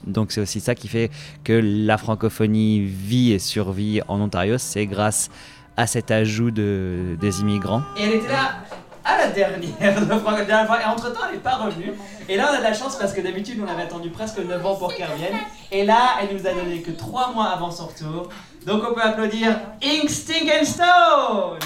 Donc, 0.07 0.33
c'est 0.33 0.41
aussi 0.41 0.61
ça 0.61 0.75
qui 0.75 0.89
fait 0.89 1.11
que 1.45 1.53
la 1.53 1.97
francophonie 1.97 2.81
vit 2.81 3.33
et 3.33 3.39
survit 3.39 4.01
en 4.09 4.21
Ontario. 4.21 4.59
C'est 4.59 4.87
grâce 4.87 5.31
à 5.77 5.87
cet 5.87 6.11
ajout 6.11 6.51
de, 6.51 7.17
des 7.21 7.41
immigrants. 7.41 7.83
Et 7.97 8.03
elle 8.03 8.15
était 8.15 8.29
là 8.29 8.57
à 9.05 9.19
la 9.19 9.29
dernière, 9.29 10.07
dernière 10.07 10.67
fois, 10.67 10.81
et 10.81 10.85
entre 10.85 11.13
temps 11.13 11.21
elle 11.29 11.35
n'est 11.35 11.41
pas 11.41 11.57
revenue. 11.57 11.93
Et 12.29 12.37
là 12.37 12.49
on 12.51 12.55
a 12.55 12.59
de 12.59 12.63
la 12.63 12.73
chance 12.73 12.97
parce 12.97 13.13
que 13.13 13.21
d'habitude 13.21 13.61
on 13.65 13.69
avait 13.69 13.83
attendu 13.83 14.11
presque 14.11 14.39
9 14.39 14.65
ans 14.65 14.77
pour 14.77 14.95
qu'elle 14.95 15.11
revienne. 15.11 15.39
Et 15.73 15.85
là 15.85 16.19
elle 16.21 16.37
nous 16.37 16.47
a 16.47 16.53
donné 16.53 16.83
que 16.83 16.93
3 16.93 17.33
mois 17.33 17.47
avant 17.47 17.71
son 17.71 17.87
retour. 17.87 18.29
Donc 18.67 18.83
on 18.89 18.95
peut 18.95 19.03
applaudir 19.03 19.59
Ink 19.83 20.09
Stink 20.09 20.49
and 20.49 20.65
Stone 20.65 21.59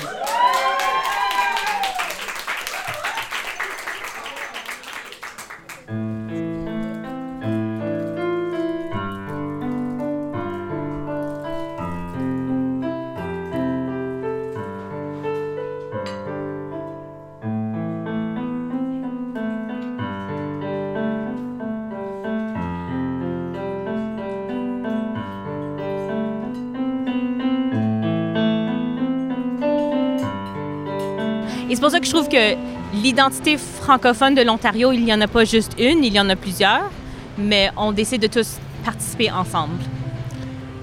ça 31.96 32.00
que 32.00 32.06
je 32.06 32.12
trouve 32.12 32.28
que 32.28 32.56
l'identité 33.02 33.56
francophone 33.56 34.34
de 34.34 34.42
l'Ontario, 34.42 34.92
il 34.92 35.02
n'y 35.04 35.14
en 35.14 35.20
a 35.22 35.26
pas 35.28 35.44
juste 35.44 35.72
une, 35.78 36.04
il 36.04 36.12
y 36.12 36.20
en 36.20 36.28
a 36.28 36.36
plusieurs, 36.36 36.90
mais 37.38 37.70
on 37.76 37.90
décide 37.92 38.20
de 38.20 38.26
tous 38.26 38.58
participer 38.84 39.30
ensemble. 39.30 39.82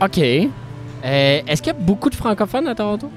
OK. 0.02 0.18
Euh, 0.18 0.50
Est-ce 1.48 1.62
qu'il 1.62 1.72
y 1.74 1.76
a 1.76 1.80
beaucoup 1.80 2.10
de 2.10 2.16
francophones 2.16 2.68
à 2.68 2.74
Toronto? 2.74 3.12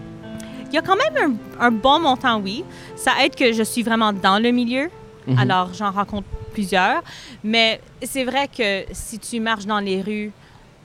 Il 0.69 0.75
y 0.75 0.79
a 0.79 0.83
quand 0.83 0.97
même 0.97 1.39
un, 1.59 1.67
un 1.67 1.71
bon 1.71 1.99
montant, 2.01 2.39
oui. 2.39 2.65
Ça 2.97 3.13
aide 3.25 3.35
que 3.35 3.53
je 3.55 3.63
suis 3.63 3.83
vraiment 3.83 4.13
dans 4.13 4.39
le 4.43 4.51
milieu, 4.51 4.91
Mhm. 5.27 5.39
alors 5.39 5.73
j'en 5.75 5.91
rencontre 5.91 6.29
plusieurs. 6.53 7.03
Mais 7.43 7.81
c'est 8.03 8.25
vrai 8.25 8.47
que 8.49 8.85
si 8.93 9.19
tu 9.19 9.41
marches 9.41 9.65
dans 9.67 9.81
les 9.81 10.03
rues, 10.03 10.33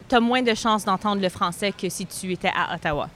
tu 0.07 0.15
as 0.15 0.19
moins 0.21 0.41
de 0.41 0.53
chances 0.55 0.85
d'entendre 0.85 1.21
le 1.21 1.29
français 1.29 1.71
que 1.79 1.89
si 1.89 2.05
tu 2.05 2.31
étais 2.31 2.49
à 2.55 2.73
Ottawa. 2.75 3.09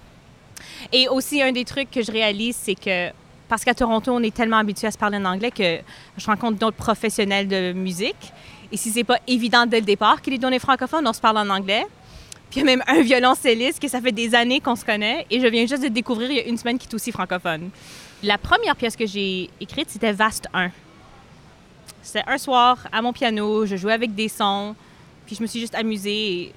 Et 0.92 1.08
aussi, 1.08 1.42
un 1.42 1.52
des 1.54 1.64
trucs 1.66 1.90
que 1.90 2.04
je 2.04 2.12
réalise, 2.12 2.56
c'est 2.62 2.76
que 2.76 3.10
parce 3.48 3.64
qu'à 3.64 3.74
Toronto, 3.74 4.12
on 4.12 4.24
est 4.24 4.34
tellement 4.34 4.58
habitué 4.58 4.88
à 4.88 4.92
se 4.92 4.98
parler 4.98 5.18
en 5.18 5.26
anglais 5.26 5.52
que 5.52 5.80
je 6.18 6.26
rencontre 6.26 6.58
d'autres 6.58 6.78
professionnels 6.78 7.48
de 7.48 7.74
musique. 7.74 8.34
Et 8.72 8.78
si 8.78 8.90
c'est 8.92 9.04
pas 9.04 9.20
évident 9.28 9.66
dès 9.66 9.80
le 9.80 9.86
départ 9.86 10.22
qu'il 10.22 10.34
est 10.34 10.40
donné 10.40 10.60
francophone, 10.60 11.08
on 11.08 11.14
se 11.14 11.22
parle 11.22 11.38
en 11.38 11.50
anglais. 11.50 11.86
Puis 12.50 12.60
il 12.62 12.66
y 12.66 12.72
a 12.72 12.76
même 12.76 12.84
un 12.88 13.02
violoncelliste 13.02 13.80
que 13.80 13.88
ça 13.88 14.02
fait 14.02 14.12
des 14.12 14.34
années 14.34 14.60
qu'on 14.60 14.76
se 14.76 14.86
connaît 14.86 15.26
et 15.30 15.40
je 15.40 15.48
viens 15.48 15.66
juste 15.66 15.84
de 15.84 15.88
découvrir 15.88 16.32
il 16.32 16.38
y 16.38 16.40
a 16.40 16.46
une 16.46 16.58
semaine 16.58 16.78
qui 16.78 16.88
est 16.88 16.94
aussi 16.94 17.12
francophone. 17.12 17.70
La 18.24 18.38
première 18.38 18.76
pièce 18.76 18.96
que 18.96 19.06
j'ai 19.06 19.50
écrite, 19.60 19.90
c'était 19.90 20.14
Vaste 20.14 20.48
1. 20.54 20.70
C'était 22.02 22.24
un 22.28 22.38
soir 22.38 22.78
à 22.92 23.02
mon 23.02 23.14
piano, 23.14 23.66
je 23.66 23.76
jouais 23.76 23.94
avec 23.94 24.14
des 24.14 24.30
sons, 24.30 24.76
puis 25.26 25.36
je 25.36 25.42
me 25.42 25.48
suis 25.48 25.60
juste 25.60 25.76
amusée. 25.76 26.54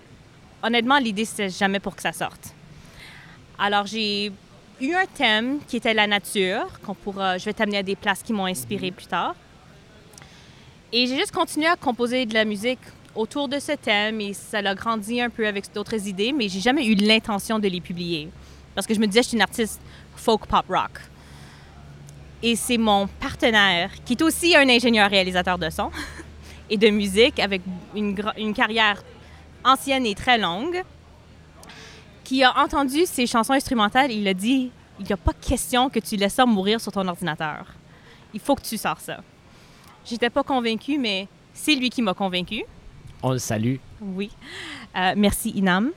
Honnêtement, 0.63 0.99
l'idée, 0.99 1.25
c'était 1.25 1.49
jamais 1.49 1.81
pour 1.81 1.97
que 1.97 2.03
ça 2.03 2.13
sorte. 2.13 2.55
Alors, 3.59 3.87
j'ai 3.87 4.31
eu 4.81 4.95
un 4.95 5.07
thème 5.07 5.59
qui 5.67 5.77
était 5.77 5.95
la 5.95 6.07
nature, 6.07 6.67
qu'on 6.85 6.95
pourra, 6.95 7.39
je 7.39 7.45
vais 7.45 7.53
t'amener 7.53 7.79
à 7.79 7.83
des 7.83 7.97
places 7.97 8.23
qui 8.23 8.33
m'ont 8.33 8.47
inspiré 8.47 8.91
plus 8.91 9.07
tard. 9.07 9.35
Et 10.93 11.07
j'ai 11.07 11.17
juste 11.17 11.33
continué 11.33 11.67
à 11.67 11.77
composer 11.77 12.27
de 12.27 12.35
la 12.35 12.45
musique 12.45 12.79
autour 13.15 13.49
de 13.49 13.59
ce 13.59 13.73
thème 13.73 14.21
et 14.21 14.33
ça 14.33 14.63
l'a 14.63 14.75
grandi 14.75 15.21
un 15.21 15.31
peu 15.31 15.47
avec 15.47 15.73
d'autres 15.75 16.07
idées, 16.07 16.33
mais 16.33 16.49
j'ai 16.49 16.61
jamais 16.61 16.87
eu 16.87 16.95
l'intention 16.95 17.59
de 17.59 17.69
les 17.69 17.81
publier. 17.81 18.29
Parce 18.75 18.87
que 18.87 18.95
je 18.95 19.01
me 19.01 19.07
disais, 19.07 19.23
je 19.23 19.29
suis 19.29 19.37
une 19.37 19.43
artiste 19.43 19.81
folk 20.17 20.47
pop 20.47 20.65
rock. 20.69 21.01
Et 22.43 22.55
c'est 22.55 22.79
mon 22.79 23.09
partenaire, 23.09 23.91
qui 24.05 24.13
est 24.13 24.23
aussi 24.23 24.55
un 24.57 24.69
ingénieur 24.69 25.11
réalisateur 25.11 25.59
de 25.59 25.69
son 25.71 25.91
et 26.71 26.77
de 26.77 26.89
musique 26.89 27.41
avec 27.41 27.63
une, 27.97 28.17
une 28.37 28.55
carrière 28.55 29.03
ancienne 29.65 30.07
et 30.07 30.15
très 30.15 30.39
longue, 30.39 30.83
qui 32.29 32.45
a 32.45 32.59
entendu 32.59 33.07
ces 33.07 33.27
chansons 33.27 33.55
instrumentales 33.55 34.13
il 34.13 34.29
a 34.29 34.35
dit 34.35 34.71
il 35.01 35.07
n'y 35.07 35.13
a 35.13 35.17
pas 35.17 35.33
question 35.33 35.89
que 35.89 35.99
tu 35.99 36.17
laisses 36.17 36.35
ça 36.35 36.45
mourir 36.45 36.79
sur 36.79 36.93
ton 36.93 37.09
ordinateur. 37.09 37.65
Il 38.35 38.41
faut 38.41 38.55
que 38.55 38.61
tu 38.61 38.77
sors 38.77 39.01
ça. 39.01 39.23
J'étais 40.05 40.29
pas 40.29 40.43
convaincue, 40.43 40.99
mais 40.99 41.27
c'est 41.55 41.75
lui 41.75 41.89
qui 41.89 42.03
m'a 42.03 42.13
convaincue. 42.13 42.65
On 43.23 43.33
le 43.33 43.39
salue. 43.39 43.77
Oui. 44.03 44.31
Euh, 44.95 45.15
merci, 45.17 45.51
Inam. 45.51 45.91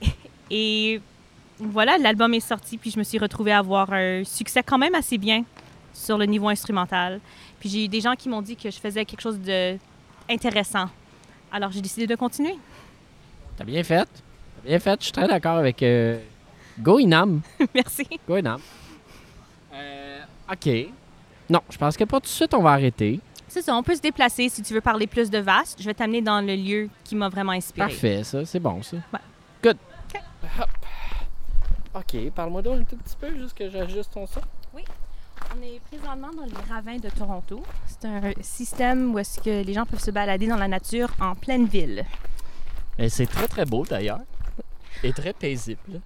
Et 0.50 1.00
voilà, 1.60 1.96
l'album 1.96 2.34
est 2.34 2.40
sorti, 2.40 2.76
puis 2.76 2.90
je 2.90 2.98
me 2.98 3.04
suis 3.04 3.18
retrouvée 3.18 3.52
à 3.52 3.58
avoir 3.58 3.92
un 3.92 4.24
succès 4.24 4.64
quand 4.64 4.78
même 4.78 4.96
assez 4.96 5.16
bien 5.16 5.44
sur 5.92 6.18
le 6.18 6.24
niveau 6.24 6.48
instrumental. 6.48 7.20
Puis 7.60 7.68
j'ai 7.68 7.84
eu 7.84 7.88
des 7.88 8.00
gens 8.00 8.16
qui 8.16 8.28
m'ont 8.28 8.42
dit 8.42 8.56
que 8.56 8.68
je 8.68 8.80
faisais 8.80 9.04
quelque 9.04 9.20
chose 9.20 9.38
de 9.38 9.76
intéressant. 10.28 10.88
Alors 11.52 11.70
j'ai 11.70 11.82
décidé 11.82 12.08
de 12.08 12.16
continuer. 12.16 12.56
T'as 13.56 13.64
bien 13.64 13.84
fait. 13.84 14.08
Bien 14.64 14.78
fait. 14.78 15.00
Je 15.00 15.04
suis 15.04 15.12
très 15.12 15.28
d'accord 15.28 15.56
avec 15.56 15.82
euh, 15.82 16.18
Go 16.78 16.98
Inam. 16.98 17.40
Merci. 17.74 18.06
Go 18.26 18.36
Inam. 18.36 18.60
Euh, 19.74 20.20
OK. 20.50 20.68
Non, 21.50 21.60
je 21.70 21.76
pense 21.76 21.96
que 21.96 22.04
pas 22.04 22.18
tout 22.18 22.26
de 22.26 22.28
suite, 22.28 22.54
on 22.54 22.62
va 22.62 22.70
arrêter. 22.70 23.20
C'est 23.48 23.62
ça, 23.62 23.76
on 23.76 23.82
peut 23.82 23.94
se 23.94 24.00
déplacer 24.00 24.48
si 24.48 24.62
tu 24.62 24.72
veux 24.72 24.80
parler 24.80 25.06
plus 25.06 25.28
de 25.28 25.38
vaste. 25.38 25.80
Je 25.80 25.86
vais 25.86 25.94
t'amener 25.94 26.22
dans 26.22 26.40
le 26.40 26.54
lieu 26.56 26.88
qui 27.04 27.14
m'a 27.14 27.28
vraiment 27.28 27.52
inspiré. 27.52 27.88
Parfait, 27.88 28.24
ça. 28.24 28.44
C'est 28.46 28.60
bon, 28.60 28.82
ça. 28.82 28.96
Good. 29.62 29.76
Hop. 30.58 30.68
OK, 31.94 32.30
parle-moi 32.34 32.62
donc 32.62 32.80
un 32.80 32.84
tout 32.84 32.96
petit 32.96 33.16
peu, 33.20 33.36
juste 33.36 33.56
que 33.56 33.68
j'ajuste 33.68 34.12
ton 34.12 34.26
son. 34.26 34.40
Oui. 34.72 34.82
On 35.54 35.62
est 35.62 35.80
présentement 35.80 36.30
dans 36.34 36.46
les 36.46 36.72
ravins 36.72 36.96
de 36.96 37.10
Toronto. 37.10 37.62
C'est 37.86 38.08
un 38.08 38.32
système 38.40 39.12
où 39.12 39.18
est-ce 39.18 39.38
que 39.38 39.62
les 39.62 39.74
gens 39.74 39.84
peuvent 39.84 40.00
se 40.00 40.10
balader 40.10 40.46
dans 40.46 40.56
la 40.56 40.68
nature 40.68 41.10
en 41.20 41.34
pleine 41.34 41.66
ville. 41.66 42.06
Et 42.98 43.10
c'est 43.10 43.26
très, 43.26 43.46
très 43.46 43.66
beau, 43.66 43.84
d'ailleurs. 43.84 44.20
Et 45.04 45.12
très 45.12 45.32
paisible. 45.32 46.00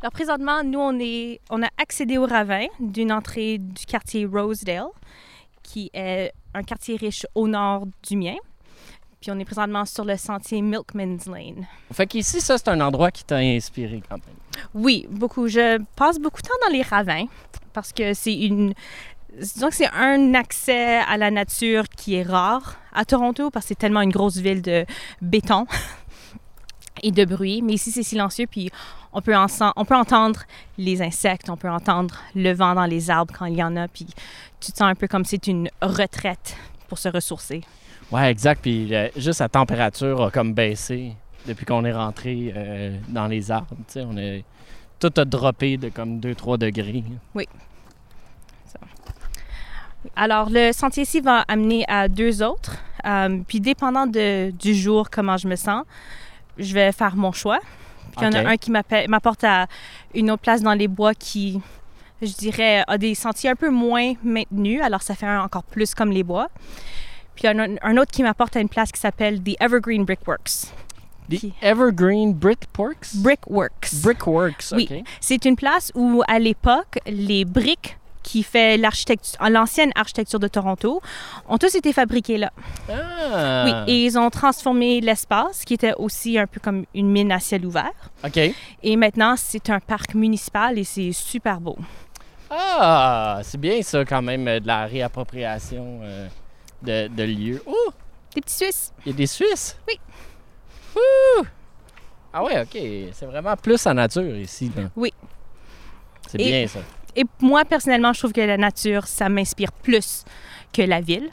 Alors 0.00 0.12
présentement, 0.12 0.64
nous, 0.64 0.80
on, 0.80 0.98
est, 0.98 1.40
on 1.50 1.62
a 1.62 1.68
accédé 1.78 2.18
au 2.18 2.26
ravin 2.26 2.66
d'une 2.80 3.12
entrée 3.12 3.58
du 3.58 3.86
quartier 3.86 4.26
Rosedale, 4.26 4.86
qui 5.62 5.90
est 5.92 6.32
un 6.54 6.62
quartier 6.62 6.96
riche 6.96 7.26
au 7.34 7.46
nord 7.46 7.86
du 8.08 8.16
mien. 8.16 8.36
Puis 9.20 9.30
on 9.30 9.38
est 9.38 9.44
présentement 9.44 9.84
sur 9.84 10.04
le 10.04 10.16
sentier 10.16 10.60
Milkman's 10.62 11.26
Lane. 11.26 11.66
Fait 11.92 12.06
qu'ici, 12.06 12.40
ça, 12.40 12.58
c'est 12.58 12.68
un 12.68 12.80
endroit 12.80 13.10
qui 13.10 13.24
t'a 13.24 13.36
inspiré 13.36 14.02
quand 14.08 14.16
même. 14.16 14.36
Oui, 14.74 15.06
beaucoup. 15.10 15.48
Je 15.48 15.80
passe 15.96 16.18
beaucoup 16.18 16.42
de 16.42 16.46
temps 16.46 16.54
dans 16.66 16.72
les 16.72 16.82
ravins 16.82 17.26
parce 17.72 17.92
que 17.92 18.14
c'est 18.14 18.34
une. 18.34 18.74
Disons 19.38 19.68
que 19.68 19.74
c'est 19.74 19.92
un 19.92 20.34
accès 20.34 20.98
à 20.98 21.16
la 21.18 21.30
nature 21.30 21.84
qui 21.88 22.14
est 22.14 22.22
rare 22.22 22.76
à 22.94 23.04
Toronto 23.04 23.50
parce 23.50 23.66
que 23.66 23.68
c'est 23.68 23.74
tellement 23.78 24.00
une 24.00 24.10
grosse 24.10 24.36
ville 24.38 24.62
de 24.62 24.86
béton 25.20 25.66
et 27.02 27.10
de 27.12 27.24
bruit. 27.24 27.62
Mais 27.62 27.74
ici, 27.74 27.90
c'est 27.92 28.02
silencieux, 28.02 28.46
puis 28.50 28.70
on 29.12 29.20
peut, 29.20 29.34
on 29.76 29.84
peut 29.84 29.96
entendre 29.96 30.40
les 30.78 31.02
insectes, 31.02 31.48
on 31.50 31.56
peut 31.56 31.70
entendre 31.70 32.16
le 32.34 32.52
vent 32.52 32.74
dans 32.74 32.84
les 32.86 33.10
arbres 33.10 33.34
quand 33.36 33.46
il 33.46 33.56
y 33.56 33.62
en 33.62 33.76
a, 33.76 33.88
puis 33.88 34.06
tu 34.60 34.72
te 34.72 34.76
sens 34.78 34.88
un 34.90 34.94
peu 34.94 35.08
comme 35.08 35.24
c'est 35.24 35.46
une 35.46 35.68
retraite 35.82 36.56
pour 36.88 36.98
se 36.98 37.08
ressourcer. 37.08 37.62
Ouais, 38.12 38.30
exact. 38.30 38.62
Puis 38.62 38.94
euh, 38.94 39.08
juste 39.16 39.40
la 39.40 39.48
température 39.48 40.22
a 40.22 40.30
comme 40.30 40.54
baissé 40.54 41.14
depuis 41.46 41.64
qu'on 41.66 41.84
est 41.84 41.92
rentré 41.92 42.52
euh, 42.56 42.96
dans 43.08 43.26
les 43.26 43.50
arbres. 43.50 43.68
Tu 43.88 43.94
sais, 43.94 44.04
on 44.08 44.16
est... 44.16 44.44
Tout 44.98 45.12
a 45.18 45.24
droppé 45.24 45.76
de 45.76 45.90
comme 45.90 46.20
2-3 46.20 46.56
degrés. 46.58 47.04
Oui. 47.34 47.46
Ça. 48.64 48.78
Alors, 50.14 50.48
le 50.50 50.72
sentier 50.72 51.02
ici 51.02 51.20
va 51.20 51.40
amener 51.48 51.84
à 51.88 52.08
deux 52.08 52.42
autres. 52.42 52.76
Euh, 53.04 53.40
puis, 53.46 53.60
dépendant 53.60 54.06
de- 54.06 54.50
du 54.52 54.74
jour, 54.74 55.10
comment 55.10 55.36
je 55.36 55.48
me 55.48 55.56
sens, 55.56 55.84
je 56.58 56.74
vais 56.74 56.92
faire 56.92 57.16
mon 57.16 57.32
choix. 57.32 57.58
Puis, 58.16 58.26
il 58.26 58.34
y 58.34 58.38
en 58.38 58.44
a 58.44 58.48
un 58.48 58.56
qui 58.56 58.70
m'apporte 58.70 59.44
à 59.44 59.66
une 60.14 60.30
autre 60.30 60.42
place 60.42 60.62
dans 60.62 60.72
les 60.72 60.88
bois 60.88 61.14
qui, 61.14 61.60
je 62.22 62.32
dirais, 62.32 62.82
a 62.86 62.96
des 62.96 63.14
sentiers 63.14 63.50
un 63.50 63.56
peu 63.56 63.70
moins 63.70 64.14
maintenus. 64.22 64.80
Alors, 64.82 65.02
ça 65.02 65.14
fait 65.14 65.26
un 65.26 65.42
encore 65.42 65.64
plus 65.64 65.94
comme 65.94 66.10
les 66.10 66.22
bois. 66.22 66.48
Puis, 67.34 67.44
il 67.44 67.46
y 67.48 67.50
en 67.50 67.58
a 67.58 67.66
un, 67.82 67.96
autre 67.98 68.10
qui 68.10 68.22
m'apporte 68.22 68.56
à 68.56 68.60
une 68.60 68.68
place 68.68 68.90
qui 68.90 69.00
s'appelle 69.00 69.42
The 69.42 69.56
Evergreen 69.60 70.04
Brickworks. 70.04 70.72
The 71.28 71.52
Evergreen 71.60 72.32
Brickworks? 72.32 73.16
Brickworks. 73.16 73.94
Brickworks, 74.02 74.72
Oui, 74.72 75.04
c'est 75.20 75.44
une 75.44 75.56
place 75.56 75.92
où, 75.94 76.22
à 76.28 76.38
l'époque, 76.38 76.98
les 77.06 77.44
briques 77.44 77.98
qui 78.26 78.42
fait 78.42 78.76
l'architecture, 78.76 79.38
l'ancienne 79.48 79.92
architecture 79.94 80.40
de 80.40 80.48
Toronto, 80.48 81.00
ont 81.48 81.58
tous 81.58 81.74
été 81.76 81.92
fabriquées 81.92 82.38
là. 82.38 82.52
Ah! 82.90 83.64
Oui, 83.64 83.72
et 83.92 84.04
ils 84.04 84.18
ont 84.18 84.28
transformé 84.30 85.00
l'espace, 85.00 85.64
qui 85.64 85.74
était 85.74 85.94
aussi 85.96 86.36
un 86.36 86.48
peu 86.48 86.58
comme 86.60 86.84
une 86.92 87.08
mine 87.08 87.30
à 87.30 87.38
ciel 87.38 87.64
ouvert. 87.64 87.92
OK. 88.24 88.38
Et 88.82 88.96
maintenant, 88.96 89.34
c'est 89.36 89.70
un 89.70 89.78
parc 89.78 90.14
municipal 90.14 90.76
et 90.76 90.82
c'est 90.82 91.12
super 91.12 91.60
beau. 91.60 91.78
Ah, 92.50 93.40
c'est 93.44 93.58
bien 93.60 93.80
ça 93.82 94.04
quand 94.04 94.22
même, 94.22 94.46
euh, 94.48 94.58
de 94.60 94.66
la 94.66 94.86
réappropriation 94.86 96.00
euh, 96.02 96.28
de, 96.82 97.08
de 97.08 97.22
lieux. 97.22 97.62
Oh! 97.64 97.90
Des 98.34 98.40
petits 98.40 98.54
Suisses. 98.54 98.92
Il 99.04 99.12
y 99.12 99.14
a 99.14 99.16
des 99.16 99.26
Suisses? 99.26 99.78
Oui. 99.88 99.94
Ouh! 100.96 101.44
Ah 102.32 102.42
ouais, 102.42 102.60
OK. 102.60 102.76
C'est 103.12 103.26
vraiment 103.26 103.56
plus 103.56 103.86
en 103.86 103.94
nature 103.94 104.36
ici. 104.36 104.70
là. 104.76 104.84
Oui. 104.96 105.12
C'est 106.28 106.38
bien 106.38 106.66
ça. 106.66 106.80
Et 107.16 107.24
moi, 107.40 107.64
personnellement, 107.64 108.12
je 108.12 108.20
trouve 108.20 108.32
que 108.32 108.42
la 108.42 108.58
nature, 108.58 109.06
ça 109.06 109.28
m'inspire 109.28 109.72
plus 109.72 110.24
que 110.72 110.82
la 110.82 111.00
ville. 111.00 111.30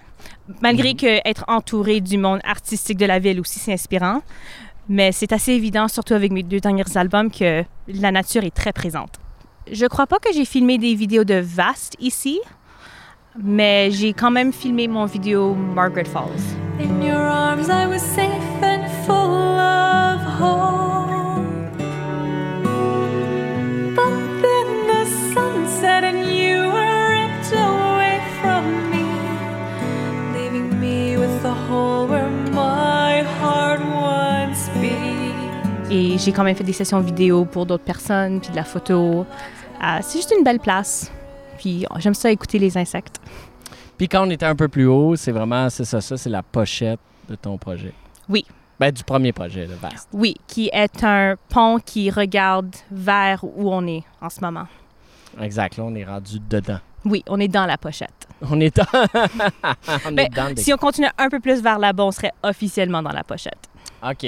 Malgré 0.62 0.94
que 0.96 1.20
être 1.28 1.44
entouré 1.48 2.00
du 2.00 2.18
monde 2.18 2.40
artistique 2.44 2.98
de 2.98 3.06
la 3.06 3.20
ville 3.20 3.40
aussi, 3.40 3.60
c'est 3.60 3.74
inspirant. 3.74 4.22
Mais 4.90 5.12
c'est 5.12 5.32
assez 5.32 5.52
évident, 5.52 5.88
surtout 5.88 6.14
avec 6.14 6.32
mes 6.32 6.44
deux 6.44 6.60
derniers 6.60 6.84
albums, 6.96 7.30
que 7.30 7.64
la 7.88 8.12
nature 8.12 8.44
est 8.44 8.56
très 8.56 8.74
présente. 8.74 9.20
Je 9.72 9.86
crois 9.86 10.08
pas 10.08 10.20
que 10.20 10.34
j'ai 10.34 10.46
filmé 10.46 10.78
des 10.78 10.96
vidéos 10.96 11.24
de 11.24 11.36
Vast 11.36 11.96
ici, 12.00 12.40
mais 13.42 13.92
j'ai 13.92 14.14
quand 14.14 14.32
même 14.32 14.52
filmé 14.52 14.88
mon 14.88 15.06
vidéo 15.06 15.54
Margaret 15.54 16.06
Falls. 16.06 16.58
In 16.80 17.02
your 17.02 17.16
arms, 17.16 17.70
I 17.70 17.86
was 17.88 18.00
safe 18.00 18.62
and 18.62 18.88
full 19.06 19.60
of 19.60 20.20
hope. 20.42 20.83
Et 35.96 36.18
j'ai 36.18 36.32
quand 36.32 36.44
même 36.44 36.56
fait 36.56 36.64
des 36.64 36.74
sessions 36.74 37.00
vidéo 37.02 37.46
pour 37.46 37.68
d'autres 37.68 37.84
personnes, 37.84 38.42
puis 38.42 38.50
de 38.50 38.56
la 38.56 38.64
photo. 38.64 39.28
Ah, 39.80 40.02
c'est 40.02 40.18
juste 40.18 40.34
une 40.36 40.44
belle 40.44 40.60
place. 40.60 41.12
Puis 41.60 41.86
j'aime 42.00 42.16
ça 42.16 42.32
écouter 42.32 42.58
les 42.58 42.76
insectes. 42.76 43.22
Puis 43.96 44.08
quand 44.08 44.26
on 44.26 44.30
était 44.32 44.48
un 44.48 44.56
peu 44.56 44.68
plus 44.68 44.88
haut, 44.88 45.16
c'est 45.16 45.32
vraiment, 45.32 45.70
c'est 45.70 45.86
ça, 45.86 46.02
ça, 46.02 46.18
c'est 46.18 46.32
la 46.32 46.42
pochette 46.42 47.00
de 47.30 47.36
ton 47.36 47.60
projet. 47.60 47.94
Oui. 48.28 48.44
Ben, 48.80 48.92
du 48.92 49.04
premier 49.04 49.32
projet, 49.34 49.68
le 49.68 49.76
vaste. 49.76 50.10
Oui, 50.14 50.36
qui 50.48 50.72
est 50.74 51.04
un 51.04 51.36
pont 51.50 51.78
qui 51.78 52.10
regarde 52.10 52.76
vers 52.92 53.44
où 53.44 53.72
on 53.72 53.86
est 53.86 54.04
en 54.20 54.32
ce 54.32 54.42
moment. 54.42 54.66
Exact, 55.40 55.78
là, 55.78 55.84
on 55.84 55.94
est 55.94 56.06
rendu 56.06 56.40
dedans. 56.40 56.80
Oui, 57.06 57.24
on 57.28 57.40
est 57.40 57.48
dans 57.48 57.68
la 57.68 57.78
pochette. 57.78 58.28
On 58.50 58.60
est 58.60 58.76
dans, 58.76 58.86
on 60.06 60.12
Ben, 60.12 60.26
est 60.26 60.30
dans 60.30 60.50
le 60.50 60.56
si 60.58 60.74
on 60.74 60.78
continue 60.78 61.08
un 61.18 61.30
peu 61.30 61.40
plus 61.40 61.62
vers 61.62 61.80
là-bas, 61.80 62.04
on 62.04 62.12
serait 62.12 62.34
officiellement 62.44 63.02
dans 63.02 63.12
la 63.12 63.24
pochette. 63.24 63.70
OK. 64.08 64.26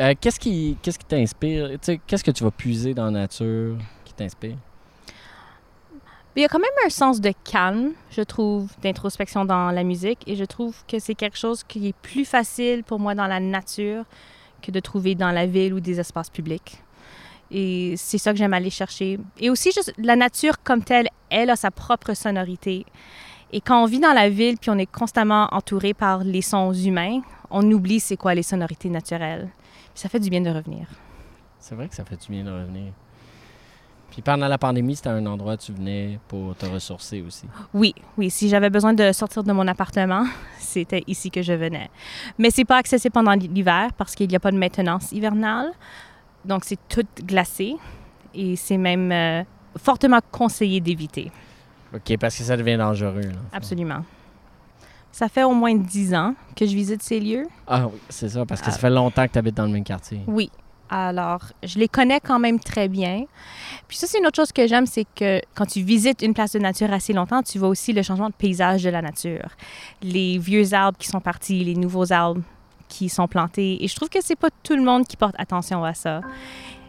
Euh, 0.00 0.14
qu'est-ce 0.18 0.40
qui 0.40 0.78
qu'est-ce 0.80 0.98
qui 0.98 1.04
t'inspire? 1.04 1.70
Qu'est-ce 2.06 2.24
que 2.24 2.30
tu 2.30 2.42
vas 2.44 2.50
puiser 2.50 2.94
dans 2.94 3.06
la 3.06 3.10
nature 3.10 3.76
qui 4.04 4.14
t'inspire? 4.14 4.56
Il 6.36 6.42
y 6.42 6.44
a 6.44 6.48
quand 6.48 6.60
même 6.60 6.70
un 6.86 6.88
sens 6.88 7.20
de 7.20 7.32
calme, 7.44 7.90
je 8.10 8.22
trouve, 8.22 8.70
d'introspection 8.82 9.44
dans 9.44 9.70
la 9.72 9.82
musique. 9.82 10.20
Et 10.26 10.36
je 10.36 10.44
trouve 10.44 10.74
que 10.86 10.98
c'est 10.98 11.14
quelque 11.14 11.36
chose 11.36 11.64
qui 11.64 11.88
est 11.88 11.96
plus 12.00 12.24
facile 12.24 12.82
pour 12.84 12.98
moi 13.00 13.14
dans 13.14 13.26
la 13.26 13.40
nature 13.40 14.04
que 14.62 14.70
de 14.70 14.80
trouver 14.80 15.14
dans 15.14 15.32
la 15.32 15.46
ville 15.46 15.74
ou 15.74 15.80
des 15.80 16.00
espaces 16.00 16.30
publics. 16.30 16.82
Et 17.50 17.94
c'est 17.96 18.18
ça 18.18 18.32
que 18.32 18.38
j'aime 18.38 18.54
aller 18.54 18.70
chercher. 18.70 19.18
Et 19.38 19.50
aussi, 19.50 19.72
juste, 19.72 19.92
la 19.98 20.16
nature 20.16 20.62
comme 20.62 20.82
telle, 20.82 21.08
elle 21.30 21.50
a 21.50 21.56
sa 21.56 21.70
propre 21.70 22.14
sonorité. 22.14 22.86
Et 23.52 23.60
quand 23.60 23.82
on 23.82 23.86
vit 23.86 23.98
dans 23.98 24.12
la 24.12 24.28
ville 24.28 24.56
puis 24.58 24.70
on 24.70 24.78
est 24.78 24.90
constamment 24.90 25.48
entouré 25.52 25.92
par 25.92 26.22
les 26.22 26.42
sons 26.42 26.72
humains, 26.72 27.20
on 27.50 27.68
oublie 27.70 27.98
c'est 27.98 28.16
quoi 28.16 28.34
les 28.34 28.44
sonorités 28.44 28.88
naturelles. 28.88 29.48
Puis 29.92 30.02
ça 30.02 30.08
fait 30.08 30.20
du 30.20 30.30
bien 30.30 30.40
de 30.40 30.50
revenir. 30.50 30.86
C'est 31.58 31.74
vrai 31.74 31.88
que 31.88 31.94
ça 31.94 32.04
fait 32.04 32.16
du 32.16 32.28
bien 32.30 32.44
de 32.44 32.50
revenir. 32.50 32.92
Puis 34.10 34.22
pendant 34.22 34.48
la 34.48 34.58
pandémie, 34.58 34.96
c'était 34.96 35.10
un 35.10 35.24
endroit 35.26 35.54
où 35.54 35.56
tu 35.56 35.72
venais 35.72 36.18
pour 36.26 36.56
te 36.56 36.66
ressourcer 36.66 37.22
aussi. 37.22 37.46
Oui, 37.72 37.94
oui. 38.18 38.28
Si 38.30 38.48
j'avais 38.48 38.70
besoin 38.70 38.92
de 38.92 39.12
sortir 39.12 39.44
de 39.44 39.52
mon 39.52 39.66
appartement, 39.68 40.24
c'était 40.58 41.04
ici 41.06 41.30
que 41.30 41.42
je 41.42 41.52
venais. 41.52 41.90
Mais 42.38 42.50
c'est 42.50 42.64
pas 42.64 42.76
accessible 42.76 43.12
pendant 43.12 43.32
l'hiver 43.32 43.90
parce 43.96 44.14
qu'il 44.14 44.28
n'y 44.28 44.36
a 44.36 44.40
pas 44.40 44.50
de 44.50 44.58
maintenance 44.58 45.12
hivernale. 45.12 45.72
Donc 46.44 46.64
c'est 46.64 46.78
tout 46.88 47.06
glacé 47.22 47.76
et 48.34 48.56
c'est 48.56 48.76
même 48.78 49.10
euh, 49.12 49.42
fortement 49.76 50.20
conseillé 50.30 50.80
d'éviter. 50.80 51.30
OK, 51.94 52.16
parce 52.18 52.36
que 52.36 52.44
ça 52.44 52.56
devient 52.56 52.76
dangereux. 52.76 53.20
là. 53.22 53.38
Absolument. 53.52 54.04
Ça 55.12 55.28
fait 55.28 55.42
au 55.42 55.52
moins 55.52 55.74
dix 55.74 56.14
ans 56.14 56.34
que 56.54 56.64
je 56.64 56.74
visite 56.74 57.02
ces 57.02 57.18
lieux. 57.18 57.46
Ah 57.66 57.86
oui, 57.88 57.98
c'est 58.08 58.28
ça, 58.28 58.46
parce 58.46 58.60
que 58.60 58.68
Ah. 58.68 58.72
ça 58.72 58.78
fait 58.78 58.90
longtemps 58.90 59.26
que 59.26 59.32
tu 59.32 59.38
habites 59.38 59.56
dans 59.56 59.66
le 59.66 59.72
même 59.72 59.82
quartier. 59.84 60.20
Oui. 60.28 60.50
Alors, 60.88 61.42
je 61.62 61.78
les 61.78 61.86
connais 61.88 62.18
quand 62.20 62.38
même 62.40 62.58
très 62.58 62.88
bien. 62.88 63.24
Puis 63.86 63.96
ça, 63.96 64.06
c'est 64.08 64.18
une 64.18 64.26
autre 64.26 64.36
chose 64.36 64.50
que 64.52 64.66
j'aime, 64.66 64.86
c'est 64.86 65.06
que 65.14 65.40
quand 65.54 65.66
tu 65.66 65.82
visites 65.82 66.22
une 66.22 66.34
place 66.34 66.52
de 66.52 66.58
nature 66.58 66.92
assez 66.92 67.12
longtemps, 67.12 67.42
tu 67.42 67.58
vois 67.60 67.68
aussi 67.68 67.92
le 67.92 68.02
changement 68.02 68.28
de 68.28 68.34
paysage 68.34 68.82
de 68.82 68.90
la 68.90 69.00
nature. 69.02 69.48
Les 70.02 70.38
vieux 70.38 70.72
arbres 70.74 70.98
qui 70.98 71.06
sont 71.08 71.20
partis, 71.20 71.62
les 71.64 71.74
nouveaux 71.76 72.12
arbres 72.12 72.40
qui 72.90 73.08
sont 73.08 73.26
plantés. 73.26 73.82
Et 73.82 73.88
je 73.88 73.96
trouve 73.96 74.10
que 74.10 74.18
c'est 74.20 74.36
pas 74.36 74.50
tout 74.62 74.76
le 74.76 74.82
monde 74.82 75.06
qui 75.06 75.16
porte 75.16 75.34
attention 75.38 75.82
à 75.84 75.94
ça. 75.94 76.20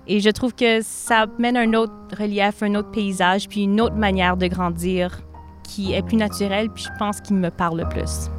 Et 0.08 0.20
je 0.20 0.30
trouve 0.30 0.54
que 0.54 0.82
ça 0.82 1.28
mène 1.40 1.56
un 1.56 1.74
autre 1.74 1.94
relief, 2.20 2.64
un 2.64 2.76
autre 2.76 2.92
paysage, 2.92 3.48
puis 3.48 3.64
une 3.64 3.80
autre 3.80 3.96
manière 3.96 4.36
de 4.36 4.48
grandir 4.48 5.22
qui 5.64 5.94
est 5.94 6.02
plus 6.02 6.18
naturelle, 6.18 6.70
puis 6.70 6.84
je 6.84 7.00
pense 7.00 7.22
qu'il 7.22 7.38
me 7.38 7.50
parle 7.50 7.80
le 7.80 7.88
plus. 7.88 8.30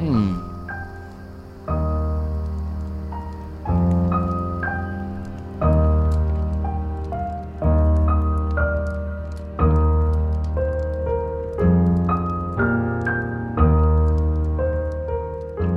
Hmm. 0.00 0.51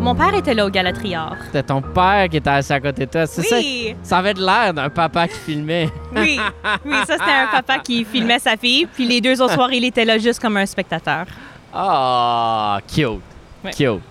Mon 0.05 0.13
père 0.13 0.35
était 0.35 0.53
là 0.53 0.67
au 0.67 0.69
Galatrior. 0.69 1.35
C'était 1.47 1.63
ton 1.63 1.81
père 1.81 2.29
qui 2.29 2.37
était 2.37 2.49
assis 2.51 2.71
à 2.71 2.79
côté 2.79 3.07
de 3.07 3.11
toi. 3.11 3.25
C'est 3.25 3.41
Oui. 3.55 3.95
ça? 4.03 4.09
Ça 4.09 4.17
avait 4.19 4.35
de 4.35 4.45
l'air 4.45 4.71
d'un 4.71 4.87
papa 4.87 5.27
qui 5.27 5.33
filmait. 5.39 5.89
Oui, 6.15 6.39
oui, 6.85 6.95
ça 7.07 7.13
c'était 7.17 7.31
un 7.31 7.47
papa 7.51 7.79
qui 7.79 8.05
filmait 8.05 8.37
sa 8.37 8.55
fille, 8.55 8.85
puis 8.85 9.07
les 9.07 9.19
deux 9.19 9.41
autres 9.41 9.55
soirées, 9.55 9.77
il 9.77 9.85
était 9.85 10.05
là 10.05 10.19
juste 10.19 10.39
comme 10.39 10.57
un 10.57 10.65
spectateur. 10.67 11.25
Ah, 11.73 12.77
cute. 12.87 13.19
Ouais. 13.63 13.71
Cute. 13.71 14.03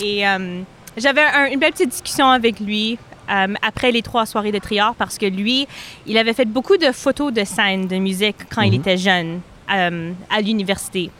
Et 0.00 0.26
euh, 0.26 0.62
j'avais 0.96 1.24
un- 1.24 1.50
une 1.52 1.60
belle 1.60 1.72
petite 1.72 1.90
discussion 1.90 2.30
avec 2.30 2.58
lui 2.58 2.98
euh, 3.30 3.52
après 3.60 3.92
les 3.92 4.00
trois 4.00 4.24
soirées 4.24 4.50
de 4.52 4.58
Triard 4.58 4.94
parce 4.94 5.18
que 5.18 5.26
lui, 5.26 5.68
il 6.06 6.16
avait 6.16 6.32
fait 6.32 6.46
beaucoup 6.46 6.78
de 6.78 6.90
photos 6.90 7.34
de 7.34 7.44
scènes 7.44 7.86
de 7.86 7.96
musique 7.96 8.36
quand 8.54 8.62
il 8.62 8.72
Mhm. 8.72 8.80
était 8.80 8.96
jeune 8.96 9.40
euh, 9.70 10.12
à 10.34 10.40
l'université. 10.40 11.10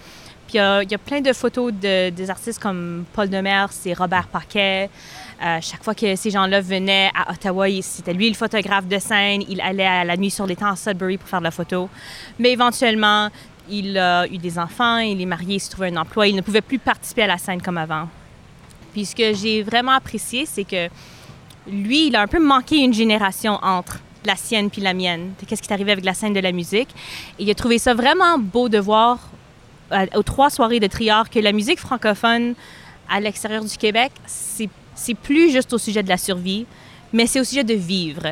Il 0.52 0.56
y 0.56 0.58
a- 0.60 0.82
y, 0.84 0.94
a 0.94 0.98
plein 0.98 1.20
de 1.20 1.32
photos 1.32 1.72
de, 1.72 2.10
des 2.10 2.30
artistes 2.30 2.60
comme 2.62 3.04
Paul 3.12 3.28
Demers 3.28 3.68
et 3.84 3.94
Robert 3.94 4.28
Paquet. 4.28 4.88
Euh, 5.42 5.58
chaque 5.60 5.82
fois 5.82 5.94
que 5.94 6.14
ces 6.16 6.30
gens-là 6.30 6.60
venaient 6.60 7.10
à 7.14 7.32
Ottawa, 7.32 7.66
c'était 7.82 8.14
lui 8.14 8.28
le 8.28 8.34
photographe 8.34 8.86
de 8.86 8.98
scène. 8.98 9.42
Il 9.48 9.60
allait 9.60 9.86
à 9.86 10.04
la 10.04 10.16
nuit 10.16 10.30
sur 10.30 10.46
l'étang 10.46 10.70
à 10.70 10.76
Sudbury 10.76 11.18
pour 11.18 11.28
faire 11.28 11.40
de 11.40 11.44
la 11.44 11.50
photo. 11.50 11.88
Mais 12.38 12.52
éventuellement, 12.52 13.28
il 13.68 13.98
a 13.98 14.26
eu 14.28 14.38
des 14.38 14.58
enfants, 14.58 14.98
il 14.98 15.20
est 15.20 15.26
marié, 15.26 15.56
il 15.56 15.60
s'est 15.60 15.70
trouvé 15.70 15.88
un 15.88 15.96
emploi. 15.96 16.28
Il 16.28 16.36
ne 16.36 16.40
pouvait 16.42 16.60
plus 16.62 16.78
participer 16.78 17.22
à 17.22 17.26
la 17.26 17.38
scène 17.38 17.60
comme 17.60 17.76
avant. 17.78 18.08
Puis 18.92 19.04
ce 19.04 19.16
que 19.16 19.34
j'ai 19.34 19.62
vraiment 19.62 19.92
apprécié, 19.92 20.46
c'est 20.46 20.64
que 20.64 20.88
lui, 21.68 22.06
il 22.06 22.16
a 22.16 22.22
un 22.22 22.26
peu 22.28 22.38
manqué 22.42 22.76
une 22.78 22.94
génération 22.94 23.58
entre 23.62 23.98
la 24.24 24.36
sienne 24.36 24.70
puis 24.70 24.80
la 24.80 24.94
mienne. 24.94 25.32
Qu'est-ce 25.46 25.60
qui 25.60 25.68
est 25.68 25.74
arrivé 25.74 25.92
avec 25.92 26.04
la 26.04 26.14
scène 26.14 26.32
de 26.32 26.40
la 26.40 26.52
musique? 26.52 26.88
Il 27.38 27.50
a 27.50 27.54
trouvé 27.54 27.78
ça 27.78 27.92
vraiment 27.94 28.38
beau 28.38 28.68
de 28.68 28.78
voir 28.78 29.18
aux 30.14 30.22
trois 30.22 30.50
soirées 30.50 30.80
de 30.80 30.86
Triard 30.86 31.30
que 31.30 31.38
la 31.38 31.52
musique 31.52 31.78
francophone 31.78 32.54
à 33.08 33.20
l'extérieur 33.20 33.64
du 33.64 33.76
Québec, 33.76 34.12
c'est 34.26 35.14
plus 35.14 35.50
juste 35.50 35.72
au 35.72 35.78
sujet 35.78 36.02
de 36.02 36.08
la 36.08 36.16
survie, 36.16 36.66
mais 37.12 37.26
c'est 37.26 37.40
au 37.40 37.44
sujet 37.44 37.64
de 37.64 37.74
vivre. 37.74 38.26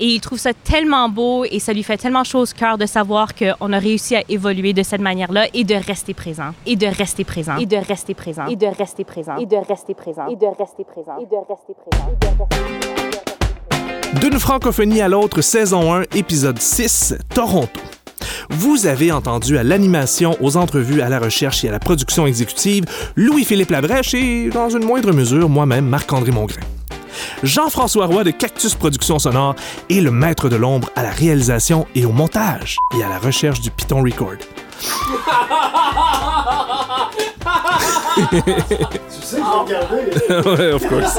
Et 0.00 0.06
il 0.06 0.20
trouve 0.20 0.38
ça 0.38 0.52
tellement 0.52 1.08
beau 1.08 1.44
et 1.44 1.58
ça 1.58 1.72
lui 1.72 1.82
fait 1.82 1.96
tellement 1.96 2.22
chose 2.22 2.52
cœur 2.52 2.78
de 2.78 2.86
savoir 2.86 3.34
qu'on 3.34 3.72
a 3.72 3.78
réussi 3.78 4.14
à 4.14 4.22
évoluer 4.28 4.72
de 4.72 4.84
cette 4.84 5.00
manière-là 5.00 5.46
et 5.52 5.64
de 5.64 5.74
rester 5.74 6.14
présent. 6.14 6.50
Et 6.66 6.76
de 6.76 6.86
rester 6.86 7.24
présent. 7.24 7.56
Et 7.56 7.66
de 7.66 7.76
rester 7.76 8.14
présent. 8.14 8.46
Et 8.46 8.54
de 8.54 8.66
rester 8.66 9.04
présent. 9.04 9.36
Et 9.38 9.46
de 9.46 9.56
rester 9.56 9.94
présent. 9.94 10.28
Et 10.28 10.36
de 10.36 10.46
rester 10.46 10.84
présent. 10.84 11.18
Et 11.18 11.26
de 11.26 11.36
rester 11.48 11.74
présent. 11.74 12.18
D'une 14.20 14.38
francophonie 14.38 15.00
à 15.00 15.08
l'autre, 15.08 15.40
saison 15.42 15.92
1, 15.92 16.02
épisode 16.14 16.60
6, 16.60 17.14
Toronto. 17.34 17.97
Vous 18.50 18.86
avez 18.86 19.12
entendu 19.12 19.58
à 19.58 19.62
l'animation, 19.62 20.36
aux 20.40 20.56
entrevues, 20.56 21.00
à 21.02 21.08
la 21.08 21.18
recherche 21.18 21.64
et 21.64 21.68
à 21.68 21.72
la 21.72 21.78
production 21.78 22.26
exécutive 22.26 22.84
Louis-Philippe 23.16 23.70
Labrèche 23.70 24.14
et, 24.14 24.50
dans 24.50 24.70
une 24.70 24.84
moindre 24.84 25.12
mesure, 25.12 25.48
moi-même, 25.48 25.86
Marc-André 25.86 26.30
Mongrain. 26.30 26.60
Jean-François 27.42 28.06
Roy 28.06 28.24
de 28.24 28.30
Cactus 28.30 28.74
Productions 28.74 29.18
Sonore 29.18 29.54
est 29.90 30.00
le 30.00 30.10
maître 30.10 30.48
de 30.48 30.56
l'ombre 30.56 30.90
à 30.96 31.02
la 31.02 31.10
réalisation 31.10 31.86
et 31.94 32.04
au 32.04 32.12
montage 32.12 32.78
et 32.98 33.02
à 33.02 33.08
la 33.08 33.18
recherche 33.18 33.60
du 33.60 33.70
Python 33.70 34.02
Record. 34.02 34.38
Tu 38.18 39.22
sais 39.22 39.36
que 39.36 39.36
je 39.36 39.36
l'ai 39.36 39.42
regardé. 39.42 40.62
Ouais, 40.62 40.72
of 40.72 40.86
course. 40.88 41.16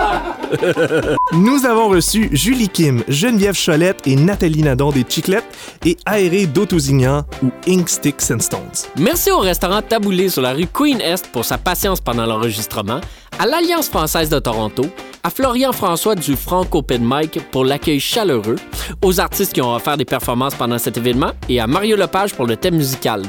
Nous 1.33 1.65
avons 1.65 1.89
reçu 1.89 2.29
Julie 2.31 2.69
Kim, 2.69 3.03
Geneviève 3.07 3.55
Cholette 3.55 4.01
et 4.05 4.15
Nathalie 4.15 4.63
Nadon 4.63 4.91
des 4.91 5.05
Chiclettes 5.07 5.45
et 5.85 5.97
Aéré 6.05 6.45
d'Autosignan 6.45 7.23
ou 7.43 7.51
Ink 7.67 7.87
Sticks 7.89 8.31
and 8.31 8.39
Stones. 8.39 8.89
Merci 8.97 9.31
au 9.31 9.39
restaurant 9.39 9.81
Taboulé 9.81 10.29
sur 10.29 10.41
la 10.41 10.53
rue 10.53 10.67
Queen 10.67 10.99
Est 11.01 11.27
pour 11.31 11.45
sa 11.45 11.57
patience 11.57 12.01
pendant 12.01 12.25
l'enregistrement, 12.25 12.99
à 13.37 13.45
l'Alliance 13.45 13.89
française 13.89 14.29
de 14.29 14.39
Toronto, 14.39 14.85
à 15.23 15.29
Florian 15.29 15.71
François 15.71 16.15
du 16.15 16.35
Franco 16.35 16.79
Open 16.79 17.01
Mic 17.03 17.39
pour 17.51 17.65
l'accueil 17.65 17.99
chaleureux, 17.99 18.55
aux 19.01 19.19
artistes 19.19 19.53
qui 19.53 19.61
ont 19.61 19.73
offert 19.75 19.97
des 19.97 20.05
performances 20.05 20.55
pendant 20.55 20.77
cet 20.77 20.97
événement 20.97 21.31
et 21.49 21.59
à 21.59 21.67
Mario 21.67 21.95
Lepage 21.97 22.33
pour 22.33 22.45
le 22.45 22.55
thème 22.55 22.75
musical. 22.75 23.23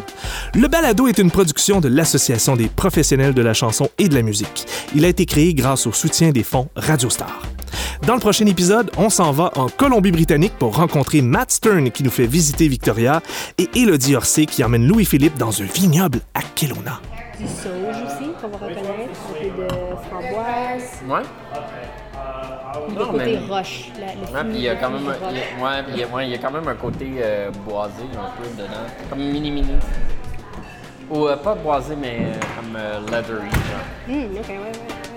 Le 0.55 0.69
balado 0.69 1.09
est 1.09 1.19
une 1.19 1.31
production 1.31 1.81
de 1.81 1.89
l'Association 1.89 2.57
des 2.57 2.69
professionnels 2.69 3.35
de 3.35 3.43
la 3.43 3.55
chanson 3.55 3.89
et 3.99 4.09
de 4.09 4.15
la 4.15 4.23
musique. 4.23 4.67
Il 4.95 5.05
a 5.05 5.09
été 5.09 5.27
créé 5.27 5.53
grâce 5.55 5.87
au 5.87 5.93
soutien 5.93 6.31
des 6.31 6.45
fonds 6.45 6.69
Radio 6.77 7.11
Star. 7.11 7.43
Dans 8.07 8.15
le 8.15 8.21
prochain 8.21 8.47
épisode, 8.47 8.91
on 8.97 9.11
s'en 9.11 9.31
va 9.33 9.53
en 9.57 9.69
Colombie-Britannique 9.69 10.55
pour 10.59 10.77
rencontrer 10.77 11.23
Matt 11.23 11.51
Stern 11.51 11.91
qui 11.91 12.03
nous 12.03 12.11
fait 12.11 12.27
visiter 12.27 12.67
Victoria 12.69 13.21
et 13.59 13.69
Elodie 13.75 14.17
Orsay 14.17 14.47
qui 14.47 14.65
emmène 14.65 14.87
Louis-Philippe 14.87 15.37
dans 15.39 15.61
un 15.61 15.67
vignoble 15.67 16.21
à 16.35 16.41
Kelowna. 16.55 17.01
Du 17.39 17.47
sauge 17.47 17.97
aussi, 18.05 18.31
qu'on 18.41 18.49
va 18.49 18.57
reconnaître, 18.67 19.21
un 19.31 19.57
peu 19.57 19.63
de 19.63 19.69
framboise, 20.09 20.83
Ouais. 21.09 21.23
Le 22.99 23.05
côté 23.07 23.39
mais- 23.39 23.55
roche. 23.55 23.89
la- 23.99 24.07
le 24.15 24.21
Ouais, 24.35 24.45
puis 24.51 24.59
il 24.59 24.63
y 24.63 24.69
a 24.69 24.75
quand 24.77 24.91
même 24.91 25.01
il 25.03 25.07
y 25.07 25.09
a- 25.11 25.65
ouais, 25.65 25.85
il 25.89 25.97
y 25.99 26.03
a, 26.03 26.07
ouais, 26.09 26.27
il 26.27 26.31
y 26.31 26.35
a 26.35 26.39
quand 26.39 26.51
même 26.51 26.69
un 26.69 26.75
côté 26.75 27.11
euh, 27.19 27.51
boisé 27.67 28.03
un 28.13 28.43
peu 28.43 28.49
dedans. 28.63 28.87
Comme 29.09 29.19
mini-mini. 29.21 29.75
Ou 31.11 31.27
euh, 31.27 31.37
pas 31.37 31.55
boisé, 31.55 31.97
mais 31.97 32.19
euh, 32.21 32.33
comme 32.57 32.77
euh, 32.77 33.01
leathery. 33.01 33.51
genre. 33.51 34.09
Hum, 34.09 34.25
ok, 34.37 34.49
ouais, 34.49 34.57
ouais. 34.59 35.10